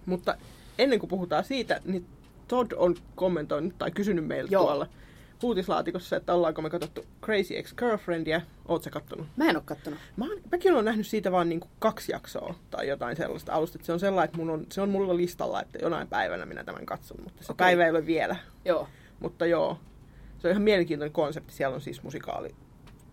Mutta 0.07 0.37
ennen 0.79 0.99
kuin 0.99 1.11
puhutaan 1.11 1.45
siitä, 1.45 1.81
niin 1.85 2.07
Todd 2.49 2.73
on 2.77 2.97
kommentoinut 3.15 3.79
tai 3.79 3.91
kysynyt 3.91 4.27
meiltä 4.27 4.53
Joo. 4.53 4.65
tuolla 4.65 4.87
uutislaatikossa, 5.45 6.17
että 6.17 6.35
ollaanko 6.35 6.63
me 6.63 6.71
katsottu 6.71 7.05
Crazy 7.23 7.55
Ex-Girlfriendia. 7.57 8.41
Oot 8.69 8.83
sä 8.83 8.91
kattonut? 8.91 9.27
Mä 9.37 9.51
en 9.51 9.57
oo 9.57 9.63
kattonut. 9.65 9.99
Mä 10.17 10.25
oon, 10.25 10.41
mäkin 10.53 10.73
olen 10.73 10.85
nähnyt 10.85 11.07
siitä 11.07 11.33
vaan 11.33 11.49
niin 11.49 11.61
kaksi 11.79 12.13
jaksoa 12.13 12.55
tai 12.71 12.89
jotain 12.89 13.17
sellaista 13.17 13.53
alusta. 13.53 13.77
Että 13.77 13.87
se 13.87 13.93
on 13.93 14.01
sellainen, 14.01 14.25
että 14.25 14.39
mun 14.39 14.51
on, 14.51 14.67
se 14.73 14.81
on 14.81 14.89
mulla 14.89 15.17
listalla, 15.17 15.63
että 15.63 15.79
jonain 15.83 16.09
päivänä 16.09 16.47
minä 16.47 16.65
tämän 16.65 16.87
katson, 16.87 17.17
mutta 17.25 17.45
se 17.45 17.53
Okei. 17.53 17.65
päivä 17.65 17.85
ei 17.85 17.91
ole 17.91 18.07
vielä. 18.07 18.37
Joo. 18.65 18.89
Mutta 19.21 19.47
joo, 19.47 19.79
se 20.39 20.49
on 20.49 20.51
ihan 20.51 20.63
mielenkiintoinen 20.63 21.13
konsepti. 21.13 21.53
Siellä 21.53 21.75
on 21.75 21.81
siis 21.81 22.03
musikaali, 22.03 22.55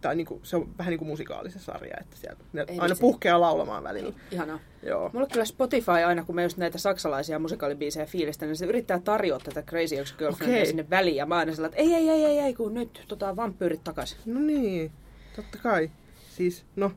tai 0.05 0.15
niin 0.15 0.27
kuin, 0.27 0.39
se 0.43 0.55
on 0.55 0.69
vähän 0.77 0.91
niin 0.91 0.97
kuin 0.99 1.07
musikaalisessa 1.07 1.73
sarja, 1.73 1.97
että 2.01 2.17
siellä 2.17 2.39
ne 2.53 2.61
Ei 2.67 2.79
aina 2.79 2.89
vitsi. 2.89 3.01
puhkeaa 3.01 3.41
laulamaan 3.41 3.83
välillä. 3.83 4.13
Ihanaa. 4.31 4.59
Joo. 4.83 5.09
Mulla 5.13 5.27
kyllä 5.27 5.45
Spotify 5.45 5.91
aina, 5.91 6.23
kun 6.23 6.35
mä 6.35 6.43
just 6.43 6.57
näitä 6.57 6.77
saksalaisia 6.77 7.39
musikaalibiisejä 7.39 8.05
fiilistä, 8.05 8.45
niin 8.45 8.55
se 8.57 8.65
yrittää 8.65 8.99
tarjota 8.99 9.45
tätä 9.45 9.61
Crazy 9.71 9.95
Ex 9.97 10.13
Girlfriendia 10.17 10.57
Okei. 10.57 10.65
sinne 10.65 10.85
väliin. 10.89 11.15
Ja 11.15 11.25
mä 11.25 11.35
aina 11.37 11.53
sellainen, 11.55 11.79
että 11.79 11.95
ei, 11.95 12.01
ei, 12.01 12.09
ei, 12.09 12.25
ei, 12.25 12.39
ei, 12.39 12.53
kun 12.53 12.73
nyt 12.73 13.05
tota, 13.07 13.35
vampyyrit 13.35 13.83
takas. 13.83 14.17
No 14.25 14.39
niin, 14.39 14.91
totta 15.35 15.57
kai. 15.63 15.91
Siis, 16.29 16.65
no, 16.75 16.91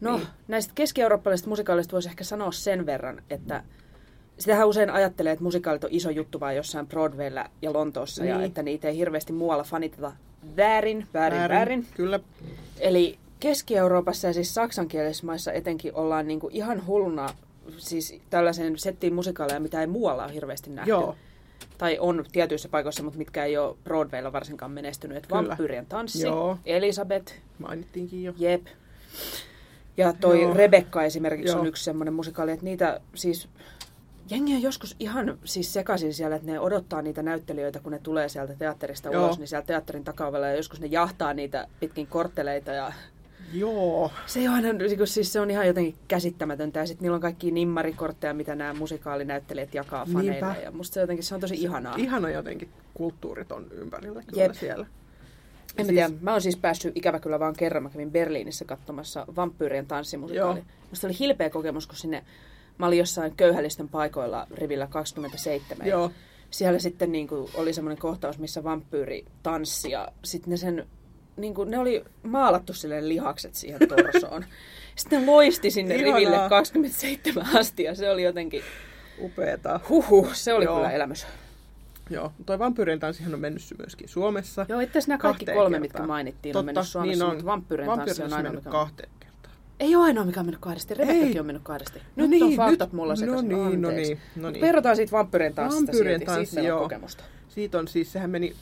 No, 0.00 0.16
Niin. 0.16 0.26
näistä 0.48 0.72
keski-eurooppalaisista 0.74 1.48
musikaalista 1.48 1.92
voisi 1.92 2.08
ehkä 2.08 2.24
sanoa 2.24 2.52
sen 2.52 2.86
verran, 2.86 3.22
että 3.30 3.62
sitähän 4.38 4.68
usein 4.68 4.90
ajattelee, 4.90 5.32
että 5.32 5.42
musikaalit 5.44 5.84
on 5.84 5.90
iso 5.92 6.10
juttu 6.10 6.40
vaan 6.40 6.56
jossain 6.56 6.86
Broadwaylla 6.86 7.50
ja 7.62 7.72
Lontoossa, 7.72 8.24
ja 8.24 8.36
Niin. 8.38 8.46
että 8.46 8.62
niitä 8.62 8.88
ei 8.88 8.96
hirveästi 8.96 9.32
muualla 9.32 9.64
faniteta 9.64 10.12
väärin, 10.56 11.06
väärin, 11.14 11.38
väärin. 11.38 11.56
väärin. 11.56 11.86
Kyllä, 11.94 12.20
Eli 12.80 13.18
Keski-Euroopassa 13.40 14.26
ja 14.26 14.32
siis 14.32 14.54
saksankielisissä 14.54 15.26
maissa 15.26 15.52
etenkin 15.52 15.94
ollaan 15.94 16.26
niinku 16.26 16.50
ihan 16.52 16.86
hulluna 16.86 17.28
siis 17.76 18.20
tällaisen 18.30 18.78
settiin 18.78 19.14
musikaaleja, 19.14 19.60
mitä 19.60 19.80
ei 19.80 19.86
muualla 19.86 20.24
ole 20.24 20.34
hirveästi 20.34 20.70
nähty. 20.70 20.90
Joo. 20.90 21.16
Tai 21.78 21.98
on 22.00 22.24
tietyissä 22.32 22.68
paikoissa, 22.68 23.02
mutta 23.02 23.18
mitkä 23.18 23.44
ei 23.44 23.56
ole 23.56 23.76
Broadwaylla 23.84 24.32
varsinkaan 24.32 24.70
menestynyt. 24.70 25.16
Et 25.16 25.26
Kyllä. 25.26 25.48
Vampyyrien 25.48 25.86
tanssi, 25.86 26.26
Joo. 26.26 26.58
Elisabeth, 26.66 27.34
mainittiinkin 27.58 28.24
jo. 28.24 28.34
Jep. 28.38 28.66
Ja 29.96 30.12
toi 30.12 30.42
Joo. 30.42 30.54
Rebekka 30.54 31.04
esimerkiksi 31.04 31.52
Joo. 31.52 31.60
on 31.60 31.66
yksi 31.66 31.84
semmoinen 31.84 32.14
musikaali, 32.14 32.52
että 32.52 32.64
niitä 32.64 33.00
siis... 33.14 33.48
Jengi 34.30 34.54
on 34.54 34.62
joskus 34.62 34.96
ihan 35.00 35.38
siis 35.44 35.72
sekaisin 35.72 36.14
siellä, 36.14 36.36
että 36.36 36.50
ne 36.50 36.60
odottaa 36.60 37.02
niitä 37.02 37.22
näyttelijöitä, 37.22 37.80
kun 37.80 37.92
ne 37.92 37.98
tulee 37.98 38.28
sieltä 38.28 38.54
teatterista 38.54 39.08
Joo. 39.08 39.24
ulos, 39.24 39.38
niin 39.38 39.48
siellä 39.48 39.66
teatterin 39.66 40.04
takaovella 40.04 40.46
ja 40.46 40.56
joskus 40.56 40.80
ne 40.80 40.86
jahtaa 40.86 41.34
niitä 41.34 41.68
pitkin 41.80 42.06
kortteleita 42.06 42.72
ja 42.72 42.92
Joo. 43.52 44.10
se, 44.26 44.48
aina, 44.48 44.68
kun 44.98 45.06
siis 45.06 45.32
se 45.32 45.40
on 45.40 45.50
ihan 45.50 45.66
jotenkin 45.66 45.94
käsittämätöntä. 46.08 46.80
Ja 46.80 46.86
sitten 46.86 47.02
niillä 47.02 47.14
on 47.14 47.20
kaikki 47.20 47.50
nimmarikortteja, 47.50 48.34
mitä 48.34 48.54
nämä 48.54 48.74
musikaalinäyttelijät 48.74 49.74
jakaa 49.74 50.06
faneille. 50.06 50.30
Niinpä. 50.30 50.56
Ja 50.62 50.70
musta 50.70 50.94
se 50.94 51.00
jotenkin 51.00 51.24
se 51.24 51.34
on 51.34 51.40
tosi 51.40 51.54
ihanaa. 51.54 51.94
Ihana 51.96 52.30
jotenkin 52.30 52.68
kulttuurit 52.94 53.52
on 53.52 53.66
ympärillä 53.70 54.22
kyllä 54.22 54.42
Jep. 54.42 54.54
siellä. 54.54 54.86
En 55.78 55.86
mä 55.86 55.92
tiedä, 55.92 56.10
mä 56.20 56.32
oon 56.32 56.40
siis 56.40 56.56
päässyt 56.56 56.96
ikävä 56.96 57.20
kyllä 57.20 57.40
vaan 57.40 57.54
kerran. 57.56 57.82
Mä 57.82 57.90
kävin 57.90 58.10
Berliinissä 58.10 58.64
katsomassa 58.64 59.26
vampyyrien 59.36 59.86
tanssimusikaali. 59.86 60.64
Musta 60.90 61.06
oli 61.06 61.18
hilpeä 61.18 61.50
kokemus, 61.50 61.86
kun 61.86 61.96
sinne 61.96 62.24
mä 62.78 62.86
olin 62.86 62.98
jossain 62.98 63.36
köyhällisten 63.36 63.88
paikoilla 63.88 64.46
rivillä 64.54 64.86
27. 64.86 65.86
Joo. 65.86 66.10
Siellä 66.50 66.78
sitten 66.78 67.12
niin 67.12 67.28
kuin, 67.28 67.50
oli 67.54 67.72
semmoinen 67.72 67.98
kohtaus, 67.98 68.38
missä 68.38 68.64
vampyyri 68.64 69.24
tanssi 69.42 69.90
ja 69.90 70.08
sitten 70.24 70.50
ne 70.50 70.56
sen 70.56 70.86
niin 71.36 71.54
kuin, 71.54 71.70
ne 71.70 71.78
oli 71.78 72.04
maalattu 72.22 72.72
silleen 72.72 73.08
lihakset 73.08 73.54
siihen 73.54 73.80
torsoon. 73.88 74.44
Sitten 74.96 75.20
ne 75.20 75.26
loisti 75.26 75.70
sinne 75.70 75.94
Ihanaa. 75.94 76.18
riville 76.18 76.48
27 76.48 77.46
asti 77.56 77.82
ja 77.82 77.94
se 77.94 78.10
oli 78.10 78.22
jotenkin, 78.22 78.62
Upeeta. 79.18 79.80
huhu, 79.88 80.28
se 80.32 80.54
oli 80.54 80.64
Joo. 80.64 80.76
kyllä 80.76 80.90
elämys. 80.90 81.26
Joo. 82.10 82.32
Toi 82.46 82.58
vampyyrien 82.58 83.00
tanssihan 83.00 83.34
on 83.34 83.40
mennyt 83.40 83.62
myöskin 83.78 84.08
Suomessa. 84.08 84.66
Joo, 84.68 84.80
itse 84.80 84.90
asiassa 84.90 85.08
nämä 85.08 85.18
kaikki 85.18 85.44
kolme, 85.44 85.60
kertaan. 85.60 85.80
mitkä 85.80 86.02
mainittiin, 86.02 86.56
on 86.56 86.64
Totta, 86.64 86.66
mennyt 86.66 86.88
Suomessa, 86.88 87.24
niin 87.24 87.34
mutta 87.34 87.50
vampyyrin 87.50 87.86
tanssi 87.86 88.22
on 88.22 88.32
aina, 88.32 88.42
mennyt 88.42 88.64
mikä 88.64 88.78
on... 88.78 88.86
kahteen. 88.86 89.10
Ei 89.84 89.96
ole 89.96 90.04
ainoa, 90.04 90.24
mikä 90.24 90.40
on 90.40 90.46
mennyt 90.46 90.60
kahdesti. 90.60 90.94
Rebekkakin 90.94 91.40
on 91.40 91.46
mennyt 91.46 91.62
kahdesti. 91.62 91.98
Nyt 92.16 92.30
niin, 92.30 92.44
on 92.44 92.52
faktat 92.56 92.88
nyt- 92.88 92.92
mulla 92.92 93.12
no 93.12 93.16
sekaisin. 93.16 93.48
niin, 93.48 93.82
no 93.82 93.88
Anteeksi. 93.88 94.12
niin, 94.14 94.42
no 94.42 94.50
niin. 94.50 94.60
Kerrotaan 94.64 94.96
siitä 94.96 95.12
vampyyrien 95.12 95.54
tanssista 95.54 95.86
Vampyyrien 95.86 96.20
silti. 96.20 96.32
tanssi, 96.34 96.54
Siitä 96.54 96.68
joo. 96.68 96.80
kokemusta. 96.80 97.24
Siitä 97.48 97.78
on 97.78 97.88
siis, 97.88 98.12
sehän 98.12 98.30
meni 98.30 98.54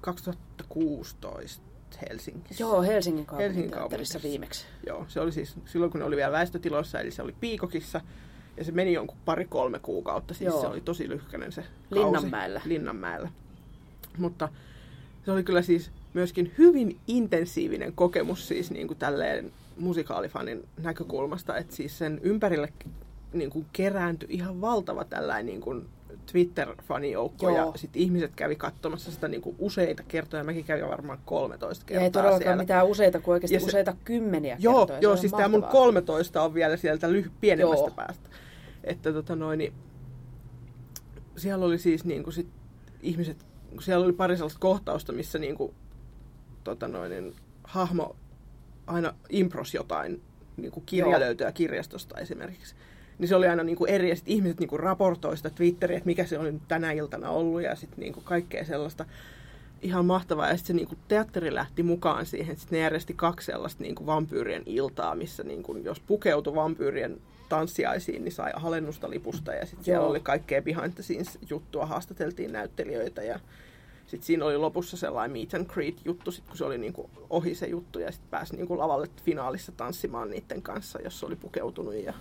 2016 0.00 1.62
Helsingissä. 2.10 2.62
Joo, 2.64 2.82
Helsingin 2.82 3.26
kaupunginteatterissa 3.26 4.20
viimeksi. 4.22 4.66
Joo, 4.86 5.04
se 5.08 5.20
oli 5.20 5.32
siis 5.32 5.54
silloin, 5.64 5.90
kun 5.92 5.98
ne 6.00 6.04
oli 6.06 6.16
vielä 6.16 6.32
väestötiloissa, 6.32 7.00
eli 7.00 7.10
se 7.10 7.22
oli 7.22 7.34
Piikokissa. 7.40 8.00
Ja 8.56 8.64
se 8.64 8.72
meni 8.72 8.92
jonkun 8.92 9.16
pari-kolme 9.24 9.78
kuukautta, 9.78 10.34
siis 10.34 10.46
Joo. 10.50 10.60
se 10.60 10.66
oli 10.66 10.80
tosi 10.80 11.08
lyhkäinen 11.08 11.52
se 11.52 11.60
kausi. 11.90 12.04
Linnanmäellä. 12.04 12.60
Linnanmäellä. 12.64 13.28
Mutta 14.18 14.48
se 15.24 15.32
oli 15.32 15.42
kyllä 15.44 15.62
siis 15.62 15.90
myöskin 16.16 16.52
hyvin 16.58 16.98
intensiivinen 17.06 17.92
kokemus 17.92 18.48
siis 18.48 18.70
niin 18.70 18.86
kuin 18.86 18.98
tälleen 18.98 19.52
musikaalifanin 19.78 20.64
näkökulmasta, 20.82 21.56
että 21.56 21.76
siis 21.76 21.98
sen 21.98 22.20
ympärille 22.22 22.72
niin 23.32 23.50
kuin 23.50 23.66
kerääntyi 23.72 24.28
ihan 24.30 24.60
valtava 24.60 25.04
tällainen 25.04 25.46
niin 25.46 25.60
kuin 25.60 25.86
Twitter-fanijoukko 26.32 27.42
Joo. 27.50 27.56
ja 27.56 27.72
sitten 27.74 28.02
ihmiset 28.02 28.32
kävi 28.36 28.56
katsomassa 28.56 29.10
sitä 29.12 29.28
niin 29.28 29.40
kuin 29.42 29.56
useita 29.58 30.02
kertoja. 30.08 30.44
Mäkin 30.44 30.64
kävin 30.64 30.88
varmaan 30.88 31.18
13 31.24 31.82
Ja 31.82 31.86
kertaa 31.88 32.04
ei 32.04 32.10
todellakaan 32.10 32.42
siellä. 32.42 32.62
mitään 32.62 32.86
useita, 32.86 33.20
kuin 33.20 33.32
oikeasti 33.32 33.54
Ja 33.54 33.60
se- 33.60 33.66
useita 33.66 33.96
kymmeniä 34.04 34.56
Joo, 34.60 34.78
kertoja. 34.86 34.98
Joo 35.02 35.16
siis 35.16 35.32
tämä 35.32 35.48
mun 35.48 35.60
mahtavaa. 35.60 35.82
13 35.84 36.42
on 36.42 36.54
vielä 36.54 36.76
sieltä 36.76 37.06
lyh- 37.08 37.30
pienemmästä 37.40 37.86
Joo. 37.86 37.94
päästä. 37.96 38.28
Että 38.84 39.12
tota 39.12 39.36
noin, 39.36 39.58
niin, 39.58 39.72
siellä 41.36 41.64
oli 41.66 41.78
siis 41.78 42.04
niinku 42.04 42.30
sit 42.30 42.48
ihmiset, 43.02 43.46
siellä 43.80 44.04
oli 44.04 44.12
pari 44.12 44.36
sellaista 44.36 44.60
kohtausta, 44.60 45.12
missä 45.12 45.38
niinku, 45.38 45.74
tota 46.66 46.88
noin, 46.88 47.10
niin, 47.10 47.34
hahmo 47.64 48.16
aina 48.86 49.14
impros 49.28 49.74
jotain, 49.74 50.22
niinku 50.56 50.80
kirja 50.80 51.20
löytyy 51.20 51.46
kirjastosta 51.54 52.20
esimerkiksi. 52.20 52.74
Niin 53.18 53.28
se 53.28 53.36
oli 53.36 53.48
aina 53.48 53.62
niinku 53.62 53.86
eri, 53.86 54.08
ja 54.08 54.16
sit 54.16 54.28
ihmiset 54.28 54.60
niinku 54.60 54.76
raportoi 54.76 55.36
sitä 55.36 55.50
Twitteriä, 55.50 55.96
että 55.96 56.06
mikä 56.06 56.26
se 56.26 56.38
oli 56.38 56.52
nyt 56.52 56.68
tänä 56.68 56.92
iltana 56.92 57.30
ollut, 57.30 57.62
ja 57.62 57.76
sitten 57.76 58.00
niinku 58.00 58.20
kaikkea 58.20 58.64
sellaista 58.64 59.04
ihan 59.82 60.06
mahtavaa. 60.06 60.48
Ja 60.48 60.56
sitten 60.56 60.66
se 60.66 60.72
niinku 60.72 60.96
teatteri 61.08 61.54
lähti 61.54 61.82
mukaan 61.82 62.26
siihen. 62.26 62.56
Sitten 62.56 62.76
ne 62.76 62.82
järjesti 62.82 63.14
kaksi 63.14 63.46
sellaista 63.46 63.82
niinku 63.82 64.06
vampyyrien 64.06 64.62
iltaa, 64.66 65.14
missä 65.14 65.42
niinku, 65.42 65.76
jos 65.76 66.00
pukeutui 66.00 66.54
vampyyrien 66.54 67.20
tanssiaisiin, 67.48 68.24
niin 68.24 68.32
sai 68.32 68.52
alennusta 68.54 69.10
lipusta. 69.10 69.54
Ja 69.54 69.66
sitten 69.66 69.84
siellä 69.84 70.06
oli 70.06 70.20
kaikkea 70.20 70.62
behind 70.62 70.92
the 70.92 71.02
scenes 71.02 71.38
juttua, 71.50 71.86
haastateltiin 71.86 72.52
näyttelijöitä 72.52 73.22
ja 73.22 73.40
sitten 74.06 74.26
siinä 74.26 74.44
oli 74.44 74.56
lopussa 74.56 74.96
sellainen 74.96 75.32
meet 75.38 75.54
and 75.54 75.66
greet 75.66 75.96
juttu, 76.04 76.30
sit 76.32 76.44
kun 76.46 76.56
se 76.56 76.64
oli 76.64 76.78
niinku 76.78 77.10
ohi 77.30 77.54
se 77.54 77.66
juttu 77.66 77.98
ja 77.98 78.12
sitten 78.12 78.30
pääsi 78.30 78.56
niinku 78.56 78.78
lavalle 78.78 79.08
finaalissa 79.24 79.72
tanssimaan 79.72 80.30
niiden 80.30 80.62
kanssa, 80.62 81.00
jos 81.02 81.24
oli 81.24 81.36
pukeutunut 81.36 81.94
ja 81.94 82.14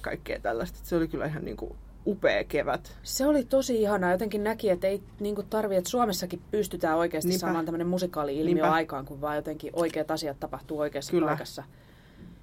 kaikkea 0.00 0.38
tällaista. 0.40 0.78
Et 0.78 0.84
Se 0.86 0.96
oli 0.96 1.08
kyllä 1.08 1.26
ihan 1.26 1.44
niinku 1.44 1.76
upea 2.06 2.44
kevät. 2.44 2.96
Se 3.02 3.26
oli 3.26 3.44
tosi 3.44 3.82
ihanaa. 3.82 4.12
Jotenkin 4.12 4.44
näki, 4.44 4.70
että 4.70 4.86
ei 4.86 5.02
niin 5.20 5.36
tarvi, 5.50 5.76
että 5.76 5.90
Suomessakin 5.90 6.40
pystytään 6.50 6.98
oikeasti 6.98 7.28
Niinpä. 7.28 7.40
saamaan 7.40 7.64
tämmöinen 7.64 7.86
musikaali-ilmiö 7.86 8.54
Niinpä. 8.54 8.72
aikaan, 8.72 9.04
kun 9.04 9.20
vaan 9.20 9.36
jotenkin 9.36 9.70
oikeat 9.72 10.10
asiat 10.10 10.40
tapahtuu 10.40 10.78
oikeassa 10.80 11.10
Kyllä. 11.10 11.26
paikassa. 11.26 11.64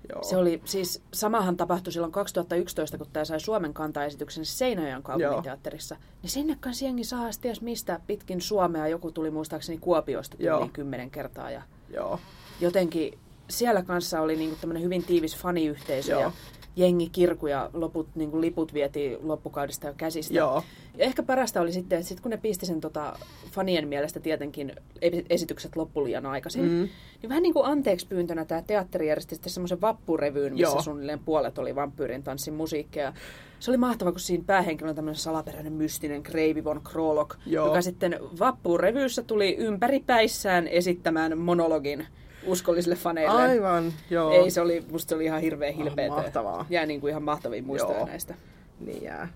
Joo. 0.09 0.23
Se 0.23 0.37
oli 0.37 0.61
siis, 0.65 1.01
samahan 1.13 1.57
tapahtui 1.57 1.93
silloin 1.93 2.11
2011, 2.11 2.97
kun 2.97 3.07
tämä 3.13 3.25
sai 3.25 3.39
Suomen 3.39 3.73
kantaesityksen 3.73 4.45
Seinäjoen 4.45 5.03
kaupunginteatterissa. 5.03 5.97
Niin 6.21 6.29
sinne 6.29 6.57
kanssa 6.59 6.85
jengi 6.85 7.03
saa 7.03 7.29
ties 7.41 7.61
mistä 7.61 7.99
pitkin 8.07 8.41
Suomea. 8.41 8.87
Joku 8.87 9.11
tuli 9.11 9.31
muistaakseni 9.31 9.77
Kuopiosta 9.77 10.37
Joo. 10.39 10.57
tyyliin 10.57 10.73
kymmenen 10.73 11.11
kertaa. 11.11 11.51
Ja 11.51 11.61
Joo. 11.89 12.19
jotenkin 12.61 13.19
siellä 13.49 13.83
kanssa 13.83 14.21
oli 14.21 14.35
niinku 14.35 14.55
tämmöinen 14.61 14.83
hyvin 14.83 15.03
tiivis 15.03 15.37
faniyhteisö 15.37 16.11
Joo. 16.11 16.21
ja 16.21 16.31
jengi 16.75 17.09
kirku 17.09 17.47
ja 17.47 17.69
loput, 17.73 18.07
niinku 18.15 18.41
liput 18.41 18.73
vietiin 18.73 19.17
loppukaudesta 19.27 19.87
jo 19.87 19.93
käsistä. 19.97 20.33
Joo. 20.33 20.63
Ja 20.97 21.05
ehkä 21.05 21.23
parasta 21.23 21.61
oli 21.61 21.71
sitten, 21.71 21.99
että 21.99 22.09
sit 22.09 22.19
kun 22.19 22.31
ne 22.31 22.37
pisti 22.37 22.65
sen 22.65 22.81
tota, 22.81 23.19
fanien 23.51 23.87
mielestä 23.87 24.19
tietenkin 24.19 24.73
esi- 25.01 25.25
esitykset 25.29 25.75
loppu 25.75 26.03
liian 26.03 26.25
aikaisin, 26.25 26.63
mm. 26.63 26.89
niin 27.21 27.29
vähän 27.29 27.43
niin 27.43 27.53
kuin 27.53 27.65
anteeksi 27.65 28.07
pyyntönä 28.07 28.45
tämä 28.45 28.61
teatteri 28.61 29.07
järjesti 29.07 29.35
sitten 29.35 29.51
semmoisen 29.51 29.81
vappurevyyn, 29.81 30.53
missä 30.53 30.75
Joo. 30.75 30.81
suunnilleen 30.81 31.19
puolet 31.19 31.57
oli 31.57 31.75
vampyyrin 31.75 32.23
tanssin 32.23 32.53
musiikkia. 32.53 33.13
Se 33.59 33.71
oli 33.71 33.77
mahtava, 33.77 34.11
kun 34.11 34.19
siinä 34.19 34.43
päähenkilö 34.47 34.89
on 34.89 34.95
tämmöinen 34.95 35.19
salaperäinen 35.19 35.73
mystinen 35.73 36.23
Kreivi 36.23 36.63
von 36.63 36.81
Krolok, 36.83 37.35
Joo. 37.45 37.67
joka 37.67 37.81
sitten 37.81 38.19
vappurevyyssä 38.39 39.23
tuli 39.23 39.55
ympäripäissään 39.55 40.67
esittämään 40.67 41.37
monologin 41.37 42.07
uskollisille 42.45 42.95
faneille. 42.95 43.41
Aivan, 43.41 43.93
joo. 44.09 44.31
Ei, 44.31 44.51
se 44.51 44.61
oli, 44.61 44.85
musta 44.91 45.09
se 45.09 45.15
oli 45.15 45.25
ihan 45.25 45.41
hirveän 45.41 45.73
hilpeetä. 45.73 46.15
mahtavaa. 46.15 46.65
Jää 46.69 46.85
niin 46.85 47.01
kuin 47.01 47.09
ihan 47.11 47.23
mahtavia 47.23 47.63
muistoja 47.63 47.97
Joo. 47.97 48.07
näistä. 48.07 48.35
Niin 48.79 49.03
jää. 49.03 49.27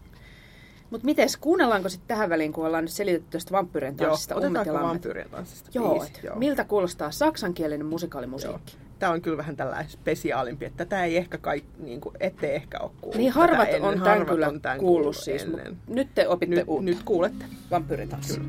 Mutta 0.90 1.06
mites, 1.06 1.38
kuunnellanko 1.38 1.90
sitten 1.90 2.08
tähän 2.08 2.30
väliin, 2.30 2.54
kun 2.54 2.66
ollaan 2.66 2.84
nyt 2.84 2.92
selitetty 2.92 3.28
tästä 3.30 3.52
vampyyrien 3.52 3.96
Joo, 4.00 4.08
tanssista? 4.10 4.34
Ja 4.34 4.38
otetaanko 4.38 4.74
vampyyrien 4.74 5.30
tanssista 5.30 5.70
Joo, 5.74 5.90
biisi? 6.00 6.14
et 6.24 6.36
miltä 6.36 6.64
kuulostaa 6.64 7.12
saksankielinen 7.12 7.86
musikaalimusiikki? 7.88 8.78
Tämä 9.00 9.12
on 9.12 9.22
kyllä 9.22 9.38
vähän 9.38 9.56
tällainen 9.56 9.90
spesiaalimpi, 9.90 10.66
että 10.66 10.86
tätä 10.86 11.04
ei 11.06 11.18
ehkä 11.18 11.38
kaikki, 11.38 11.70
niin 11.84 12.02
kuin, 12.02 12.16
ette 12.20 12.56
ehkä 12.56 12.80
ole 12.80 12.92
kuullut. 13.02 13.18
Niin 13.18 13.34
tätä 13.34 13.40
harvat 13.40 13.68
ennen. 13.68 13.84
on 13.84 13.94
tämän 13.94 14.08
Harvat 14.10 14.28
kyllä 14.28 14.48
on 14.48 14.62
tämän 14.62 14.78
kuullut 14.78 15.16
siis, 15.16 15.44
ennen. 15.44 15.68
mutta 15.72 15.94
nyt 15.94 16.08
te 16.16 16.28
opitte 16.28 16.56
Nyt, 16.56 16.64
uutta. 16.68 16.86
nyt 16.86 17.04
kuulette. 17.06 17.46
Vampyyritanssi. 17.72 18.40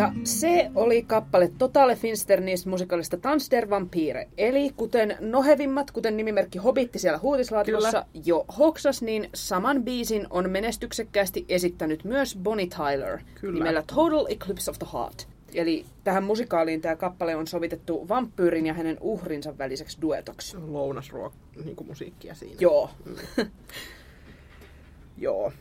Ja 0.00 0.12
se 0.24 0.70
oli 0.74 1.02
kappale 1.02 1.50
Totale 1.58 1.96
Finsternis 1.96 2.66
musikaalista 2.66 3.22
Dans 3.22 3.50
der 3.50 3.70
Vampire. 3.70 4.28
Eli 4.38 4.70
kuten 4.76 5.16
nohevimmat, 5.20 5.90
kuten 5.90 6.16
nimimerkki 6.16 6.58
Hobitti 6.58 6.98
siellä 6.98 7.18
huutislaatikossa 7.18 8.06
jo 8.24 8.44
hoksas, 8.58 9.02
niin 9.02 9.30
saman 9.34 9.82
biisin 9.82 10.26
on 10.30 10.50
menestyksekkäästi 10.50 11.44
esittänyt 11.48 12.04
myös 12.04 12.38
Bonnie 12.42 12.66
Tyler 12.66 13.18
Kyllä. 13.40 13.54
nimellä 13.54 13.82
Total 13.94 14.26
Eclipse 14.28 14.70
of 14.70 14.78
the 14.78 14.86
Heart. 14.92 15.28
Eli 15.54 15.84
tähän 16.04 16.24
musikaaliin 16.24 16.80
tämä 16.80 16.96
kappale 16.96 17.36
on 17.36 17.46
sovitettu 17.46 18.08
vampyyrin 18.08 18.66
ja 18.66 18.74
hänen 18.74 18.96
uhrinsa 19.00 19.58
väliseksi 19.58 19.98
duetoksi. 20.02 20.56
Lounasruok, 20.56 21.32
niin 21.64 21.76
kuin 21.76 21.88
musiikkia 21.88 22.34
siinä. 22.34 22.56
Joo. 22.60 22.90
Joo. 25.18 25.52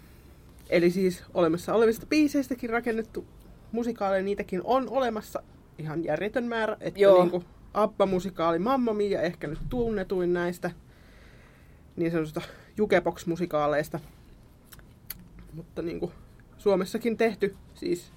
Eli 0.70 0.90
siis 0.92 1.24
olemassa 1.34 1.74
olevista 1.74 2.06
biiseistäkin 2.06 2.70
rakennettu 2.70 3.26
musikaaleja, 3.72 4.24
niitäkin 4.24 4.62
on 4.64 4.90
olemassa 4.90 5.44
ihan 5.78 6.04
järjetön 6.04 6.44
määrä. 6.46 6.78
Että 6.80 7.00
Joo. 7.00 7.22
niin 7.22 7.32
kuin 7.32 7.46
Abba-musikaali 7.74 8.60
Mamma 8.60 8.94
Mia 8.94 9.22
ehkä 9.22 9.48
nyt 9.48 9.60
tunnetuin 9.70 10.34
näistä 10.34 10.72
niin 11.96 12.12
sanotusta 12.12 12.42
jukebox-musikaaleista. 12.78 14.00
Mutta 15.54 15.82
niin 15.82 16.00
kuin 16.00 16.12
Suomessakin 16.58 17.18
tehty 17.18 17.56
siis 17.74 18.12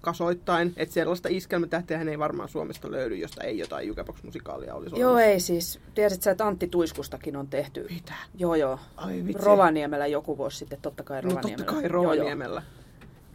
kasoittain, 0.00 0.72
että 0.76 0.92
sellaista 0.94 1.28
iskelmätähteähän 1.32 2.08
ei 2.08 2.18
varmaan 2.18 2.48
Suomesta 2.48 2.90
löydy, 2.90 3.16
josta 3.16 3.44
ei 3.44 3.58
jotain 3.58 3.88
jukebox-musikaalia 3.88 4.74
olisi 4.74 4.98
Joo, 5.00 5.10
olemassa. 5.10 5.30
ei 5.30 5.40
siis. 5.40 5.80
Tiesit 5.94 6.22
sä, 6.22 6.30
että 6.30 6.46
Antti 6.46 6.68
Tuiskustakin 6.68 7.36
on 7.36 7.46
tehty? 7.46 7.86
Mitä? 7.90 8.14
Joo, 8.38 8.54
joo. 8.54 8.78
Ai 8.96 9.24
vitsi. 9.26 9.44
Rovaniemellä 9.44 10.06
joku 10.06 10.38
vuosi 10.38 10.58
sitten, 10.58 10.78
totta 10.82 11.02
kai 11.02 11.22
No 11.22 11.28
Rovaniemellä. 11.28 11.64
totta 11.64 11.72
kai 11.72 11.90
Joo, 11.92 12.12
joo. 12.12 12.62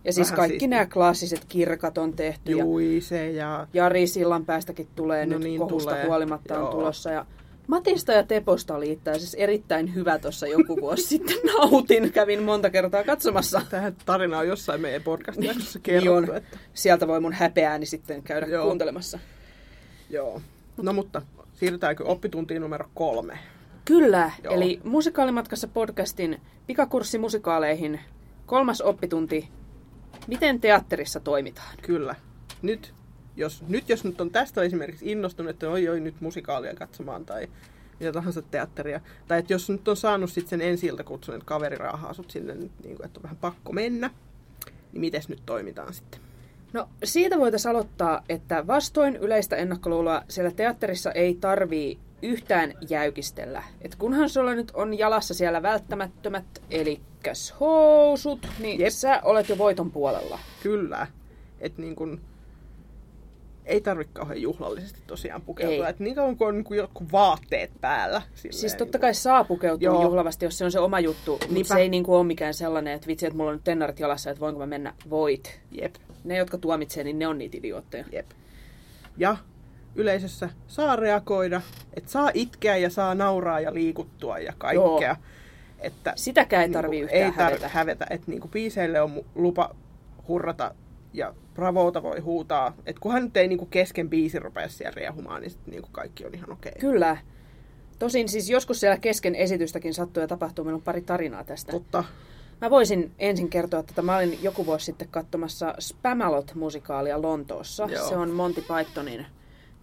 Ja 0.06 0.14
siis 0.14 0.28
Vähän 0.28 0.36
kaikki 0.38 0.54
siistiä. 0.54 0.68
nämä 0.68 0.86
klassiset 0.86 1.46
kirkat 1.46 1.98
on 1.98 2.14
tehty. 2.14 2.52
Ja 2.52 2.58
Juise 2.64 3.32
ja 3.32 3.68
Jari 3.74 4.08
Sillanpäästäkin 4.08 4.88
tulee 4.96 5.26
No 5.26 5.30
nyt 5.38 5.44
niin, 5.44 5.60
kohusta 5.60 5.92
tulee. 5.92 6.06
huolimatta 6.08 6.54
on 6.56 6.62
Joo. 6.62 6.72
tulossa. 6.72 7.12
Ja 7.12 7.26
Matista 7.68 8.12
ja 8.12 8.24
Teposta 8.24 8.76
oli 8.76 8.92
itse 8.92 9.12
asiassa 9.12 9.38
erittäin 9.38 9.96
hyvä 9.96 10.20
tuossa 10.20 10.48
joku 10.48 10.78
vuosi 10.82 11.04
sitten. 11.18 11.38
Nautin, 11.58 12.12
kävin 12.12 12.44
monta 12.44 12.70
kertaa 12.70 13.04
katsomassa. 13.04 13.62
Tähän 13.70 13.96
tarina 14.06 14.38
on 14.40 14.48
jossain 14.48 14.82
meidän 14.82 15.02
podcast-jaksossa 15.04 15.80
Niin 15.80 15.84
kerrottu. 15.84 16.32
on. 16.32 16.38
Että, 16.38 16.58
Sieltä 16.74 17.08
voi 17.08 17.20
mun 17.20 17.34
häpeääni 17.34 17.86
sitten 17.86 18.24
käydä 18.24 18.46
Joo. 18.46 18.66
kuuntelemassa. 18.66 19.20
joo. 20.10 20.42
No 20.82 20.94
mutta 20.94 21.22
siirrytäänkö 21.54 22.04
oppituntiin 22.06 22.62
numero 22.62 22.86
kolme? 22.94 23.40
Kyllä, 23.86 24.32
Joo. 24.44 24.54
eli 24.54 24.80
Musikaalimatkassa 24.84 25.68
podcastin 25.68 26.42
pikakurssi 26.68 27.18
musikaaleihin. 27.18 28.00
Kolmas 28.46 28.82
oppitunti. 28.82 29.50
Miten 30.28 30.62
teatterissa 30.62 31.20
toimitaan? 31.20 31.78
Kyllä. 31.82 32.16
Nyt 32.62 32.94
jos, 33.36 33.64
nyt 33.68 33.90
jos 33.90 34.04
nyt 34.04 34.22
on 34.22 34.32
tästä 34.32 34.62
esimerkiksi 34.62 35.12
innostunut, 35.12 35.50
että 35.50 35.70
oi 35.70 35.90
oi 35.90 36.00
nyt 36.00 36.22
musikaalia 36.22 36.74
katsomaan 36.74 37.26
tai 37.26 37.48
mitä 38.00 38.12
tahansa 38.12 38.42
teatteria, 38.42 39.02
tai 39.28 39.40
että 39.40 39.54
jos 39.54 39.70
nyt 39.70 39.88
on 39.88 39.98
saanut 39.98 40.32
sitten 40.32 40.50
sen 40.50 40.62
ensi 40.62 40.90
kutsun, 41.06 41.36
että 41.36 41.46
kaveri 41.46 41.76
raahaa 41.76 42.14
sut 42.14 42.32
sinne, 42.32 42.54
niin 42.56 42.70
kuin, 42.96 43.06
että 43.06 43.20
on 43.20 43.24
vähän 43.24 43.38
pakko 43.38 43.74
mennä, 43.74 44.10
niin 44.92 45.02
miten 45.02 45.22
nyt 45.28 45.42
toimitaan 45.46 45.94
sitten? 45.94 46.22
No 46.74 46.90
siitä 47.04 47.38
voitaisiin 47.38 47.70
aloittaa, 47.70 48.24
että 48.30 48.68
vastoin 48.68 49.16
yleistä 49.16 49.56
ennakkoluuloa 49.56 50.24
siellä 50.28 50.52
teatterissa 50.52 51.12
ei 51.12 51.36
tarvii 51.36 52.00
yhtään 52.22 52.74
jäykistellä. 52.90 53.64
Et 53.82 53.96
kunhan 53.96 54.30
sulla 54.30 54.54
nyt 54.56 54.72
on 54.74 54.98
jalassa 54.98 55.34
siellä 55.34 55.62
välttämättömät, 55.62 56.44
eli 56.72 57.00
housut, 57.60 58.48
niin 58.60 58.80
Jep. 58.80 58.90
Sä 58.90 59.22
olet 59.24 59.50
jo 59.50 59.58
voiton 59.58 59.92
puolella. 59.92 60.40
Kyllä. 60.64 61.08
Että 61.60 61.82
niin 61.82 61.96
kun, 61.96 62.22
ei 63.66 63.82
tarvitse 63.82 64.14
kauhean 64.14 64.42
juhlallisesti 64.42 65.00
tosiaan 65.08 65.42
pukeutua. 65.42 65.86
Ei. 65.86 65.90
Et 65.92 66.00
niin 66.00 66.16
kauan 66.16 66.38
kuin 66.38 66.48
on 66.48 66.56
niin 66.56 66.78
jotkut 66.78 67.12
vaatteet 67.12 67.72
päällä. 67.82 68.22
Silleen, 68.36 68.60
Siis 68.60 68.76
totta 68.76 68.98
niin 68.98 69.02
kai 69.02 69.14
saa 69.14 69.44
pukeutua 69.44 69.86
Joo. 69.86 70.04
juhlavasti, 70.04 70.46
jos 70.46 70.58
se 70.58 70.66
on 70.66 70.72
se 70.72 70.80
oma 70.80 71.00
juttu, 71.00 71.40
mutta 71.50 71.74
se 71.74 71.80
ei 71.80 71.90
niinku 71.90 72.16
ole 72.16 72.24
mikään 72.24 72.54
sellainen, 72.54 72.94
että 72.94 73.08
vitsi, 73.08 73.26
että 73.26 73.38
mulla 73.38 73.50
on 73.50 73.56
nyt 73.56 73.64
tennarit 73.64 74.00
jalassa, 74.00 74.30
että 74.30 74.40
voinko 74.42 74.60
mä 74.60 74.66
mennä. 74.66 74.94
Voit. 75.10 75.60
kuin- 75.70 75.82
Jep, 75.82 75.96
Ne, 76.24 76.38
jotka 76.38 76.58
tuomitsee, 76.58 77.04
niin 77.04 77.20
ne 77.20 77.28
on 77.28 77.38
niitä 77.38 77.58
idiootteja. 77.58 78.06
jep. 78.12 78.26
Ja 79.18 79.38
yleisössä 79.96 80.50
saa 80.68 80.96
reagoida, 80.96 81.62
että 81.94 82.12
saa 82.12 82.32
itkeä 82.34 82.78
ja 82.78 82.90
saa 82.90 83.16
nauraa 83.16 83.60
ja 83.60 83.74
liikuttua 83.74 84.40
ja 84.40 84.54
kaikkea. 84.58 85.08
Joo. 85.08 85.16
Että 85.80 86.14
Sitäkään 86.16 86.62
ei 86.62 86.68
niinku, 86.68 86.78
tarvii 86.78 87.02
yhtään 87.02 87.22
ei 87.22 87.32
hävetä. 87.32 87.68
hävetä. 87.68 88.08
Että 88.10 88.32
niinku 88.32 88.48
biiseille 88.48 89.02
on 89.02 89.26
lupa 89.36 89.76
hurrata 90.28 90.76
ja 91.14 91.34
bravoota 91.54 92.04
voi 92.04 92.20
huutaa. 92.20 92.74
Että 92.86 93.00
kunhan 93.00 93.24
nyt 93.24 93.38
ei 93.38 93.48
niinku 93.48 93.66
kesken 93.66 94.10
biisi 94.10 94.40
rupea 94.40 94.70
siellä 94.70 94.96
riehumaan, 94.96 95.42
niin 95.42 95.52
sitten 95.52 95.72
niinku 95.72 95.90
kaikki 95.92 96.26
on 96.26 96.36
ihan 96.36 96.52
okei. 96.52 96.74
Kyllä. 96.80 97.18
Tosin 98.00 98.30
siis 98.30 98.50
joskus 98.50 98.80
siellä 98.80 98.98
kesken 98.98 99.36
esitystäkin 99.36 99.94
sattuu 99.94 100.22
ja 100.22 100.28
tapahtuu. 100.28 100.66
Meillä 100.66 100.78
on 100.78 100.82
pari 100.82 101.02
tarinaa 101.02 101.44
tästä. 101.44 101.72
Totta. 101.72 102.04
Mä 102.62 102.70
voisin 102.70 103.12
ensin 103.20 103.50
kertoa, 103.50 103.80
että 103.80 104.02
mä 104.02 104.18
olin 104.18 104.40
joku 104.42 104.66
vuosi 104.66 104.86
sitten 104.86 105.08
katsomassa 105.08 105.76
Spamalot-musikaalia 105.80 107.22
Lontoossa. 107.22 107.88
Joo. 107.92 108.10
Se 108.10 108.16
on 108.16 108.30
Monty 108.30 108.62
Pythonin 108.62 109.26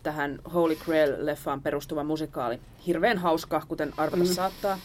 tähän 0.07 0.39
Holy 0.55 0.75
Grail-leffaan 0.75 1.63
perustuva 1.63 2.05
musikaali. 2.05 2.61
Hirveän 2.87 3.19
hauska, 3.19 3.63
kuten 3.69 3.93
arvata 3.97 4.23
mm. 4.23 4.27
saattaa. 4.27 4.79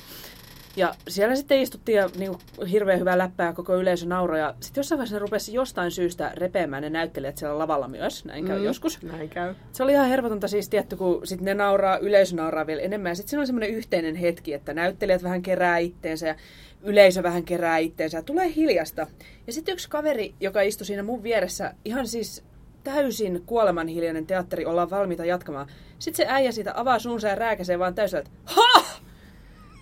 Ja 0.75 0.93
siellä 1.07 1.35
sitten 1.35 1.61
istuttiin 1.61 1.95
ja 1.95 2.09
niin 2.17 2.33
hirveän 2.71 2.99
hyvää 2.99 3.17
läppää 3.17 3.53
koko 3.53 3.75
yleisö 3.75 4.05
nauroi. 4.05 4.39
Ja 4.39 4.53
sitten 4.59 4.81
jossain 4.81 4.97
vaiheessa 4.97 5.15
ne 5.15 5.19
rupesi 5.19 5.53
jostain 5.53 5.91
syystä 5.91 6.31
repeämään 6.35 6.83
ne 6.83 6.89
näyttelijät 6.89 7.37
siellä 7.37 7.59
lavalla 7.59 7.87
myös. 7.87 8.25
Näin 8.25 8.45
käy 8.45 8.59
Mm, 8.59 8.65
joskus. 8.65 9.01
Näin 9.01 9.29
käy. 9.29 9.55
Se 9.71 9.83
oli 9.83 9.91
ihan 9.91 10.09
hervotonta 10.09 10.47
siis, 10.47 10.69
tietty, 10.69 10.95
kun 10.95 11.27
sit 11.27 11.41
ne 11.41 11.53
nauraa, 11.53 11.97
yleisö 11.97 12.35
nauraa 12.35 12.67
vielä 12.67 12.81
enemmän. 12.81 13.09
Ja 13.09 13.15
sitten 13.15 13.29
siinä 13.29 13.41
on 13.41 13.47
semmoinen 13.47 13.69
yhteinen 13.69 14.15
hetki, 14.15 14.53
että 14.53 14.73
näyttelijät 14.73 15.23
vähän 15.23 15.41
kerää 15.41 15.77
itteensä 15.77 16.27
ja 16.27 16.35
yleisö 16.83 17.23
vähän 17.23 17.43
kerää 17.43 17.77
itteensä 17.77 18.17
ja 18.17 18.23
tulee 18.23 18.53
hiljasta. 18.55 19.07
Ja 19.47 19.53
sitten 19.53 19.73
yksi 19.73 19.89
kaveri, 19.89 20.33
joka 20.39 20.61
istui 20.61 20.85
siinä 20.85 21.03
mun 21.03 21.23
vieressä, 21.23 21.73
ihan 21.85 22.07
siis 22.07 22.43
täysin 22.83 23.43
kuolemanhiljainen 23.45 24.25
teatteri, 24.27 24.65
ollaan 24.65 24.89
valmiita 24.89 25.25
jatkamaan. 25.25 25.67
Sitten 25.99 26.25
se 26.27 26.33
äijä 26.33 26.51
siitä 26.51 26.73
avaa 26.75 26.99
suunsa 26.99 27.27
ja 27.27 27.35
rääkäsee 27.35 27.79
vaan 27.79 27.95
täysin, 27.95 28.19
että 28.19 28.31
ha! 28.45 28.83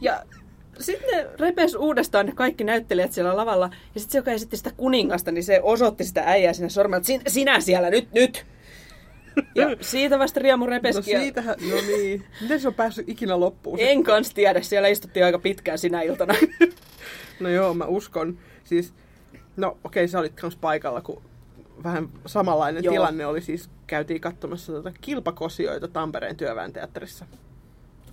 Ja 0.02 0.24
sitten 0.80 1.10
ne 1.18 1.28
repes 1.40 1.76
uudestaan 1.76 2.26
ne 2.26 2.32
kaikki 2.36 2.64
näyttelijät 2.64 3.12
siellä 3.14 3.36
lavalla. 3.38 3.70
Ja 3.96 4.00
sitten 4.02 4.12
se, 4.12 4.18
joka 4.18 4.32
esitti 4.32 4.58
sitä 4.58 4.72
kuningasta, 4.78 5.32
niin 5.32 5.44
se 5.44 5.60
osoitti 5.64 6.04
sitä 6.04 6.24
äijää 6.26 6.54
sinne 6.54 6.70
sormella, 6.70 6.98
että 6.98 7.08
"Sin- 7.08 7.22
sinä 7.28 7.60
siellä, 7.60 7.90
nyt, 7.90 8.12
nyt! 8.14 8.46
Ja 9.56 9.68
siitä 9.82 10.20
vasta 10.20 10.40
Riemu 10.40 10.66
No 10.66 10.70
repeski. 10.72 11.12
ja 11.12 11.20
siitähän, 11.20 11.56
no 11.70 11.76
niin. 11.88 12.24
Miten 12.42 12.60
se 12.60 12.68
on 12.68 12.74
päässyt 12.74 13.10
ikinä 13.10 13.40
loppuun? 13.40 13.80
En 13.82 14.04
kans 14.04 14.34
tiedä, 14.34 14.62
siellä 14.62 14.88
istuttiin 14.88 15.26
aika 15.26 15.40
pitkään 15.40 15.78
sinä 15.78 16.02
iltana. 16.02 16.34
No 17.40 17.50
joo, 17.50 17.74
mä 17.74 17.86
uskon. 17.86 18.38
Siis, 18.64 18.94
no 19.58 19.78
okei, 19.84 20.08
sä 20.08 20.20
olit 20.20 20.34
kans 20.42 20.56
paikalla, 20.56 21.02
kun 21.02 21.22
vähän 21.84 22.10
samanlainen 22.26 22.84
Joo. 22.84 22.92
tilanne 22.92 23.26
oli. 23.26 23.42
Siis 23.42 23.70
käytiin 23.88 24.22
katsomassa 24.22 24.74
tota 24.74 24.92
kilpakosioita 25.02 25.88
Tampereen 25.88 26.36
työväen 26.36 26.74
teatterissa, 26.74 27.26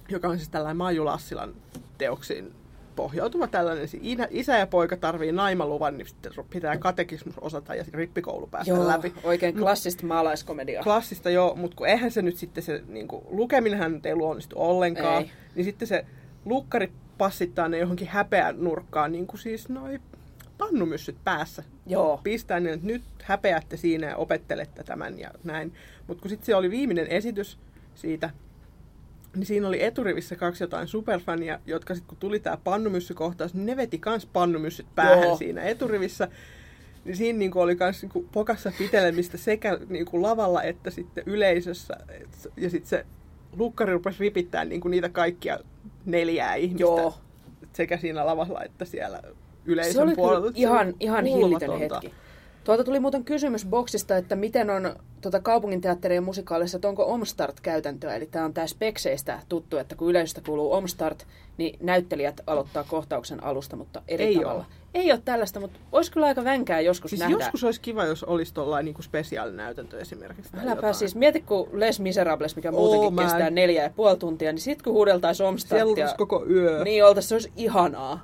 joka 0.09 0.29
on 0.29 0.39
siis 0.39 0.49
tällainen 0.49 0.77
Maiju 0.77 1.05
Lassilan 1.05 1.55
teoksiin 1.99 2.53
pohjautuva 2.97 3.47
tällainen. 3.47 3.89
Siis 3.89 4.03
Isä, 4.31 4.59
ja 4.59 4.67
poika 4.67 4.97
tarvii 4.97 5.33
naimaluvan, 5.33 5.99
niin 5.99 6.09
sitten 6.09 6.33
pitää 6.51 6.79
katekismus 6.79 7.35
osata 7.41 7.75
ja 7.75 7.85
rippikoulu 7.93 8.47
päästä 8.47 8.73
Joo, 8.73 8.89
läpi. 8.89 9.15
oikein 9.25 9.57
klassista 9.57 10.07
maalaiskomedia. 10.07 10.83
Klassista 10.83 11.31
joo, 11.31 11.55
mutta 11.55 11.77
kun 11.77 11.89
eihän 11.89 12.11
se 12.11 12.23
nyt 12.23 12.37
sitten 12.37 12.65
se 12.65 12.83
niin 12.89 13.09
kuin, 13.09 13.25
lukeminenhän 13.31 13.93
nyt 13.93 14.07
ei 14.07 14.15
luonnistu 14.15 14.57
ollenkaan, 14.59 15.23
Ei. 15.23 15.31
niin 15.55 15.65
sitten 15.65 15.89
se 15.89 16.07
lukkari 16.45 16.93
passittaa 17.19 17.69
ne 17.69 17.79
johonkin 17.79 18.09
häpeän 18.09 18.65
nurkkaan, 18.65 19.13
niin 19.13 19.27
kuin 19.27 19.41
siis 19.41 19.69
noi 19.69 20.01
pannumyssyt 20.59 21.17
päässä. 21.25 21.65
Joo. 21.87 22.21
Pistää 22.23 22.61
ne, 22.61 22.73
että 22.73 22.87
nyt 22.87 23.03
häpeätte 23.23 23.77
siinä 23.77 24.07
ja 24.07 24.17
opettelette 24.17 24.83
tämän 24.85 25.19
ja 25.19 25.31
näin. 25.45 25.73
Mutta 26.07 26.23
kun 26.23 26.31
sitten 26.31 26.47
se 26.47 26.55
oli 26.55 26.71
viimeinen 26.71 27.07
esitys 27.07 27.59
siitä, 27.95 28.31
niin 29.37 29.47
siinä 29.47 29.69
oli 29.69 29.83
eturivissä 29.83 30.37
kaksi 30.37 30.65
jotain 30.65 30.89
superfania, 30.89 31.61
jotka 31.67 31.95
sitten 31.95 32.09
kun 32.09 32.19
tuli 32.19 32.41
tämä 32.41 32.57
pannumyssykohtaus, 32.65 33.55
niin 33.55 33.67
ne 33.67 33.77
veti 33.77 33.99
kans 33.99 34.27
pannumyssyt 34.27 34.87
päähän 34.95 35.23
Joo. 35.23 35.37
Siinä 35.37 35.63
eturivissä. 35.63 36.29
Niin 37.05 37.17
siinä 37.17 37.39
niinku 37.39 37.61
oli 37.61 37.77
myös 37.81 38.03
niinku 38.03 38.29
pokassa 38.33 38.73
pitelemistä 38.79 39.37
sekä 39.37 39.79
niinku 39.89 40.23
lavalla 40.23 40.63
että 40.63 40.91
sitten 40.91 41.25
yleisössä. 41.27 41.97
Et, 42.09 42.53
ja 42.57 42.71
sitten 42.71 42.89
se 42.89 43.07
lukkari 43.57 43.93
rupesi 43.93 44.21
ripittää 44.21 44.65
niinku 44.65 44.89
niitä 44.89 45.09
kaikkia 45.09 45.59
neljää 46.05 46.55
ihmistä. 46.55 46.83
Joo. 46.83 47.15
Sekä 47.73 47.97
siinä 47.97 48.27
lavalla 48.27 48.63
että 48.63 48.85
siellä 48.85 49.23
yleisön 49.67 49.93
Se 49.93 50.03
oli 50.03 50.15
Se 50.15 50.53
ihan, 50.55 50.95
ihan 51.01 51.25
hillitön 51.25 51.79
hetki. 51.79 52.13
Tuolta 52.65 52.85
tuli 52.85 53.01
muuten 53.01 53.25
kysymys 53.25 53.67
boksista, 53.67 54.17
että 54.17 54.37
miten 54.37 54.71
on 54.71 54.97
tuota 55.21 55.41
kaupunginteatterien 55.41 56.23
musikaalissa, 56.23 56.77
että 56.77 56.89
onko 56.89 57.13
Omstart-käytäntöä. 57.13 58.15
Eli 58.15 58.27
tämä 58.27 58.45
on 58.45 58.55
tämä 58.55 58.67
Spekseistä 58.67 59.41
tuttu, 59.49 59.77
että 59.77 59.95
kun 59.97 60.11
yleisöstä 60.11 60.41
kuuluu 60.47 60.73
Omstart, 60.73 61.27
niin 61.59 61.79
näyttelijät 61.83 62.41
aloittaa 62.47 62.85
kohtauksen 62.85 63.45
alusta, 63.45 63.77
mutta 63.77 64.03
eri 64.09 64.25
Ei 64.25 64.35
tavalla. 64.37 64.53
oo. 64.61 64.65
Ei 64.95 65.13
ole 65.13 65.21
tällaista, 65.25 65.61
mutta 65.61 65.79
olisi 65.93 66.13
kyllä 66.13 66.27
aika 66.27 66.45
vänkää 66.45 66.81
joskus 66.81 67.11
Siis 67.11 67.21
nähdä. 67.21 67.35
joskus 67.35 67.65
olisi 67.65 67.81
kiva, 67.81 68.05
jos 68.05 68.25
olisi 68.25 68.55
tuollainen 68.55 68.85
niinku 68.85 69.03
spesiaalinäytäntö 69.03 70.01
esimerkiksi. 70.01 70.51
Äläpä 70.57 70.71
jotain. 70.77 70.95
siis, 70.95 71.15
mieti 71.15 71.41
kun 71.41 71.69
Les 71.73 72.01
Miserables, 72.01 72.57
mikä 72.57 72.73
muutenkin 72.73 73.19
en- 73.21 73.25
kestää 73.27 73.51
neljä 73.51 73.83
ja 73.83 73.91
puoli 73.91 74.17
tuntia, 74.17 74.53
niin 74.53 74.61
sitten 74.61 74.85
kun 74.85 74.93
huudeltaisiin 74.93 75.47
Omstartia, 75.47 75.95
Siellä 75.95 76.15
koko 76.19 76.45
yö. 76.51 76.85
niin 76.85 77.05
oltaisiin, 77.05 77.29
se 77.29 77.35
olisi 77.35 77.53
ihanaa. 77.57 78.21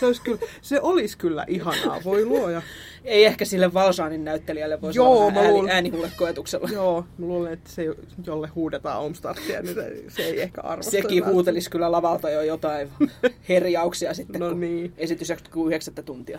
Se, 0.00 0.06
olisi 0.06 0.22
kyllä, 0.22 0.38
se 0.62 0.80
olisi 0.80 1.18
kyllä 1.18 1.44
ihanaa, 1.48 2.00
voi 2.04 2.24
luoja. 2.24 2.62
Ei 3.04 3.24
ehkä 3.24 3.44
sille 3.44 3.74
Valsaanin 3.74 4.24
näyttelijälle 4.24 4.80
voisi 4.80 4.98
Joo, 4.98 5.26
olla 5.26 5.40
ääni, 5.40 5.48
luulen- 5.52 5.70
äänihuulekoetuksella. 5.70 6.68
Joo, 6.72 7.04
mä 7.18 7.26
luulen, 7.26 7.52
että 7.52 7.70
se, 7.70 7.84
jolle 8.26 8.48
huudetaan 8.48 9.00
Omstartia, 9.00 9.62
niin 9.62 9.74
se, 9.74 10.02
se 10.08 10.22
ei 10.22 10.42
ehkä 10.42 10.60
arvosta. 10.60 10.90
Sekin 10.90 11.26
huutelisi 11.26 11.70
kyllä 11.70 11.92
lavalta 11.92 12.30
jo 12.30 12.42
jotain 12.42 12.88
herjauksia 13.48 14.14
sitten, 14.14 14.40
No 14.40 14.48
kun 14.48 14.60
niin. 14.60 14.92
esitys 14.98 15.28
jatkuu 15.28 15.66
yhdeksättä 15.66 16.02
tuntia. 16.02 16.38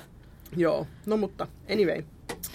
Joo, 0.58 0.88
no 1.06 1.18
mutta 1.18 1.48
anyway. 1.72 2.04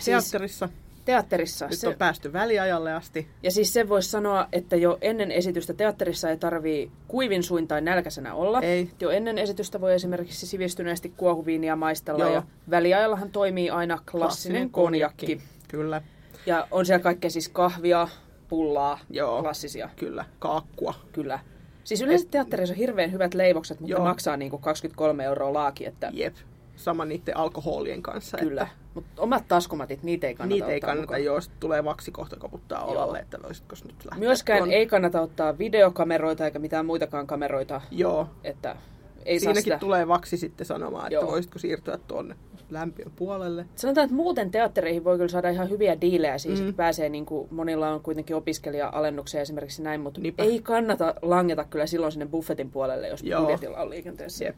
Teatterissa 0.05 0.69
Teatterissa. 1.13 1.67
nyt 1.67 1.79
Se, 1.79 1.89
on 1.89 1.95
päästy 1.95 2.33
väliajalle 2.33 2.93
asti. 2.93 3.29
ja 3.43 3.51
siis 3.51 3.73
sen 3.73 3.89
voisi 3.89 4.11
sanoa, 4.11 4.49
että 4.53 4.77
jo 4.77 4.99
ennen 5.01 5.31
esitystä 5.31 5.75
teatterissa 5.75 6.31
ei 6.31 6.37
tarvii 6.37 6.91
kuivin 7.09 7.43
suin 7.43 7.69
tai 7.69 7.81
nälkäisenä 7.81 8.35
olla. 8.35 8.61
Ei. 8.61 8.91
Jo 9.01 9.11
ennen 9.11 9.39
esitystä 9.39 9.81
voi 9.81 9.95
esimerkiksi 9.95 10.47
sivistyneesti 10.47 11.13
kuohuviinia 11.17 11.77
maistella 11.77 12.25
Joo. 12.25 12.33
ja 12.35 12.43
väliajallahan 12.71 13.31
toimii 13.31 13.71
aina 13.71 13.99
klassinen 14.11 14.71
konjakki. 14.71 15.41
Kyllä, 15.69 16.03
Ja 16.47 16.69
on 16.71 16.87
siellä 16.87 17.03
kaikkea 17.03 17.31
siis 17.31 17.49
kahvia, 17.49 18.09
pullaa, 18.49 18.99
Joo. 19.11 19.43
klassisia. 19.43 19.89
kyllä, 19.97 20.25
kaakkua. 20.39 20.95
Kyllä. 21.13 21.39
Siis 21.85 22.01
yleensä 22.03 22.27
teatterissa 22.31 22.73
on 22.75 22.79
hirveän 22.79 23.13
hyvät 23.13 23.35
leivokset, 23.35 23.81
mutta 23.81 23.93
Joo. 23.97 24.05
maksaa 24.05 24.37
niinku 24.37 24.59
23 24.59 25.25
euroa 25.25 25.53
laaki, 25.53 25.87
että 25.87 26.11
Jep, 26.13 26.35
sama 26.77 27.05
niiden 27.05 27.37
alkoholien 27.37 28.03
kanssa. 28.03 28.39
kyllä. 28.39 28.63
Että 28.63 28.75
Mutta 28.99 29.23
omat 29.23 29.45
taskumatit, 29.49 30.03
niitä 30.03 30.27
ei 30.27 30.35
kannata 30.35 30.55
niitä 30.55 30.67
ei 30.73 30.81
kannata, 30.81 31.01
mukaan. 31.01 31.25
joo, 31.25 31.39
tulee 31.61 31.85
vaksi 31.85 32.11
kohta 32.11 32.37
koputtaa 32.37 32.81
Joo. 32.81 32.91
olalle, 32.91 33.19
että 33.19 33.39
voisitko 33.43 33.77
nyt 33.85 34.05
lähteä 34.05 34.19
Myöskään 34.19 34.59
tuonne. 34.59 34.75
ei 34.75 34.87
kannata 34.87 35.21
ottaa 35.21 35.59
videokameroita 35.59 36.45
eikä 36.45 36.59
mitään 36.59 36.87
muitakaan 36.87 37.27
kameroita, 37.27 37.81
Joo, 37.91 38.29
että 38.45 38.77
ei 39.25 39.41
siinäkin 39.41 39.63
sitä. 39.63 39.79
tulee 39.79 40.09
vaksi 40.09 40.37
sitten 40.37 40.67
sanomaan, 40.67 41.05
että 41.07 41.15
Joo. 41.15 41.27
voisitko 41.27 41.59
siirtyä 41.59 41.99
tuonne 42.09 42.35
lämpiön 42.71 43.13
puolelle. 43.17 43.67
Sanotaan, 43.77 44.05
että 44.05 44.17
muuten 44.17 44.51
teattereihin 44.51 45.05
voi 45.05 45.17
kyllä 45.17 45.29
saada 45.29 45.51
ihan 45.51 45.71
hyviä 45.71 46.01
diilejä, 46.01 46.39
siis 46.39 46.63
Mm. 46.63 46.75
pääsee, 46.75 47.09
niin 47.09 47.27
kuin, 47.27 47.49
monilla 47.51 47.89
on 47.91 48.01
kuitenkin 48.03 48.37
opiskelija-alennuksia 48.37 49.41
esimerkiksi 49.41 49.83
näin, 49.83 50.01
mutta 50.01 50.21
Niinpä. 50.21 50.43
ei 50.43 50.61
kannata 50.63 51.15
langeta 51.23 51.65
kyllä 51.65 51.87
silloin 51.87 52.13
sinne 52.13 52.27
buffetin 52.27 52.71
puolelle, 52.71 53.09
jos 53.09 53.23
Joo. 53.23 53.41
budjetilla 53.41 53.79
on 53.79 53.91
liikenteessä. 53.91 54.45
Jep. 54.45 54.57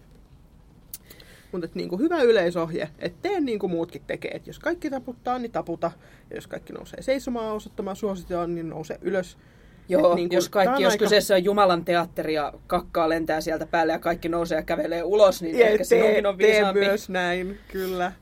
Mutta 1.53 1.69
niinku 1.75 1.99
hyvä 1.99 2.23
yleisohje, 2.23 2.89
että 2.99 3.19
tee 3.23 3.41
niin 3.41 3.59
kuin 3.59 3.71
muutkin 3.71 4.03
tekee. 4.07 4.31
Et 4.31 4.47
jos 4.47 4.59
kaikki 4.59 4.91
taputtaa, 4.91 5.39
niin 5.39 5.53
taputa. 5.53 5.91
Ja 6.31 6.37
jos 6.37 6.47
kaikki 6.47 6.73
nousee 6.73 7.03
seisomaan 7.03 7.55
osoittamaan 7.57 7.97
suosioon, 7.97 8.55
niin 8.55 8.69
nouse 8.69 8.99
ylös. 9.03 9.39
Joo, 9.89 10.11
Et 10.11 10.17
niinku, 10.17 10.35
jos 10.35 10.49
kaikki, 10.49 10.83
jos 10.83 10.93
aika- 10.93 11.05
kyseessä 11.05 11.35
on 11.35 11.45
Jumalan 11.45 11.85
teatteri 11.85 12.35
ja 12.35 12.53
kakkaa 12.67 13.09
lentää 13.09 13.41
sieltä 13.41 13.67
päälle 13.67 13.93
ja 13.93 13.99
kaikki 13.99 14.29
nousee 14.29 14.57
ja 14.57 14.63
kävelee 14.63 15.03
ulos, 15.03 15.43
niin 15.43 15.59
Ja 15.59 15.67
ehkä 15.69 15.85
tee, 15.89 16.23
on 16.29 16.37
tee 16.39 16.47
viisaampi. 16.49 16.81
myös 16.81 17.09
näin, 17.09 17.59
kyllä. 17.69 18.13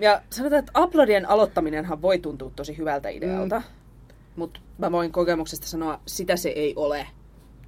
Ja 0.00 0.22
sanotaan, 0.30 0.58
että 0.58 0.72
aplodien 0.74 1.28
aloittaminenhan 1.28 2.02
voi 2.02 2.18
tuntua 2.18 2.50
tosi 2.56 2.76
hyvältä 2.78 3.08
idealta, 3.08 3.58
mm. 3.58 3.64
mutta 4.36 4.60
mä 4.78 4.92
voin 4.92 5.12
kokemuksesta 5.12 5.66
sanoa, 5.66 6.00
sitä 6.06 6.36
se 6.36 6.48
ei 6.48 6.72
ole. 6.76 7.06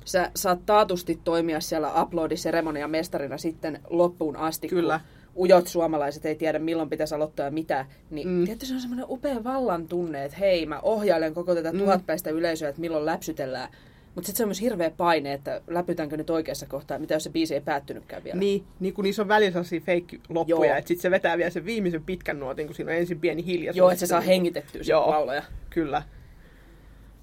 Sä 0.04 0.30
saat 0.34 0.66
taatusti 0.66 1.20
toimia 1.24 1.60
siellä 1.60 2.02
uploadiseremonian 2.02 2.90
mestarina 2.90 3.38
sitten 3.38 3.80
loppuun 3.90 4.36
asti, 4.36 4.68
Kyllä. 4.68 5.00
ujot 5.36 5.66
suomalaiset 5.66 6.26
ei 6.26 6.34
tiedä 6.34 6.58
milloin 6.58 6.90
pitäisi 6.90 7.14
aloittaa 7.14 7.46
ja 7.46 7.50
mitä, 7.50 7.86
niin 8.10 8.28
mm. 8.28 8.44
tietysti 8.44 8.66
se 8.66 8.74
on 8.74 8.80
semmoinen 8.80 9.06
upea 9.08 9.44
vallan 9.44 9.88
tunne, 9.88 10.24
että 10.24 10.36
hei 10.36 10.66
mä 10.66 10.80
ohjailen 10.80 11.34
koko 11.34 11.54
tätä 11.54 11.72
mm. 11.72 11.78
tuhatpäistä 11.78 12.30
yleisöä, 12.30 12.68
että 12.68 12.80
milloin 12.80 13.06
läpsytellään. 13.06 13.68
Mutta 14.14 14.26
sitten 14.26 14.36
se 14.36 14.44
on 14.44 14.48
myös 14.48 14.60
hirveä 14.60 14.90
paine, 14.90 15.32
että 15.32 15.60
läpytänkö 15.66 16.16
nyt 16.16 16.30
oikeassa 16.30 16.66
kohtaa, 16.66 16.98
mitä 16.98 17.14
jos 17.14 17.24
se 17.24 17.30
biisi 17.30 17.54
ei 17.54 17.60
päättynytkään 17.60 18.24
vielä. 18.24 18.38
Niin, 18.38 18.64
niin 18.80 18.94
kun 18.94 19.04
niissä 19.04 19.22
on 19.22 19.28
välissä 19.28 19.52
sellaisia 19.52 19.80
fake-loppuja, 19.80 20.76
että 20.76 20.88
sitten 20.88 21.02
se 21.02 21.10
vetää 21.10 21.38
vielä 21.38 21.50
sen 21.50 21.64
viimeisen 21.64 22.02
pitkän 22.02 22.40
nuotin, 22.40 22.66
kun 22.66 22.76
siinä 22.76 22.92
on 22.92 22.98
ensin 22.98 23.20
pieni 23.20 23.46
hiljaisuus. 23.46 23.78
Joo, 23.78 23.90
että 23.90 24.00
se 24.00 24.06
saa 24.06 24.20
hengitettyä 24.20 24.82
sen 24.82 24.96
laulaja. 24.96 25.42
Kyllä. 25.70 26.02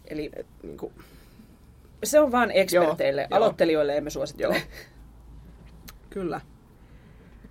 Eli 0.08 0.30
Et, 0.36 0.48
niin 0.64 0.78
kuin, 0.78 0.94
se 2.04 2.20
on 2.20 2.32
vaan 2.32 2.52
eksperteille, 2.52 3.22
Joo, 3.22 3.28
joo. 3.32 3.38
aloittelijoille 3.38 3.98
emme 3.98 4.10
suosittele. 4.10 4.54
Joo. 4.54 4.64
kyllä. 6.10 6.42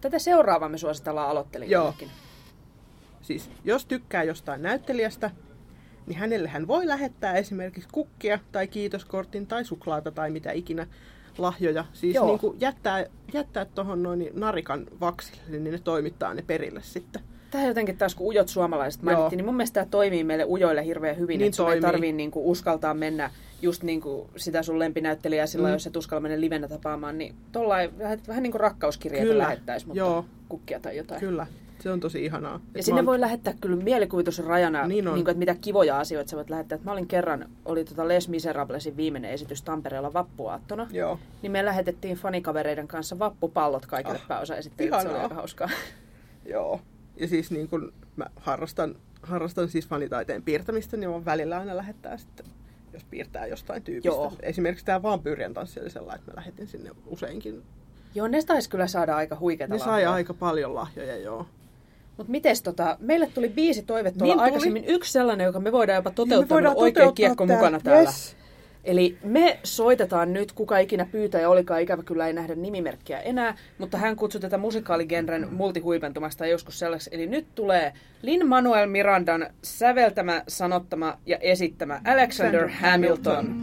Tätä 0.00 0.18
seuraavaa 0.18 0.68
me 0.68 0.78
suositellaan 0.78 1.30
aloittelijoillekin. 1.30 2.10
Siis 3.22 3.50
jos 3.64 3.86
tykkää 3.86 4.22
jostain 4.22 4.62
näyttelijästä, 4.62 5.30
niin 6.06 6.18
hänelle 6.18 6.48
hän 6.48 6.66
voi 6.68 6.86
lähettää 6.86 7.34
esimerkiksi 7.34 7.88
kukkia 7.92 8.38
tai 8.52 8.68
kiitoskortin 8.68 9.46
tai 9.46 9.64
suklaata 9.64 10.10
tai 10.10 10.30
mitä 10.30 10.52
ikinä 10.52 10.86
lahjoja. 11.38 11.84
Siis 11.92 12.14
Joo. 12.14 12.26
niin 12.26 12.38
kuin 12.38 12.60
jättää, 12.60 13.06
jättää 13.32 13.64
tuohon 13.64 14.02
noin 14.02 14.30
narikan 14.32 14.86
vaksille, 15.00 15.42
niin 15.48 15.64
ne 15.64 15.78
toimittaa 15.78 16.34
ne 16.34 16.42
perille 16.42 16.82
sitten. 16.82 17.22
Tämä 17.50 17.64
jotenkin 17.66 17.96
taas, 17.98 18.14
kun 18.14 18.26
ujot 18.26 18.48
suomalaiset 18.48 19.02
mainittiin, 19.02 19.36
niin 19.36 19.44
mun 19.44 19.56
mielestä 19.56 19.74
tämä 19.74 19.90
toimii 19.90 20.24
meille 20.24 20.44
ujoille 20.44 20.84
hirveän 20.84 21.18
hyvin. 21.18 21.38
Niin 21.38 21.46
että 21.46 21.56
sun 21.56 21.72
ei 21.72 21.80
tarvii 21.80 22.12
niinku 22.12 22.50
uskaltaa 22.50 22.94
mennä 22.94 23.30
just 23.62 23.82
niinku 23.82 24.30
sitä 24.36 24.62
sun 24.62 24.78
lempinäyttelijää 24.78 25.46
sillä, 25.46 25.68
mm. 25.68 25.72
jos 25.72 25.86
et 25.86 25.96
uskalla 25.96 26.20
mennä 26.20 26.40
livenä 26.40 26.68
tapaamaan, 26.68 27.18
niin 27.18 27.34
tollain 27.52 27.98
vähän, 27.98 28.42
niin 28.42 28.50
kuin 28.52 28.60
rakkauskirjeitä 28.60 29.26
Kyllä. 29.26 29.42
lähettäisi, 29.42 29.86
mutta 29.86 29.98
Joo. 29.98 30.24
kukkia 30.48 30.80
tai 30.80 30.96
jotain. 30.96 31.20
Kyllä, 31.20 31.46
se 31.80 31.90
on 31.90 32.00
tosi 32.00 32.24
ihanaa. 32.24 32.60
Ja 32.74 32.82
sinne 32.82 33.06
voi 33.06 33.20
lähettää 33.20 33.54
kyllä 33.60 33.76
mielikuvituksen 33.76 34.44
rajana, 34.44 34.80
Niin 34.86 34.88
niin 34.88 35.08
on. 35.08 35.14
niin 35.14 35.24
kuin, 35.24 35.32
että 35.32 35.38
mitä 35.38 35.54
kivoja 35.60 35.98
asioita 35.98 36.30
sä 36.30 36.36
voit 36.36 36.50
lähettää. 36.50 36.76
Et 36.76 36.84
mä 36.84 36.92
olin 36.92 37.06
kerran, 37.06 37.48
oli 37.64 37.84
tota 37.84 38.08
Les 38.08 38.28
Miserablesin 38.28 38.96
viimeinen 38.96 39.30
esitys 39.30 39.62
Tampereella 39.62 40.12
vappuaattona. 40.12 40.86
Joo. 40.90 41.18
Niin 41.42 41.52
me 41.52 41.64
lähetettiin 41.64 42.16
fanikavereiden 42.16 42.88
kanssa 42.88 43.18
vappupallot 43.18 43.86
kaikille 43.86 44.18
Ah, 44.18 44.28
pääosaesittelijöille. 44.28 45.02
Se 45.02 45.08
oli 45.08 45.18
aika 45.18 45.34
hauskaa. 45.34 45.70
Joo. 46.46 46.80
Ja 47.20 47.28
siis 47.28 47.50
niin 47.50 47.68
kun 47.68 47.92
mä 48.16 48.26
harrastan, 48.36 48.96
harrastan 49.22 49.68
siis 49.68 49.88
fanitaiteen 49.88 50.42
piirtämistä, 50.42 50.96
niin 50.96 51.10
mä 51.10 51.24
välillä 51.24 51.58
aina 51.58 51.76
lähettää 51.76 52.16
sitten, 52.16 52.46
jos 52.92 53.04
piirtää 53.04 53.46
jostain 53.46 53.82
tyypistä. 53.82 54.08
Joo. 54.08 54.32
Esimerkiksi 54.42 54.84
tämä 54.84 55.02
Vampyyrien 55.02 55.54
tanssi 55.54 55.80
oli 55.80 55.90
sellainen, 55.90 56.20
että 56.20 56.32
mä 56.32 56.36
lähetin 56.36 56.66
sinne 56.66 56.90
useinkin. 57.06 57.62
Joo, 58.14 58.28
ne 58.28 58.42
taisi 58.42 58.70
kyllä 58.70 58.86
saada 58.86 59.16
aika 59.16 59.36
huikeita 59.40 59.74
Ne 59.74 59.78
sai 59.80 60.06
aika 60.06 60.34
paljon 60.34 60.74
lahjoja, 60.74 61.16
joo. 61.16 61.46
Mutta 62.16 62.30
mites 62.30 62.62
tota, 62.62 62.96
meille 63.00 63.30
tuli 63.34 63.48
biisi 63.48 63.82
toive 63.82 64.10
tuolla 64.10 64.24
Niin 64.34 64.38
tuli. 64.38 64.44
aikaisemmin. 64.44 64.84
Yksi 64.86 65.12
sellainen, 65.12 65.44
joka 65.44 65.60
me 65.60 65.72
voidaan 65.72 65.96
jopa 65.96 66.10
Niin 66.10 66.14
toteuttaa, 66.14 66.46
me 66.46 66.48
voidaan 66.54 66.76
oikein 66.76 66.94
toteuttaa 66.94 67.14
kiekko 67.14 67.46
tää. 67.46 67.56
mukana 67.56 67.80
täällä. 67.80 68.02
Yes. 68.10 68.36
Eli 68.84 69.18
me 69.24 69.58
soitetaan 69.64 70.32
nyt, 70.32 70.52
kuka 70.52 70.78
ikinä 70.78 71.06
pyytää 71.06 71.40
ja 71.40 71.48
olikaan 71.48 71.80
ikävä 71.80 72.02
kyllä 72.02 72.26
ei 72.26 72.32
nähdä 72.32 72.54
nimimerkkiä 72.54 73.20
enää, 73.20 73.56
mutta 73.78 73.98
hän 73.98 74.16
kutsui 74.16 74.40
tätä 74.40 74.58
musikaaligenren 74.58 75.48
multihuipentumasta 75.54 76.46
joskus 76.46 76.78
sellaiseksi. 76.78 77.16
Eli 77.16 77.26
nyt 77.26 77.46
tulee 77.54 77.92
Lin-Manuel 78.22 78.86
Mirandan 78.86 79.46
säveltämä, 79.62 80.42
sanottama 80.48 81.18
ja 81.26 81.38
esittämä 81.38 82.00
Alexander 82.04 82.68
Hamilton. 82.68 83.60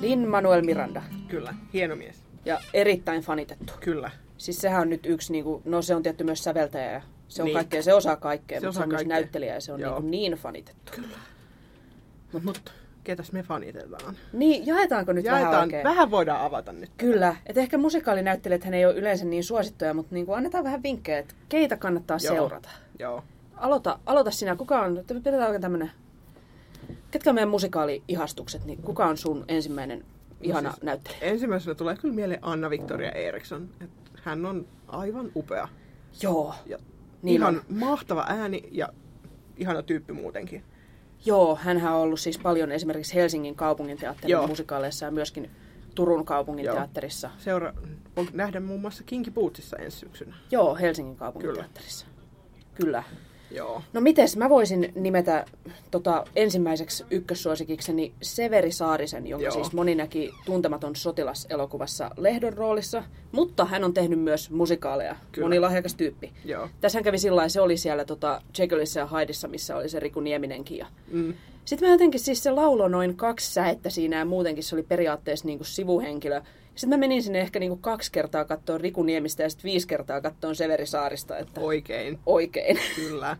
Lin-Manuel 0.00 0.62
Miranda. 0.62 1.02
Kyllä, 1.28 1.54
hieno 1.72 1.96
mies. 1.96 2.22
Ja 2.44 2.60
erittäin 2.74 3.22
fanitettu. 3.22 3.72
Kyllä. 3.80 4.10
Siis 4.38 4.58
sehän 4.58 4.82
on 4.82 4.90
nyt 4.90 5.06
yksi, 5.06 5.32
niinku, 5.32 5.62
no 5.64 5.82
se 5.82 5.94
on 5.94 6.02
tietty 6.02 6.24
myös 6.24 6.44
säveltäjä 6.44 6.92
ja 6.92 7.02
se 7.28 7.42
on 7.42 7.46
Niin. 7.46 7.54
kaikkea, 7.54 7.82
se 7.82 7.94
osaa 7.94 8.16
kaikkea, 8.16 8.60
Se 8.60 8.66
mutta 8.66 8.72
se 8.74 8.78
osaa 8.78 8.84
on 8.84 8.88
myös 8.88 8.98
kaikkea. 8.98 9.16
näyttelijä 9.16 9.54
ja 9.54 9.60
se 9.60 9.72
on 9.72 9.80
Joo. 9.80 9.90
niinku 9.94 10.10
niin 10.10 10.32
fanitettu. 10.32 10.92
Kyllä. 10.94 11.08
Mut, 12.32 12.42
mut 12.42 12.72
ketäs 13.04 13.32
me 13.32 13.42
fanitetaan? 13.42 14.16
Niin, 14.32 14.66
jaetaanko 14.66 15.12
nyt 15.12 15.24
vähän 15.24 15.40
Jaetaan, 15.42 15.62
oikein? 15.62 15.84
vähän 15.84 16.10
voidaan 16.10 16.40
avata 16.40 16.72
nyt. 16.72 16.90
Kyllä, 16.96 17.36
että 17.46 17.60
ehkä 17.60 17.78
musikaalinäyttelijät 17.78 18.66
ei 18.66 18.86
ole 18.86 18.94
yleensä 18.94 19.24
niin 19.24 19.44
suosittuja, 19.44 19.94
mutta 19.94 20.14
niinku 20.14 20.32
annetaan 20.32 20.64
vähän 20.64 20.82
vinkkejä, 20.82 21.18
että 21.18 21.34
keitä 21.48 21.76
kannattaa 21.76 22.18
Joo. 22.24 22.34
seurata. 22.34 22.68
Joo. 22.98 23.24
Aloita, 23.56 23.98
aloita 24.06 24.30
sinä, 24.30 24.56
kuka 24.56 24.80
on, 24.82 25.04
pidetään 25.06 25.42
oikein 25.42 25.62
tämmönen, 25.62 25.90
ketkä 27.10 27.30
on 27.30 27.34
meidän 27.34 27.48
musikaali-ihastukset, 27.48 28.64
niin 28.64 28.82
kuka 28.82 29.06
on 29.06 29.16
sun 29.16 29.44
ensimmäinen 29.48 30.04
ihana 30.40 30.70
siis- 30.70 30.82
näyttelijä? 30.82 31.20
Ensimmäisenä 31.22 31.74
tulee 31.74 31.96
kyllä 31.96 32.14
mieleen 32.14 32.40
Anna 32.42 32.70
Victoria 32.70 33.10
Eriksson. 33.12 33.68
Et 33.80 33.90
hän 34.22 34.46
on 34.46 34.66
aivan 34.88 35.30
upea. 35.36 35.68
Joo, 36.22 36.54
Ja 36.66 36.78
Niin 37.22 37.36
ihan 37.40 37.56
on. 37.56 37.62
mahtava 37.78 38.24
ääni 38.28 38.62
ja 38.72 38.88
ihana 39.56 39.82
tyyppi 39.82 40.12
muutenkin. 40.12 40.62
joo, 41.24 41.56
hänhän 41.56 41.92
on 41.94 42.00
ollut 42.00 42.20
siis 42.20 42.38
paljon 42.38 42.72
esimerkiksi 42.72 43.14
Helsingin 43.14 43.54
kaupunginteatterin 43.54 44.30
Joo. 44.32 44.46
musikaaleissa 44.46 45.04
ja 45.04 45.10
myöskin 45.10 45.50
Turun 45.94 46.24
kaupungin 46.24 46.64
Joo. 46.64 46.74
teatterissa. 46.74 47.30
Seura 47.38 47.72
on 48.16 48.28
nähdä 48.32 48.60
muun 48.60 48.80
muassa 48.80 49.02
Kinky 49.04 49.30
Bootsissa 49.30 49.76
ensi 49.76 49.98
syksynä. 49.98 50.36
Joo, 50.50 50.76
Helsingin 50.76 51.16
kaupungin 51.16 51.48
Kyllä. 51.48 51.62
teatterissa. 51.62 52.06
Kyllä. 52.74 53.02
Joo. 53.50 53.82
No 53.92 54.00
mites, 54.00 54.36
mä 54.36 54.48
voisin 54.48 54.92
nimetä 54.94 55.44
tota, 55.90 56.24
ensimmäiseksi 56.36 57.04
ykkössuosikikseni 57.10 58.12
Severi 58.22 58.72
Saarisen, 58.72 59.26
jonka 59.26 59.44
Joo. 59.44 59.54
siis 59.54 59.72
moni 59.72 59.94
näki 59.94 60.32
tuntematon 60.44 60.96
sotilas-elokuvassa 60.96 62.10
Lehdon 62.16 62.52
roolissa, 62.52 63.02
mutta 63.32 63.64
hän 63.64 63.84
on 63.84 63.94
tehnyt 63.94 64.20
myös 64.20 64.50
musikaaleja, 64.50 65.16
Kyllä. 65.32 65.46
monilahjakas 65.46 65.94
tyyppi. 65.94 66.32
Joo. 66.44 66.68
Tässähän 66.80 67.04
kävi 67.04 67.18
sillä 67.18 67.48
se 67.48 67.60
oli 67.60 67.76
siellä 67.76 68.04
tota, 68.04 68.42
Jekyllissa 68.58 69.00
ja 69.00 69.06
Hydessa, 69.06 69.48
missä 69.48 69.76
oli 69.76 69.88
se 69.88 70.00
Riku 70.00 70.20
Nieminenkin. 70.20 70.78
Ja... 70.78 70.86
Mm. 71.10 71.34
Sitten 71.64 71.88
mä 71.88 71.94
jotenkin 71.94 72.20
siis 72.20 72.42
se 72.42 72.50
laulo 72.50 72.88
noin 72.88 73.16
kaksi 73.16 73.52
säettä 73.52 73.90
siinä 73.90 74.18
ja 74.18 74.24
muutenkin 74.24 74.64
se 74.64 74.74
oli 74.74 74.82
periaatteessa 74.82 75.46
niin 75.46 75.58
kuin 75.58 75.66
sivuhenkilö. 75.66 76.42
Sitten 76.76 76.98
mä 76.98 77.00
menin 77.00 77.22
sinne 77.22 77.40
ehkä 77.40 77.58
niin 77.58 77.70
kuin 77.70 77.82
kaksi 77.82 78.12
kertaa 78.12 78.44
kattoon 78.44 78.80
Riku 78.80 79.02
Niemistä 79.02 79.42
ja 79.42 79.50
sitten 79.50 79.70
viisi 79.70 79.86
kertaa 79.88 80.20
kattoon 80.20 80.56
Severi 80.56 80.86
Saarista, 80.86 81.38
että 81.38 81.60
Oikein. 81.60 82.18
oikein. 82.26 82.78
Kyllä. 82.96 83.36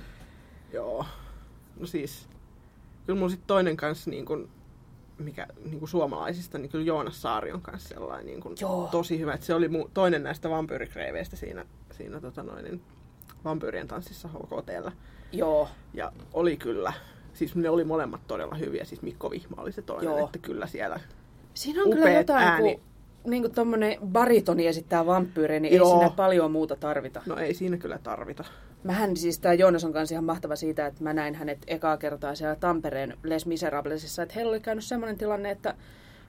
Joo. 0.72 1.04
No 1.80 1.86
siis, 1.86 2.28
kyllä 3.06 3.18
mun 3.18 3.30
sit 3.30 3.46
toinen 3.46 3.76
kanssa 3.76 4.10
niin 4.10 4.26
kun, 4.26 4.48
mikä 5.18 5.46
niin 5.64 5.78
kuin 5.78 5.88
suomalaisista, 5.88 6.58
niin 6.58 6.70
kyllä 6.70 6.84
Joonas 6.84 7.22
Saari 7.22 7.52
on 7.52 7.62
kanssa 7.62 7.88
sellainen 7.88 8.26
niin 8.26 8.40
kuin, 8.40 8.56
Joo. 8.60 8.88
tosi 8.90 9.18
hyvä. 9.18 9.32
Et 9.32 9.42
se 9.42 9.54
oli 9.54 9.68
mu- 9.68 9.90
toinen 9.94 10.22
näistä 10.22 10.50
vampyyrikreiveistä 10.50 11.36
siinä, 11.36 11.64
siinä 11.96 12.20
tota 12.20 12.42
noin, 12.42 12.64
niin, 12.64 12.82
vampyyrien 13.44 13.88
tanssissa 13.88 14.28
HKTllä. 14.28 14.92
Joo. 15.32 15.68
Ja 15.94 16.12
oli 16.32 16.56
kyllä, 16.56 16.92
siis 17.34 17.56
ne 17.56 17.70
oli 17.70 17.84
molemmat 17.84 18.20
todella 18.26 18.54
hyviä. 18.54 18.84
Siis 18.84 19.02
Mikko 19.02 19.30
Vihma 19.30 19.62
oli 19.62 19.72
se 19.72 19.82
toinen, 19.82 20.04
Joo. 20.04 20.24
että 20.24 20.38
kyllä 20.38 20.66
siellä. 20.66 21.00
Siinä 21.60 21.82
on 21.82 21.90
kyllä 21.90 22.10
jotain, 22.10 22.44
ääni. 22.44 22.74
kun 22.74 23.30
niin 23.30 23.42
kuin 23.42 23.54
tommonen 23.54 23.96
baritoni 24.06 24.66
esittää 24.66 25.06
vampyyriä, 25.06 25.60
niin 25.60 25.76
Joo. 25.76 25.92
ei 25.92 25.98
siinä 25.98 26.10
paljon 26.16 26.50
muuta 26.50 26.76
tarvita. 26.76 27.22
No 27.26 27.36
ei 27.36 27.54
siinä 27.54 27.76
kyllä 27.76 27.98
tarvita. 28.02 28.44
Mähän 28.84 29.16
siis, 29.16 29.38
tää 29.38 29.54
Joonas 29.54 29.84
on 29.84 29.92
kanssa 29.92 30.14
ihan 30.14 30.24
mahtava 30.24 30.56
siitä, 30.56 30.86
että 30.86 31.04
mä 31.04 31.12
näin 31.12 31.34
hänet 31.34 31.58
ekaa 31.66 31.96
kertaa 31.96 32.34
siellä 32.34 32.56
Tampereen 32.56 33.16
Les 33.22 33.46
Miserablesissa, 33.46 34.22
että 34.22 34.34
heillä 34.34 34.50
oli 34.50 34.60
käynyt 34.60 34.84
semmoinen 34.84 35.18
tilanne, 35.18 35.50
että 35.50 35.74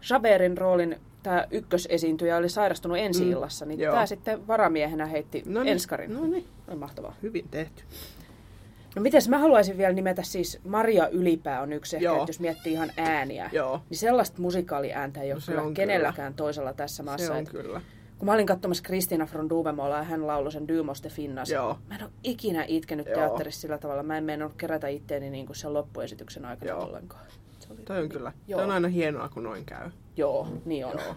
Jaberin 0.10 0.58
roolin 0.58 1.00
tämä 1.24 1.48
ykkösesiintyjä 1.52 2.38
oli 2.38 2.50
sairastunut 2.50 2.98
ensi 2.98 3.30
illassa, 3.30 3.66
niin 3.66 3.80
joo. 3.80 3.94
tämä 3.94 4.06
sitten 4.06 4.48
varamiehenä 4.48 5.06
heitti 5.06 5.44
No 5.46 5.64
niin, 5.64 5.72
enskarin. 5.72 6.14
no 6.14 6.28
niin. 6.28 6.46
Oli 6.68 6.78
mahtavaa. 6.78 7.16
Hyvin 7.22 7.46
tehty. 7.52 7.84
No 8.96 9.02
mites 9.02 9.30
mä 9.30 9.38
haluaisin 9.38 9.78
vielä 9.78 9.94
nimetä 9.94 10.24
siis 10.24 10.60
Maria 10.64 11.08
Ylipää 11.08 11.62
on 11.62 11.74
yksi 11.74 11.96
ehkä, 11.96 12.12
että 12.12 12.30
jos 12.30 12.40
miettii 12.40 12.74
ihan 12.74 12.92
ääniä, 12.98 13.50
Joo. 13.54 13.82
niin 13.90 13.98
sellaista 13.98 14.42
musikaaliääntä 14.42 15.22
ei 15.22 15.32
ole 15.32 15.36
No 15.36 15.40
se 15.40 15.52
kyllä 15.52 15.62
on 15.64 15.74
kenelläkään 15.74 16.34
toisella 16.34 16.74
tässä 16.74 17.04
maassa. 17.04 17.26
Se 17.26 17.32
on 17.32 17.38
että 17.38 17.52
kyllä. 17.52 17.82
kun 18.18 18.26
mä 18.26 18.34
olin 18.34 18.46
katsomassa 18.46 18.84
Kristina 18.84 19.26
från 19.26 19.50
Duvemola 19.50 19.98
ja 19.98 20.04
hän 20.04 20.28
lauloi 20.28 20.52
sen 20.52 20.68
Dymoste 20.68 21.10
Finnas. 21.10 21.50
Joo. 21.50 21.78
Mä 21.90 21.96
en 21.96 22.04
ole 22.04 22.12
ikinä 22.24 22.66
itkenyt 22.68 23.08
Joo. 23.08 23.16
teatterissa 23.16 23.62
sillä 23.62 23.78
tavalla. 23.78 24.04
Mä 24.04 24.18
en 24.18 24.24
meinannut 24.24 24.58
kerätä 24.58 24.88
itteeni 24.88 25.30
niin 25.30 25.46
kuin 25.46 25.56
sen 25.56 25.74
loppuesityksen 25.74 26.46
aikana 26.46 26.72
Joo. 26.72 26.84
ollenkaan. 26.84 27.26
Se 27.60 27.68
oli... 27.74 27.82
Toi 27.82 28.00
on 28.00 28.10
kyllä. 28.10 28.34
Joo. 28.48 28.58
Toi 28.58 28.66
on 28.66 28.72
aina 28.72 28.88
hienoa, 28.88 29.30
kun 29.30 29.44
noin 29.44 29.66
käy. 29.66 29.90
Joo, 30.18 30.48
niin 30.66 30.86
on. 30.86 30.92
Joo. 30.92 31.16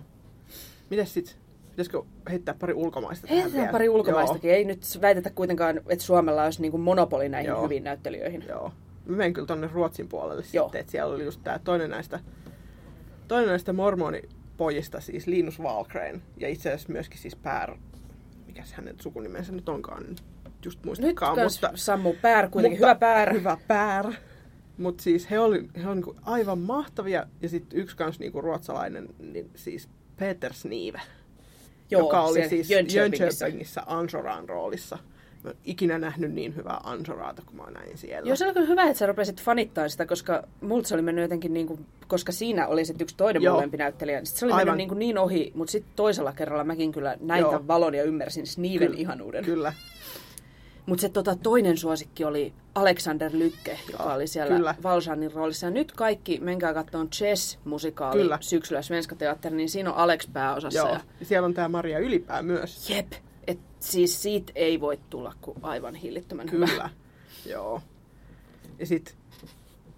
Mites 0.91 1.15
sit? 1.15 1.44
Pitäisikö 1.75 2.03
heittää 2.31 2.55
pari 2.59 2.75
ulkomaista 2.75 3.27
tähän 3.27 3.43
Heitetään 3.43 3.63
vielä? 3.63 3.73
pari 3.73 3.89
ulkomaistakin. 3.89 4.51
Ei 4.51 4.65
nyt 4.65 4.81
väitetä 5.01 5.31
kuitenkaan, 5.31 5.81
että 5.89 6.05
Suomella 6.05 6.45
olisi 6.45 6.63
niin 6.63 6.71
kuin 6.71 6.81
monopoli 6.81 7.29
näihin 7.29 7.49
Joo. 7.49 7.63
hyviin 7.63 7.85
näyttelijöihin. 7.85 8.45
Joo. 8.49 8.73
Mä 9.07 9.17
menen 9.17 9.33
kyllä 9.33 9.47
tonne 9.47 9.71
Ruotsin 9.73 10.09
puolelle 10.09 10.45
Joo. 10.53 10.65
sitten, 10.65 10.81
että 10.81 10.91
siellä 10.91 11.15
oli 11.15 11.25
just 11.25 11.41
tää 11.45 11.59
toinen 11.59 11.91
näistä, 11.91 12.21
toinen 13.29 13.49
näistä 13.49 13.73
mormonipojista, 13.73 15.01
siis 15.01 15.27
Linus 15.27 15.61
Wahlgren, 15.61 16.23
ja 16.37 16.49
itse 16.49 16.69
asiassa 16.69 16.93
myöskin 16.93 17.19
siis 17.19 17.37
Pär, 17.37 17.77
mikäs 18.47 18.73
hänen 18.73 18.97
sukunimensä 19.01 19.53
nyt 19.53 19.69
onkaan, 19.69 20.05
just 20.65 20.79
Nyt 20.79 20.85
muistakaan, 20.87 21.37
kans 21.37 21.63
mutta, 21.63 21.77
Sammu 21.77 22.13
Pär, 22.23 22.49
kuitenkin 22.49 22.81
mutta 22.81 22.87
hyvä 22.87 22.95
Pär. 22.95 23.33
Hyvä 23.33 23.57
Pär. 23.69 24.13
Mutta 24.79 25.03
siis 25.03 25.31
he 25.31 25.39
oli, 25.39 25.69
he 25.83 25.87
oli 25.87 25.95
niinku 25.95 26.17
aivan 26.23 26.59
mahtavia, 26.59 27.27
ja 27.43 27.49
sitten 27.49 27.79
yksi 27.79 27.97
kans 27.97 28.19
niinku 28.19 28.41
ruotsalainen, 28.41 29.09
niin 29.19 29.51
siis 29.55 29.89
Peter 30.17 30.53
Snive, 30.53 31.01
Joo, 31.99 32.03
joka 32.03 32.23
oli 32.23 32.49
siis 32.49 32.71
Jönköpingissä. 32.71 33.45
Jönköpingissä 33.45 33.83
Ansoran 33.87 34.49
roolissa. 34.49 34.99
Mä 35.45 35.51
en 35.51 35.57
ikinä 35.65 35.99
nähnyt 35.99 36.33
niin 36.33 36.57
hyvää 36.57 36.81
Ansoraata, 36.85 37.43
kun 37.47 37.57
mä 37.57 37.71
näin 37.71 37.99
siellä. 37.99 38.29
Joo, 38.29 38.37
se 38.37 38.45
oli 38.45 38.55
kyllä 38.55 38.67
hyvä, 38.67 38.83
että 38.83 38.99
sä 38.99 39.07
rupesit 39.07 39.43
fanittaa 39.43 39.89
sitä, 39.89 40.07
koska 40.07 40.43
multa 40.61 40.89
se 40.89 40.95
oli 40.95 41.03
mennyt 41.03 41.23
jotenkin 41.23 41.55
niin 41.55 41.67
kuin, 41.67 41.87
koska 42.09 42.33
siinä 42.33 42.67
oli 42.67 42.85
sitten 42.85 43.05
yksi 43.05 43.17
toinen 43.17 43.43
Joo. 43.43 43.55
mun 43.55 43.63
lempinäyttelijä. 43.63 44.25
Sitten 44.25 44.39
se 44.39 44.47
oli 44.47 44.53
Aivan. 44.53 44.67
mennyt 44.67 44.77
niin, 44.77 44.89
kuin 44.89 44.99
niin 44.99 45.19
ohi, 45.19 45.53
mutta 45.55 45.73
sitten 45.73 45.93
toisella 45.97 46.33
kerralla 46.33 46.65
mäkin 46.65 46.93
kyllä 46.93 47.17
näin 47.21 47.41
Joo. 47.41 47.51
tämän 47.51 47.69
valon 47.69 47.95
ja 47.95 48.03
ymmärsin 48.03 48.47
Sneeven 48.47 48.89
Kyllä. 48.89 49.01
ihanuuden. 49.01 49.45
Kyllä, 49.45 49.73
Mutta 50.87 51.03
se 51.03 51.09
tota, 51.09 51.37
toinen 51.37 51.77
suosikki 51.77 52.25
oli 52.25 52.53
Alexander 52.75 53.31
Lykke, 53.35 53.79
joka 53.93 54.15
oli 54.15 54.27
siellä 54.27 54.57
Kyllä. 54.57 54.75
Valsanin 54.83 55.33
roolissa. 55.33 55.67
Ja 55.67 55.71
nyt 55.71 55.93
kaikki, 55.93 56.39
menkää 56.41 56.75
katsomaan 56.75 57.11
Chess-musikaali 57.11 58.17
Kyllä. 58.21 58.39
syksyllä 58.41 58.83
Svenska 58.83 59.15
Teatteri, 59.15 59.57
niin 59.57 59.71
siinä 59.71 59.93
on 59.93 59.97
Alex 59.97 60.29
pääosassa. 60.33 60.79
joo. 60.79 60.89
Ja, 60.89 61.01
siellä 61.23 61.47
on 61.47 61.55
tämä 61.55 61.69
Maria 61.69 61.99
Ylipää 61.99 62.43
myös. 62.43 62.91
jep, 62.91 63.13
et 63.47 63.59
siis 63.81 64.23
siitä 64.23 64.53
ei 64.55 64.81
voi 64.81 64.99
tulla 65.11 65.33
kuin 65.41 65.59
aivan 65.63 65.95
hillittömän 65.95 66.51
hyvä. 66.53 66.67
Kyllä, 66.67 66.91
joo. 67.47 67.83
Ja 68.79 68.87
sit, 68.87 69.17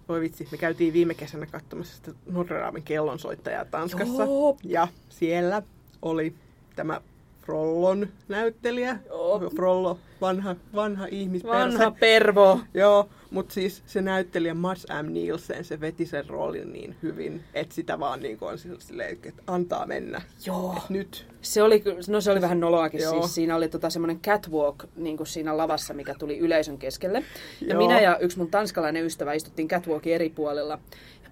voi 0.09 0.21
vitsi, 0.21 0.47
me 0.51 0.57
käytiin 0.57 0.93
viime 0.93 1.13
kesänä 1.13 1.45
katsomassa 1.45 1.95
sitä 1.95 2.11
Notre 2.31 2.59
Damen 2.59 2.83
kellonsoittajaa 2.83 3.65
Tanskassa. 3.65 4.23
Joo. 4.23 4.57
Ja 4.63 4.87
siellä 5.09 5.61
oli 6.01 6.35
tämä 6.75 7.01
Frollon 7.47 8.07
näyttelijä. 8.27 8.99
Joo. 9.07 9.49
Frollo, 9.55 9.99
vanha, 10.21 10.55
vanha 10.75 11.07
ihmisperse. 11.11 11.57
Vanha 11.57 11.91
pervo. 11.91 12.59
Joo, 12.73 13.09
mutta 13.31 13.53
siis 13.53 13.83
se 13.85 14.01
näyttelijä 14.01 14.53
Mads 14.53 14.85
M. 15.03 15.13
Nielsen, 15.13 15.65
se 15.65 15.79
veti 15.79 16.05
sen 16.05 16.29
roolin 16.29 16.73
niin 16.73 16.95
hyvin, 17.03 17.43
että 17.53 17.75
sitä 17.75 17.99
vaan 17.99 18.21
niin 18.21 18.37
on 18.41 18.57
silleen, 18.79 19.17
että 19.23 19.43
antaa 19.47 19.85
mennä. 19.85 20.21
Joo. 20.45 20.73
Et 20.77 20.89
nyt. 20.89 21.27
Se 21.41 21.63
oli, 21.63 21.83
no 22.07 22.21
se 22.21 22.31
oli 22.31 22.41
vähän 22.41 22.59
noloakin 22.59 23.01
Joo. 23.01 23.11
siis. 23.11 23.35
Siinä 23.35 23.55
oli 23.55 23.69
tota 23.69 23.89
semmoinen 23.89 24.19
catwalk 24.19 24.83
niin 24.95 25.17
kuin 25.17 25.27
siinä 25.27 25.57
lavassa, 25.57 25.93
mikä 25.93 26.15
tuli 26.19 26.37
yleisön 26.37 26.77
keskelle. 26.77 27.23
Ja 27.61 27.73
Joo. 27.73 27.77
minä 27.77 28.01
ja 28.01 28.17
yksi 28.17 28.37
mun 28.37 28.51
tanskalainen 28.51 29.05
ystävä 29.05 29.33
istuttiin 29.33 29.67
catwalkin 29.67 30.13
eri 30.13 30.29
puolella. 30.29 30.79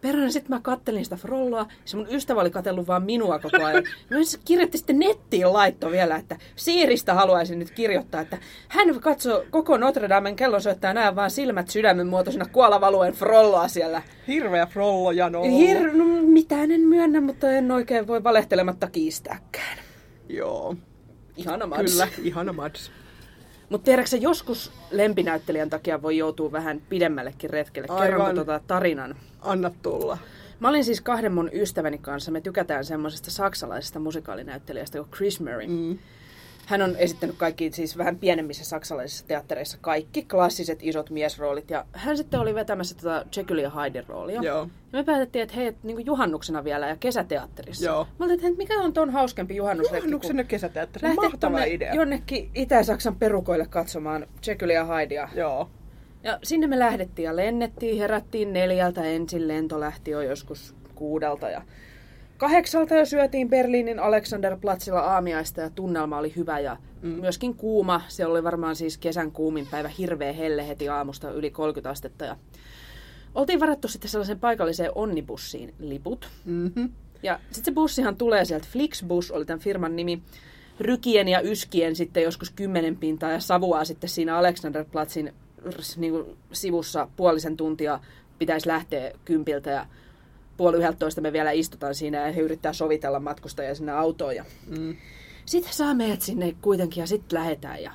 Perhana 0.02 0.32
sitten 0.32 0.56
mä 0.56 0.60
kattelin 0.64 1.04
sitä 1.04 1.16
frolloa, 1.16 1.60
ja 1.60 1.76
se 1.86 1.98
mun 1.98 2.08
ystävä 2.12 2.42
oli 2.42 2.50
katsellut 2.52 2.88
vaan 2.88 3.04
minua 3.04 3.40
koko 3.40 3.64
ajan. 3.64 3.84
Mä 4.10 4.24
se 4.24 4.40
kirjoitti 4.46 4.78
sitten 4.78 5.00
nettiin 5.00 5.54
laitto 5.54 5.92
vielä, 5.92 6.16
että 6.16 6.38
Siiristä 6.56 7.14
haluaisin 7.14 7.60
nyt 7.60 7.72
kirjoittaa, 7.72 8.22
että 8.22 8.38
hän 8.68 9.00
katsoo 9.00 9.44
koko 9.50 9.78
Notre 9.78 10.10
Damen 10.10 10.36
kellonsoittaja 10.36 10.94
näe 10.94 11.16
vaan 11.16 11.32
silmät 11.32 11.70
sydämen 11.70 12.08
muotoisena 12.08 12.46
kuolavaluen 12.46 13.14
frolloa 13.14 13.68
siellä. 13.68 14.02
Hirveä 14.28 14.66
Frollo 14.66 15.12
jano. 15.12 15.44
Hir- 15.44 15.98
no, 15.98 16.06
mitään 16.22 16.72
en 16.72 16.82
myönnä, 16.82 17.22
mutta 17.22 17.52
en 17.52 17.72
oikein 17.72 18.08
voi 18.08 18.24
valehtelematta 18.24 18.90
kiistääkään. 18.90 19.78
Joo, 20.30 20.76
Ihana 21.38 21.68
Mads. 21.68 21.92
kyllä, 21.92 22.08
ihana 22.24 22.54
Mads. 22.54 22.92
Mutta 23.70 23.86
tiedätkö 23.86 24.18
joskus 24.18 24.72
lempinäyttelijän 24.92 25.70
takia 25.70 26.02
voi 26.02 26.18
joutua 26.18 26.52
vähän 26.52 26.82
pidemmällekin 26.90 27.50
retkelle. 27.50 27.88
Aivan. 27.90 28.06
Kerronko 28.06 28.34
tota 28.34 28.62
tarinan? 28.68 29.16
Anna 29.42 29.72
tulla. 29.82 30.18
Mä 30.60 30.70
olin 30.70 30.86
siis 30.86 31.02
kahden 31.02 31.32
mun 31.34 31.50
ystäväni 31.54 31.98
kanssa. 31.98 32.32
Me 32.32 32.42
tykätään 32.42 32.86
semmoisesta 32.86 33.32
saksalaisesta 33.32 34.00
musikaalinäyttelijästä 34.00 34.98
kuin 34.98 35.12
Chris 35.12 35.40
Murray. 35.40 35.68
Mm. 35.68 35.98
Hän 36.66 36.82
on 36.82 36.96
esittänyt 36.96 37.36
kaikki 37.38 37.72
siis 37.72 37.98
vähän 37.98 38.16
pienemmissä 38.16 38.66
saksalaisissa 38.66 39.28
teattereissa 39.28 39.78
kaikki 39.82 40.24
klassiset 40.24 40.80
isot 40.82 41.10
miesroolit. 41.10 41.70
Ja 41.70 41.86
hän 41.92 42.18
sitten 42.18 42.40
oli 42.40 42.56
vetämässä 42.56 42.96
tätä 42.96 43.26
Jekyll 43.38 43.60
ja 43.60 43.70
Hyden 43.70 44.08
roolia. 44.08 44.42
Joo. 44.42 44.60
Ja 44.94 45.00
me 45.00 45.04
päätettiin, 45.04 45.44
että 45.44 45.56
hei, 45.56 45.74
niin 45.84 46.06
juhannuksena 46.06 46.64
vielä 46.64 46.88
ja 46.88 46.96
kesäteatterissa. 46.96 47.86
Joo. 47.86 48.08
Mä 48.20 48.26
olin, 48.26 48.36
että 48.36 48.58
mikä 48.58 48.80
on 48.80 48.94
ton 48.94 49.10
hauskempi 49.10 49.56
juhannusretki, 49.56 49.98
Juhannuksena 49.98 50.44
kesäteatteri. 50.44 51.14
Mahtava 51.14 51.64
idea. 51.64 51.94
jonnekin 51.94 52.52
Itä-Saksan 52.56 53.16
perukoille 53.16 53.68
katsomaan 53.68 54.28
Jekyll 54.48 54.70
ja 54.70 54.86
Hydea. 54.86 55.30
Joo. 55.36 55.70
Ja 56.24 56.40
sinne 56.44 56.68
me 56.68 56.80
lähdettiin 56.80 57.24
ja 57.24 57.36
lennettiin, 57.36 57.98
herättiin 57.98 58.54
neljältä 58.54 59.04
ensin, 59.04 59.48
lento 59.48 59.80
lähti 59.80 60.12
jo 60.12 60.22
joskus 60.22 60.76
kuudelta 60.96 61.50
ja 61.50 61.62
kahdeksalta 62.38 62.96
jo 62.96 63.06
syötiin 63.06 63.50
Berliinin 63.50 64.00
Alexanderplatzilla 64.00 65.00
aamiaista 65.00 65.62
ja 65.62 65.70
tunnelma 65.70 66.18
oli 66.18 66.34
hyvä 66.36 66.60
ja 66.60 66.78
mm. 67.02 67.10
myöskin 67.10 67.56
kuuma. 67.56 68.02
Se 68.08 68.26
oli 68.26 68.44
varmaan 68.44 68.76
siis 68.76 68.98
kesän 68.98 69.32
kuumin 69.32 69.68
päivä, 69.72 69.88
hirveä 69.88 70.34
helle 70.34 70.68
heti 70.68 70.90
aamusta 70.90 71.32
yli 71.32 71.52
30 71.52 71.90
astetta 71.90 72.26
ja 72.26 72.38
oltiin 73.36 73.60
varattu 73.60 73.88
sitten 73.88 74.12
sellaisen 74.12 74.40
paikalliseen 74.40 74.92
onnibussiin 74.96 75.74
liput. 75.80 76.30
Mm-hmm. 76.46 76.90
Ja 77.24 77.40
sitten 77.52 77.66
se 77.66 77.72
bussihan 77.72 78.16
tulee 78.16 78.46
sieltä, 78.46 78.68
Flixbus 78.72 79.32
oli 79.32 79.46
tämän 79.46 79.60
firman 79.60 79.96
nimi, 79.96 80.22
rykien 80.80 81.28
ja 81.28 81.42
yskien 81.42 81.96
sitten 81.96 82.24
joskus 82.24 82.50
kymmenen 82.50 82.98
pintaa 82.98 83.32
ja 83.32 83.40
savuaa 83.40 83.86
sitten 83.86 84.10
siinä 84.10 84.38
Alexanderplatzin 84.38 85.34
niin 85.98 86.14
kuin 86.14 86.38
sivussa 86.52 87.08
puolisen 87.16 87.58
tuntia 87.58 88.00
pitäisi 88.40 88.68
lähteä 88.68 89.12
kympiltä 89.26 89.70
ja 89.70 89.86
puoli 90.58 90.78
yhdeltä 90.78 91.22
me 91.22 91.34
vielä 91.34 91.52
istutaan 91.52 91.96
siinä 91.96 92.28
ja 92.28 92.34
he 92.34 92.42
yrittää 92.42 92.74
sovitella 92.74 93.20
matkustajia 93.20 93.76
sinne 93.76 93.92
autoon. 93.92 94.36
Ja... 94.36 94.46
Mm. 94.68 94.96
Sitten 95.46 95.74
saa 95.74 95.94
meidät 95.94 96.22
sinne 96.22 96.56
kuitenkin 96.62 97.02
ja 97.02 97.08
sitten 97.08 97.40
lähetään 97.40 97.84
ja 97.84 97.92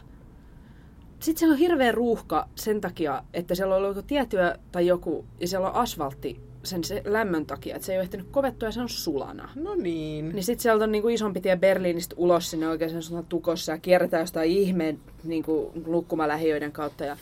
sitten 1.21 1.39
siellä 1.39 1.53
on 1.53 1.59
hirveä 1.59 1.93
ruuhka 1.93 2.49
sen 2.55 2.81
takia, 2.81 3.23
että 3.35 3.55
siellä 3.55 3.75
on 3.75 3.83
ollut 3.83 3.97
joku 3.97 4.07
tiettyä 4.07 4.59
tai 4.73 4.87
joku, 4.87 5.25
ja 5.41 5.49
siellä 5.49 5.69
on 5.69 5.75
asfaltti 5.75 6.41
sen 6.63 6.85
se 6.85 7.03
lämmön 7.05 7.47
takia, 7.47 7.77
että 7.77 7.87
se 7.87 7.93
ei 7.93 7.99
ole 7.99 8.03
ehtinyt 8.03 8.27
kovettua 8.31 8.69
ja 8.69 8.73
se 8.73 8.81
on 8.81 8.89
sulana. 8.89 9.49
No 9.55 9.75
niin. 9.75 10.29
Niin 10.29 10.45
sitten 10.45 10.63
sieltä 10.63 10.85
on 10.85 10.93
niinku 10.93 11.09
isompi 11.09 11.41
tie 11.41 11.57
Berliinistä 11.57 12.15
ulos 12.19 12.51
sinne 12.51 12.69
oikein 12.69 13.03
sen 13.03 13.25
tukossa 13.29 13.73
ja 13.73 13.79
kierretään 13.79 14.23
jostain 14.23 14.51
ihmeen 14.51 15.01
niinku 15.25 15.73
lukkumalähiöiden 15.87 16.73
kautta 16.73 17.05
ja 17.05 17.17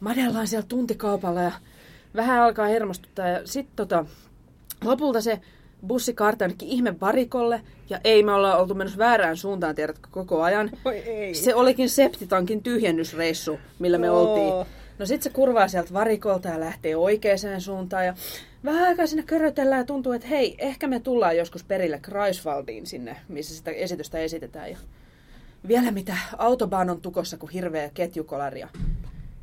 madellaan 0.00 0.48
siellä 0.48 0.66
tuntikaupalla 0.68 1.42
ja 1.42 1.52
vähän 2.16 2.42
alkaa 2.42 2.66
hermostuttaa 2.66 3.28
ja 3.28 3.40
sitten 3.44 3.76
tota, 3.76 4.04
lopulta 4.84 5.20
se 5.20 5.40
bussi 5.86 6.14
kaartaa 6.14 6.46
jonnekin 6.46 6.68
ihme 6.68 7.00
varikolle 7.00 7.60
ja 7.90 8.00
ei 8.04 8.22
me 8.22 8.32
ollaan 8.32 8.60
oltu 8.60 8.74
menossa 8.74 8.98
väärään 8.98 9.36
suuntaan 9.36 9.74
tiedätkö 9.74 10.08
koko 10.10 10.42
ajan. 10.42 10.70
Oi 10.84 10.96
ei. 10.98 11.34
Se 11.34 11.54
olikin 11.54 11.90
septitankin 11.90 12.62
tyhjennysreissu, 12.62 13.58
millä 13.78 13.98
me 13.98 14.10
Oo. 14.10 14.20
oltiin. 14.20 14.74
No 14.98 15.06
sit 15.06 15.22
se 15.22 15.30
kurvaa 15.30 15.68
sieltä 15.68 15.92
varikolta 15.92 16.48
ja 16.48 16.60
lähtee 16.60 16.96
oikeaan 16.96 17.60
suuntaan 17.60 18.06
ja 18.06 18.14
vähän 18.64 18.84
aikaa 18.84 19.06
sinne 19.06 19.22
körötellään 19.22 19.80
ja 19.80 19.84
tuntuu, 19.84 20.12
että 20.12 20.28
hei, 20.28 20.54
ehkä 20.58 20.86
me 20.86 21.00
tullaan 21.00 21.36
joskus 21.36 21.64
perille 21.64 21.98
Kreiswaldiin 22.02 22.86
sinne, 22.86 23.16
missä 23.28 23.54
sitä 23.54 23.70
esitystä 23.70 24.18
esitetään. 24.18 24.70
Ja 24.70 24.76
vielä 25.68 25.90
mitä, 25.90 26.16
autobaan 26.38 26.90
on 26.90 27.00
tukossa 27.00 27.36
kuin 27.36 27.52
hirveä 27.52 27.90
ketjukolari. 27.94 28.60
Ja 28.60 28.68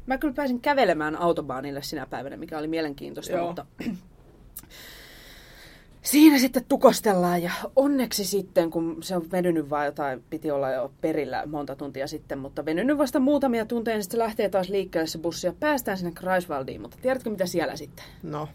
Mä 0.05 0.17
kyllä 0.17 0.33
pääsin 0.33 0.61
kävelemään 0.61 1.15
autobaanille 1.15 1.83
sinä 1.83 2.05
päivänä, 2.05 2.37
mikä 2.37 2.57
oli 2.57 2.67
mielenkiintoista, 2.67 3.33
Joo. 3.33 3.47
mutta 3.47 3.65
siinä 6.01 6.39
sitten 6.39 6.65
tukostellaan 6.65 7.43
ja 7.43 7.51
onneksi 7.75 8.25
sitten, 8.25 8.71
kun 8.71 9.03
se 9.03 9.15
on 9.15 9.31
venynyt 9.31 9.69
vaan 9.69 9.85
jotain, 9.85 10.23
piti 10.29 10.51
olla 10.51 10.71
jo 10.71 10.91
perillä 11.01 11.45
monta 11.45 11.75
tuntia 11.75 12.07
sitten, 12.07 12.39
mutta 12.39 12.65
venynyt 12.65 12.97
vasta 12.97 13.19
muutamia 13.19 13.65
tunteja, 13.65 13.97
niin 13.97 14.03
sitten 14.03 14.17
se 14.17 14.23
lähtee 14.23 14.49
taas 14.49 14.69
liikkeelle 14.69 15.07
se 15.07 15.17
bussi 15.17 15.47
ja 15.47 15.53
päästään 15.59 15.97
sinne 15.97 16.11
Kreiswaldiin, 16.11 16.81
mutta 16.81 16.97
tiedätkö 17.01 17.29
mitä 17.29 17.45
siellä 17.45 17.75
sitten? 17.75 18.05
No, 18.23 18.47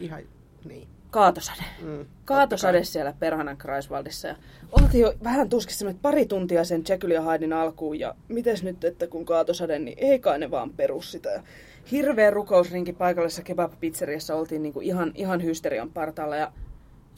ihan 0.00 0.22
niin. 0.64 0.88
Kaatosade. 1.10 1.62
Mm, 1.82 2.06
Kaatosade 2.24 2.84
siellä 2.84 3.14
perhanan 3.18 3.56
Kreiswaldissa. 3.56 4.28
Ja 4.28 4.36
oltiin 4.72 5.02
jo 5.02 5.14
vähän 5.24 5.48
tuskissa 5.48 5.90
että 5.90 6.02
pari 6.02 6.26
tuntia 6.26 6.64
sen 6.64 6.82
Jekyll 6.88 7.12
ja 7.12 7.22
Hyden 7.22 7.52
alkuun. 7.52 7.98
Ja 7.98 8.14
mites 8.28 8.62
nyt, 8.62 8.84
että 8.84 9.06
kun 9.06 9.24
kaatosade, 9.24 9.78
niin 9.78 9.98
ei 9.98 10.18
kai 10.18 10.38
ne 10.38 10.50
vaan 10.50 10.70
perus 10.70 11.12
sitä. 11.12 11.30
Ja 11.30 11.42
hirveä 11.90 12.30
rukousrinki 12.30 12.92
paikallisessa 12.92 13.42
kebab-pizzeriassa 13.42 14.34
oltiin 14.34 14.62
niinku 14.62 14.80
ihan, 14.80 15.12
ihan 15.14 15.44
hysterian 15.44 15.90
partaalla. 15.90 16.36
Ja 16.36 16.52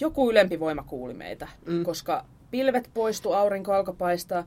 joku 0.01 0.30
ylempi 0.30 0.61
voima 0.61 0.82
kuuli 0.82 1.14
meitä, 1.14 1.48
mm. 1.66 1.84
koska 1.84 2.24
pilvet 2.51 2.90
poistu, 2.94 3.32
aurinko 3.32 3.72
alkoi 3.72 3.94
paistaa. 3.98 4.44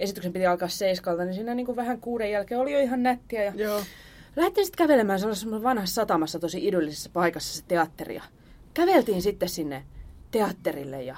Esityksen 0.00 0.32
piti 0.32 0.46
alkaa 0.46 0.68
seiskalta, 0.68 1.24
niin 1.24 1.34
siinä 1.34 1.54
niinku 1.54 1.76
vähän 1.76 2.00
kuuden 2.00 2.30
jälkeen 2.30 2.60
oli 2.60 2.72
jo 2.72 2.80
ihan 2.80 3.02
nättiä. 3.02 3.44
Ja 3.44 3.52
Joo. 3.54 3.80
Lähdettiin 4.36 4.66
sitten 4.66 4.86
kävelemään 4.86 5.20
sellaisessa 5.20 5.62
vanhassa 5.62 5.94
satamassa 5.94 6.38
tosi 6.38 6.68
idyllisessä 6.68 7.10
paikassa 7.12 7.58
se 7.58 7.64
teatteri. 7.68 8.14
Ja 8.14 8.22
käveltiin 8.74 9.22
sitten 9.22 9.48
sinne 9.48 9.84
teatterille 10.30 11.02
ja 11.02 11.16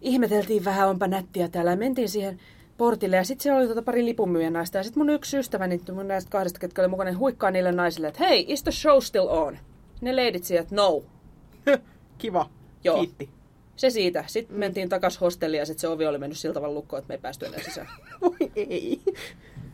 ihmeteltiin 0.00 0.64
vähän, 0.64 0.88
onpa 0.88 1.06
nättiä 1.06 1.48
täällä. 1.48 1.70
Ja 1.70 1.76
mentiin 1.76 2.08
siihen 2.08 2.40
portille 2.76 3.16
ja 3.16 3.24
sitten 3.24 3.42
siellä 3.42 3.58
oli 3.58 3.68
tota 3.68 3.82
pari 3.82 4.04
lipunmyyjän 4.04 4.52
naista. 4.52 4.78
Ja 4.78 4.84
sitten 4.84 5.00
mun 5.00 5.10
yksi 5.10 5.38
ystäväni, 5.38 5.80
mun 5.92 6.08
näistä 6.08 6.30
kahdesta, 6.30 6.60
ketkä 6.60 6.82
oli 6.82 6.88
mukana, 6.88 7.10
niin 7.10 7.18
huikkaa 7.18 7.50
niille 7.50 7.72
naisille, 7.72 8.08
että 8.08 8.24
hei, 8.24 8.44
is 8.48 8.62
the 8.62 8.72
show 8.72 9.00
still 9.00 9.26
on? 9.28 9.58
Ne 10.00 10.16
leidit 10.16 10.44
sieltä, 10.44 10.74
no. 10.74 11.02
Kiva. 12.18 12.50
Joo. 12.86 12.98
Kiitti. 12.98 13.28
Se 13.76 13.90
siitä. 13.90 14.24
Sitten 14.26 14.56
mm. 14.56 14.60
mentiin 14.60 14.88
takas 14.88 15.20
hostelliin 15.20 15.58
ja 15.58 15.66
sitten 15.66 15.80
se 15.80 15.88
ovi 15.88 16.06
oli 16.06 16.18
mennyt 16.18 16.38
sillä 16.38 16.54
tavalla 16.54 16.74
lukkoon, 16.74 16.98
että 16.98 17.08
me 17.08 17.14
ei 17.14 17.20
päästy 17.20 17.46
enää 17.46 17.62
sisään. 17.62 17.88
Voi 18.22 18.50
ei. 18.56 19.00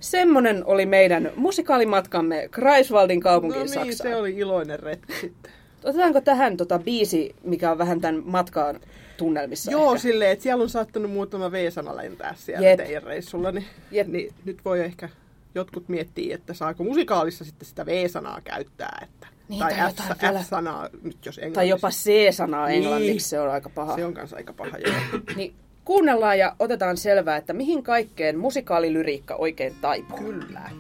Semmonen 0.01 0.65
oli 0.67 0.87
meidän 0.87 1.33
musikaalimatkamme 1.37 2.49
Kreiswaldin 2.51 3.19
No 3.19 3.23
kaupunkiin 3.23 3.61
niin, 3.61 3.69
Saksaan. 3.69 4.11
se 4.11 4.17
oli 4.17 4.37
iloinen 4.37 4.81
retki 4.81 5.13
sitten. 5.21 5.53
Otetaanko 5.85 6.21
tähän 6.21 6.57
tota 6.57 6.79
biisi, 6.79 7.35
mikä 7.45 7.71
on 7.71 7.79
vähän 7.79 8.01
tämän 8.01 8.23
matkaan 8.25 8.81
tunnelmissa 9.17 9.71
Joo, 9.71 9.87
ehkä? 9.93 10.03
silleen, 10.03 10.31
että 10.31 10.43
siellä 10.43 10.63
on 10.63 10.69
saattanut 10.71 11.11
muutama 11.11 11.53
V-sana 11.53 11.97
lentää 11.97 12.35
siellä 12.39 12.69
Jep. 12.69 12.77
teidän 12.77 13.03
reissulla, 13.03 13.53
niin, 13.53 13.65
Jep. 13.91 14.07
niin 14.07 14.35
nyt 14.45 14.65
voi 14.65 14.81
ehkä 14.81 15.09
jotkut 15.55 15.89
miettiä, 15.89 16.35
että 16.35 16.55
saako 16.55 16.85
musikaalissa 16.85 17.45
sitten 17.45 17.69
sitä 17.69 17.87
V-sanaa 17.87 18.41
käyttää, 18.45 18.99
että, 19.03 19.27
Niin, 19.53 19.59
tai 19.61 19.75
tai 19.75 19.93
S, 19.93 20.09
jotain 20.09 20.45
S-sanaa, 20.45 20.89
nyt 21.03 21.27
jos 21.27 21.39
englanniksi. 21.39 21.55
Tai 21.55 21.69
jopa 21.69 21.91
C-sanaa 21.91 22.67
Niin. 22.67 22.83
englanniksi, 22.83 23.29
se 23.29 23.41
on 23.41 23.51
aika 23.51 23.69
paha. 23.75 23.97
Se 23.97 24.05
on 24.05 24.15
kanssa 24.15 24.37
aika 24.37 24.53
paha, 24.53 24.79
joo. 24.79 24.95
Niin 25.37 25.55
kuunnellaan 25.85 26.39
ja 26.39 26.57
otetaan 26.59 26.97
selvää, 26.97 27.37
että 27.37 27.53
mihin 27.53 27.83
kaikkeen 27.83 28.39
musikaalilyriikka 28.39 29.35
oikein 29.35 29.75
taipuu. 29.81 30.19
Kyllä. 30.19 30.71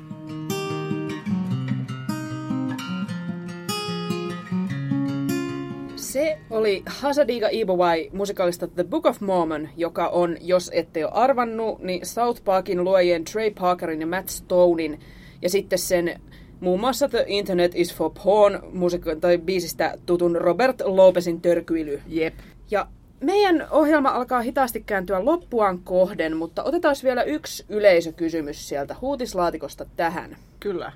Se 5.97 6.39
oli 6.51 6.83
Hasadiga 6.87 7.49
Ibowai 7.51 8.11
musikaalista 8.13 8.67
The 8.69 8.85
Book 8.85 9.07
of 9.07 9.21
Mormon, 9.21 9.69
joka 9.77 10.09
on, 10.09 10.37
jos 10.41 10.71
ette 10.75 11.01
jo 11.01 11.09
arvannut, 11.13 11.79
niin 11.79 12.07
South 12.07 12.45
Parkin 12.45 12.85
luojien 12.85 13.25
Trey 13.25 13.51
Parkerin 13.51 14.01
ja 14.01 14.07
Matt 14.07 14.29
Stonein 14.29 15.01
ja 15.43 15.51
sitten 15.51 15.79
sen 15.79 16.21
muun 16.63 16.81
muassa 16.81 17.09
The 17.09 17.25
Internet 17.27 17.73
is 17.75 17.95
for 17.95 18.11
Porn 18.25 18.61
musika- 18.73 19.17
tai 19.21 19.39
biisistä 19.39 19.99
tutun 20.07 20.37
Robert 20.37 20.81
Lopezin 20.85 21.41
törkyily. 21.41 22.03
Jep. 22.07 22.35
Ja 22.71 22.87
meidän 23.21 23.67
ohjelma 23.71 24.09
alkaa 24.09 24.41
hitaasti 24.41 24.83
kääntyä 24.87 25.25
loppuaan 25.25 25.79
kohden, 25.79 26.37
mutta 26.37 26.63
otetaan 26.63 26.97
vielä 27.03 27.23
yksi 27.23 27.65
yleisökysymys 27.69 28.69
sieltä 28.69 28.97
huutislaatikosta 29.01 29.87
tähän. 29.97 30.37
Kyllä. 30.61 30.93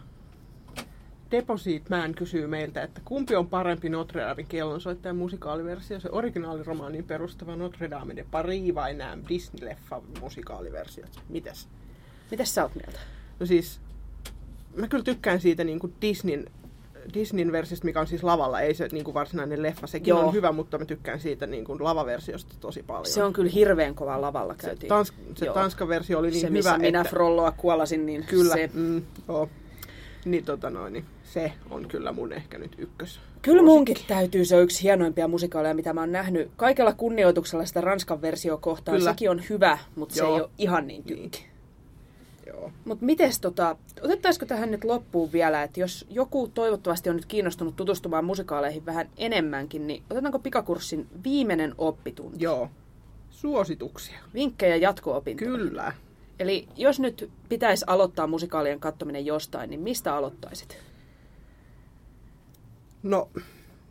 Deposit 1.30 1.90
Man 1.90 2.14
kysyy 2.14 2.46
meiltä, 2.46 2.82
että 2.82 3.00
kumpi 3.04 3.36
on 3.36 3.46
parempi 3.46 3.88
Notre 3.88 4.22
Damen 4.22 4.46
kellonsoittajan 4.46 5.16
musikaaliversio, 5.16 6.00
se 6.00 6.08
originaaliromaaniin 6.12 7.04
perustava 7.04 7.56
Notre 7.56 7.90
Dame 7.90 8.16
de 8.16 8.24
Paris 8.30 8.74
vai 8.74 8.94
nämä 8.94 9.18
Disney-leffan 9.28 10.20
musikaaliversiot? 10.20 11.20
Mites? 11.28 11.68
Mitäs 12.30 12.54
sä 12.54 12.62
oot 12.62 12.74
mieltä? 12.74 13.00
No 13.40 13.46
siis, 13.46 13.80
mä 14.76 14.88
kyllä 14.88 15.04
tykkään 15.04 15.40
siitä 15.40 15.64
niin 15.64 15.78
kuin 15.78 15.92
Disneyn, 16.02 16.46
Disneyn 17.14 17.52
versiosta, 17.52 17.84
mikä 17.84 18.00
on 18.00 18.06
siis 18.06 18.22
lavalla, 18.22 18.60
ei 18.60 18.74
se 18.74 18.88
niin 18.92 19.04
kuin 19.04 19.14
varsinainen 19.14 19.62
leffa. 19.62 19.86
Sekin 19.86 20.12
Joo. 20.12 20.26
on 20.26 20.34
hyvä, 20.34 20.52
mutta 20.52 20.78
mä 20.78 20.84
tykkään 20.84 21.20
siitä 21.20 21.46
niin 21.46 21.64
kuin 21.64 21.84
lavaversiosta 21.84 22.54
tosi 22.60 22.82
paljon. 22.82 23.06
Se 23.06 23.24
on 23.24 23.32
kyllä 23.32 23.50
hirveän 23.50 23.94
kova 23.94 24.20
lavalla 24.20 24.54
käytiin. 24.54 24.88
Tans, 24.88 25.12
se. 25.34 25.46
Tanskan 25.54 25.88
versio 25.88 26.18
oli 26.18 26.30
niin 26.30 26.40
se, 26.40 26.46
hyvä, 26.46 26.56
missä 26.56 26.78
minä 26.78 27.00
että... 27.00 27.10
Frolloa 27.10 27.52
kuolasin, 27.52 28.06
niin 28.06 28.24
Kyllä, 28.24 28.54
se... 28.54 28.70
mm, 28.74 29.02
joo. 29.28 29.48
Niin, 30.24 30.44
tota 30.44 30.70
noin, 30.70 30.92
niin 30.92 31.04
se 31.24 31.52
on 31.70 31.88
kyllä 31.88 32.12
mun 32.12 32.32
ehkä 32.32 32.58
nyt 32.58 32.74
ykkös. 32.78 33.20
Kyllä 33.42 33.62
munkin 33.62 33.96
täytyy, 34.06 34.44
se 34.44 34.56
on 34.56 34.62
yksi 34.62 34.82
hienoimpia 34.82 35.28
musikaaleja, 35.28 35.74
mitä 35.74 35.92
mä 35.92 36.00
oon 36.00 36.12
nähnyt. 36.12 36.50
Kaikella 36.56 36.92
kunnioituksella 36.92 37.66
sitä 37.66 37.80
Ranskan 37.80 38.22
versio 38.22 38.58
kohtaan, 38.58 38.98
Kyllä. 38.98 39.10
sekin 39.10 39.30
on 39.30 39.42
hyvä, 39.50 39.78
mutta 39.94 40.14
se 40.14 40.20
Joo. 40.20 40.34
ei 40.34 40.40
ole 40.40 40.50
ihan 40.58 40.86
niin 40.86 41.04
tykki. 41.04 41.46
Joo. 42.46 42.70
Mutta 42.84 43.04
mites 43.04 43.40
tota, 43.40 43.76
otettaisiko 44.02 44.46
tähän 44.46 44.70
nyt 44.70 44.84
loppuun 44.84 45.32
vielä, 45.32 45.62
että 45.62 45.80
jos 45.80 46.06
joku 46.10 46.48
toivottavasti 46.48 47.10
on 47.10 47.16
nyt 47.16 47.26
kiinnostunut 47.26 47.76
tutustumaan 47.76 48.24
musikaaleihin 48.24 48.86
vähän 48.86 49.08
enemmänkin, 49.16 49.86
niin 49.86 50.02
otetaanko 50.10 50.38
pikakurssin 50.38 51.06
viimeinen 51.24 51.74
oppitunti? 51.78 52.36
Joo. 52.40 52.68
Suosituksia. 53.30 54.18
Vinkkejä 54.34 54.76
jatko-opintoihin. 54.76 55.58
Kyllä. 55.58 55.92
Eli 56.38 56.68
jos 56.76 57.00
nyt 57.00 57.30
pitäisi 57.48 57.84
aloittaa 57.88 58.26
musikaalien 58.26 58.80
kattominen 58.80 59.26
jostain, 59.26 59.70
niin 59.70 59.80
mistä 59.80 60.14
aloittaisit? 60.14 60.78
No, 63.02 63.28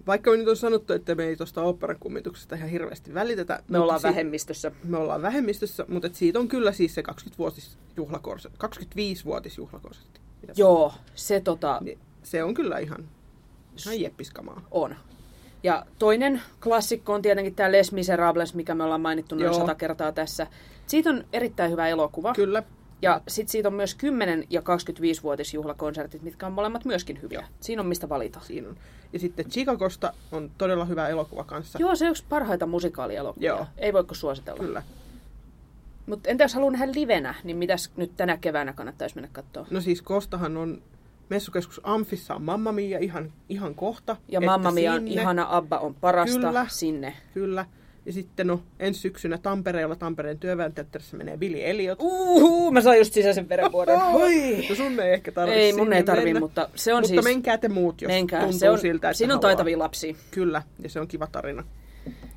vaikka 0.08 0.32
me 0.32 0.38
nyt 0.38 0.48
on 0.48 0.58
sanottu, 0.58 0.94
että 0.94 1.16
me 1.16 1.24
ei 1.26 1.36
tuosta 1.36 1.62
oopperan 1.62 1.98
kummituksesta 2.00 2.56
ihan 2.56 2.70
hirveästi 2.70 3.14
välitetä. 3.14 3.54
Me 3.54 3.60
mutta 3.68 3.82
ollaan 3.84 4.00
si- 4.00 4.08
vähemmistössä. 4.08 4.72
Me 4.84 4.98
ollaan 4.98 5.22
vähemmistössä, 5.22 5.86
mutta 5.88 6.08
et 6.08 6.16
siitä 6.16 6.40
on 6.40 6.48
kyllä 6.48 6.72
siis 6.72 6.96
se 6.96 7.02
20-vuotis 7.12 7.78
juhlakorse, 7.98 8.50
25-vuotisjuhlakonsertti. 8.50 10.20
Mitä 10.42 10.54
se 10.54 10.62
Joo, 10.62 10.94
se 11.16 11.40
tota? 11.40 11.78
Niin, 11.82 12.00
se 12.24 12.44
on 12.44 12.54
kyllä 12.54 12.78
ihan, 12.80 13.06
ihan 13.86 14.00
jeppiskamaa. 14.02 14.62
on. 14.72 14.96
Ja 15.64 15.86
toinen 16.00 16.42
klassikko 16.64 17.14
on 17.14 17.22
tietenkin 17.22 17.56
tämä 17.56 17.72
Les 17.72 17.92
Miserables, 17.92 18.54
mikä 18.56 18.76
me 18.76 18.84
ollaan 18.84 19.02
mainittu 19.02 19.36
noin 19.36 19.46
Joo. 19.46 19.54
sata 19.54 19.76
kertaa 19.76 20.12
tässä. 20.12 20.48
Siitä 20.88 21.10
on 21.10 21.24
erittäin 21.34 21.72
hyvä 21.72 21.88
elokuva. 21.88 22.34
Kyllä. 22.34 22.64
Ja 23.02 23.22
sitten 23.28 23.52
siitä 23.52 23.70
on 23.70 23.74
myös 23.74 23.98
10- 24.44 24.48
ja 24.50 24.62
25-vuotisjuhlakonsertit, 24.62 26.22
mitkä 26.22 26.46
on 26.46 26.54
molemmat 26.54 26.86
myöskin 26.86 27.22
hyviä. 27.22 27.48
Siinä 27.60 27.82
on 27.82 27.88
mistä 27.88 28.10
valita. 28.10 28.40
Siinä 28.40 28.70
on. 28.70 28.78
Ja 29.14 29.20
sitten 29.20 29.50
Chicagosta 29.50 30.14
on 30.32 30.52
todella 30.58 30.86
hyvä 30.86 31.08
elokuva 31.08 31.44
kanssa. 31.44 31.80
Joo, 31.80 31.96
se 31.96 32.06
on 32.06 32.12
yksi 32.12 32.26
parhaita 32.30 32.66
musikaalielokuvia. 32.66 33.48
Joo. 33.48 33.68
Ei 33.78 33.94
voiko 33.94 34.16
suositella. 34.16 34.60
Kyllä. 34.60 34.84
Mutta 36.06 36.30
entä 36.30 36.44
jos 36.44 36.54
haluaa 36.54 36.72
nähdä 36.72 36.88
livenä, 36.96 37.36
niin 37.44 37.58
mitäs 37.58 37.92
nyt 37.96 38.12
tänä 38.18 38.38
keväänä 38.38 38.74
kannattaisi 38.74 39.16
mennä 39.16 39.30
katsoa? 39.34 39.68
No 39.70 39.82
siis 39.82 40.02
Kostahan 40.02 40.58
on 40.58 40.82
messukeskus 41.30 41.82
Amfissa 41.84 42.36
on 42.36 42.44
Mamma 42.44 42.72
Mia 42.72 43.00
ihan, 43.00 43.34
ihan 43.50 43.76
kohta. 43.76 44.18
Ja 44.28 44.42
Mamma 44.42 44.72
Mia 44.72 44.94
on 44.94 45.08
ihana, 45.08 45.48
Abba 45.50 45.78
on 45.78 45.96
parasta, 45.96 46.48
Kyllä. 46.48 46.66
sinne. 46.70 47.14
Kyllä. 47.34 47.66
Ja 48.06 48.14
sitten 48.14 48.48
no, 48.48 48.62
ensi 48.80 49.00
syksynä 49.00 49.38
Tampereella 49.38 49.96
Tampereen 49.96 50.40
työväenteatterissa 50.40 51.18
menee 51.18 51.38
Billy 51.38 51.58
Elliot. 51.66 52.00
Uhu, 52.02 52.72
mä 52.72 52.82
sain 52.82 53.00
just 53.00 53.14
sisäisen 53.14 53.50
verenvuodon. 53.50 54.02
Oi. 54.02 54.66
No 54.70 54.76
sun 54.76 55.00
ei 55.00 55.14
ehkä 55.14 55.32
tarvitse 55.32 55.60
Ei, 55.60 55.74
mun 55.74 55.94
ei 55.94 56.04
tarvii, 56.04 56.26
mennä. 56.26 56.40
mutta 56.40 56.70
se 56.76 56.94
on 56.94 56.98
mutta 56.98 57.08
siis... 57.08 57.24
menkää 57.24 57.58
te 57.58 57.70
muut, 57.70 58.02
jos 58.02 58.08
menkää. 58.12 58.40
tuntuu 58.42 58.60
Se 58.60 58.70
on, 58.70 58.80
siltä, 58.80 59.10
että 59.10 59.18
siinä 59.18 59.34
on 59.34 59.38
haluaa. 59.38 59.50
taitavia 59.50 59.80
lapsia. 59.80 60.16
Kyllä, 60.32 60.62
ja 60.84 60.90
se 60.90 61.00
on 61.00 61.08
kiva 61.08 61.28
tarina. 61.28 61.64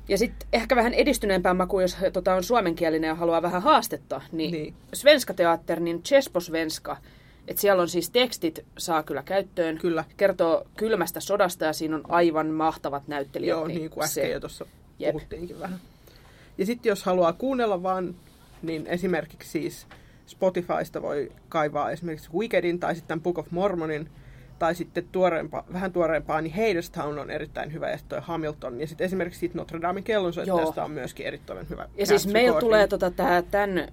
Ja 0.07 0.17
sitten 0.17 0.47
ehkä 0.53 0.75
vähän 0.75 0.93
edistyneempää 0.93 1.53
maku, 1.53 1.79
jos 1.79 1.97
tota, 2.13 2.33
on 2.35 2.43
suomenkielinen 2.43 3.07
ja 3.07 3.15
haluaa 3.15 3.41
vähän 3.41 3.61
haastetta, 3.61 4.21
niin, 4.31 4.51
Niin. 4.51 4.63
niin. 4.63 4.73
Svenska 4.93 5.33
Teatter, 5.33 5.79
niin 5.79 6.03
Chespo 6.03 6.39
Svenska, 6.39 6.97
että 7.47 7.61
siellä 7.61 7.81
on 7.81 7.89
siis 7.89 8.09
tekstit, 8.09 8.65
saa 8.77 9.03
kyllä 9.03 9.23
käyttöön. 9.23 9.77
Kyllä. 9.77 10.03
Kertoo 10.17 10.67
kylmästä 10.77 11.19
sodasta 11.19 11.65
ja 11.65 11.73
siinä 11.73 11.95
on 11.95 12.03
aivan 12.07 12.47
mahtavat 12.47 13.07
näyttelijät. 13.07 13.49
Joo, 13.57 13.67
niin 13.67 13.89
kuin 13.89 14.03
äsken 14.03 14.23
se- 14.23 14.31
jo 14.31 14.39
tuossa 14.39 14.65
Jep. 14.99 15.11
puhuttiinkin 15.11 15.59
vähän. 15.59 15.79
Ja 16.57 16.65
sitten 16.65 16.89
jos 16.89 17.03
haluaa 17.03 17.33
kuunnella 17.33 17.83
vaan, 17.83 18.15
niin 18.61 18.87
esimerkiksi 18.87 19.49
siis 19.49 19.87
Spotifysta 20.25 21.01
voi 21.01 21.31
kaivaa 21.49 21.91
esimerkiksi 21.91 22.29
Wickedin 22.33 22.79
tai 22.79 22.95
sitten 22.95 23.21
Book 23.21 23.37
of 23.37 23.47
Mormonin, 23.51 24.09
tai 24.59 24.75
sitten 24.75 25.07
tuoreempa, 25.11 25.63
vähän 25.73 25.91
tuoreempaa, 25.91 26.41
niin 26.41 26.55
Hadestown 26.55 27.19
on 27.19 27.31
erittäin 27.31 27.73
hyvä, 27.73 27.89
ja 27.89 27.97
sitten 27.97 28.23
Hamilton. 28.23 28.81
Ja 28.81 28.87
sitten 28.87 29.05
esimerkiksi 29.05 29.39
siitä 29.39 29.57
Notre 29.57 29.81
Damen 29.81 30.03
kellonsoittajasta 30.03 30.81
Joo. 30.81 30.85
on 30.85 30.91
myöskin 30.91 31.25
erittäin 31.25 31.69
hyvä. 31.69 31.89
Ja 31.97 32.05
siis 32.05 32.27
meillä 32.27 32.59
tulee 32.59 32.87
tota, 32.87 33.11
tää, 33.11 33.41
tämän 33.41 33.87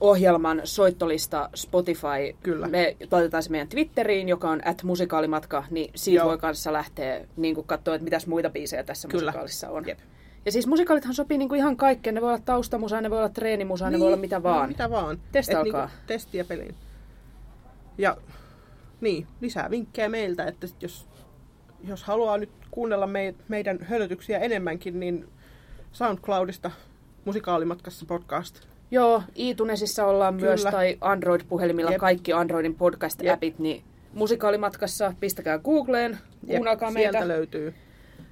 ohjelman 0.00 0.60
soittolista 0.64 1.50
Spotify. 1.54 2.36
Kyllä. 2.42 2.68
Me 2.68 2.96
laitetaan 3.10 3.42
se 3.42 3.50
meidän 3.50 3.68
Twitteriin, 3.68 4.28
joka 4.28 4.50
on 4.50 4.62
at 4.64 4.82
musikaalimatka, 4.82 5.64
niin 5.70 5.90
siitä 5.94 6.16
Joo. 6.16 6.28
voi 6.28 6.38
kanssa 6.38 6.72
lähteä 6.72 7.24
niin 7.36 7.64
katsoa, 7.66 7.94
että 7.94 8.04
mitäs 8.04 8.26
muita 8.26 8.50
biisejä 8.50 8.82
tässä 8.82 9.08
Kyllä. 9.08 9.30
musikaalissa 9.30 9.70
on. 9.70 9.84
Jep. 9.86 9.98
Ja 10.48 10.52
siis 10.52 10.66
musikaalithan 10.66 11.14
sopii 11.14 11.38
niinku 11.38 11.54
ihan 11.54 11.76
kaikkeen. 11.76 12.14
Ne 12.14 12.20
voi 12.20 12.28
olla 12.28 12.42
taustamusaa, 12.44 13.00
ne 13.00 13.10
voi 13.10 13.18
olla 13.18 13.28
treenimusaa, 13.28 13.90
ne 13.90 13.98
voi 13.98 14.06
olla 14.06 14.16
mitä 14.16 14.42
vaan. 14.42 14.62
No, 14.62 14.68
mitä 14.68 14.90
vaan. 14.90 15.18
Testailkaa. 15.32 15.84
Et 15.84 15.90
niinku 15.90 16.06
testiä 16.06 16.44
peliin. 16.44 16.74
Ja 17.98 18.16
niin, 19.00 19.26
lisää 19.40 19.70
vinkkejä 19.70 20.08
meiltä, 20.08 20.44
että 20.44 20.66
jos, 20.80 21.06
jos 21.84 22.02
haluaa 22.02 22.38
nyt 22.38 22.50
kuunnella 22.70 23.06
me, 23.06 23.34
meidän 23.48 23.78
hölötyksiä 23.82 24.38
enemmänkin, 24.38 25.00
niin 25.00 25.28
SoundCloudista 25.92 26.70
musikaalimatkassa 27.24 28.06
podcast. 28.06 28.60
Joo, 28.90 29.22
iTunesissa 29.34 30.06
ollaan 30.06 30.34
Kyllä. 30.34 30.48
myös, 30.48 30.62
tai 30.62 30.98
Android-puhelimilla 31.00 31.90
Jep. 31.90 32.00
kaikki 32.00 32.32
Androidin 32.32 32.74
podcast-appit, 32.74 33.58
niin 33.58 33.82
musikaalimatkassa 34.14 35.14
pistäkää 35.20 35.58
Googleen, 35.58 36.10
Jep, 36.10 36.56
kuunnelkaa 36.56 36.92
sieltä 36.92 37.18
meitä. 37.18 37.28
löytyy. 37.28 37.74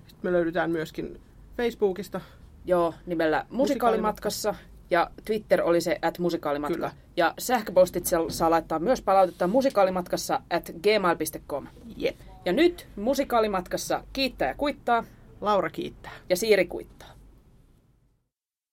Sitten 0.07 0.31
me 0.31 0.33
löydetään 0.33 0.71
myöskin 0.71 1.21
Facebookista. 1.57 2.21
Joo, 2.65 2.95
nimellä 3.07 3.47
musikaalimatkassa. 3.51 4.55
Ja 4.91 5.11
Twitter 5.25 5.63
oli 5.63 5.81
se 5.81 5.99
at 6.03 6.19
musikaalimatka. 6.19 6.75
Kyllä. 6.75 6.93
Ja 7.17 7.35
sähköpostit 7.39 8.07
saa- 8.07 8.31
saa 8.31 8.51
laittaa 8.51 8.79
myös 8.79 9.03
palautetta 9.03 9.47
musikaalimatkassa 9.47 10.41
at 10.51 10.71
gmail.com. 10.83 11.67
Jep. 11.97 12.17
Ja 12.45 12.53
nyt 12.53 12.89
musikaalimatkassa 12.97 14.05
kiittää 14.13 14.49
ja 14.49 14.55
kuittaa 14.55 15.05
Laura 15.41 15.71
kiittää. 15.71 16.13
ja 16.29 16.37
Siiri 16.37 16.67
kuittaa. 16.67 17.09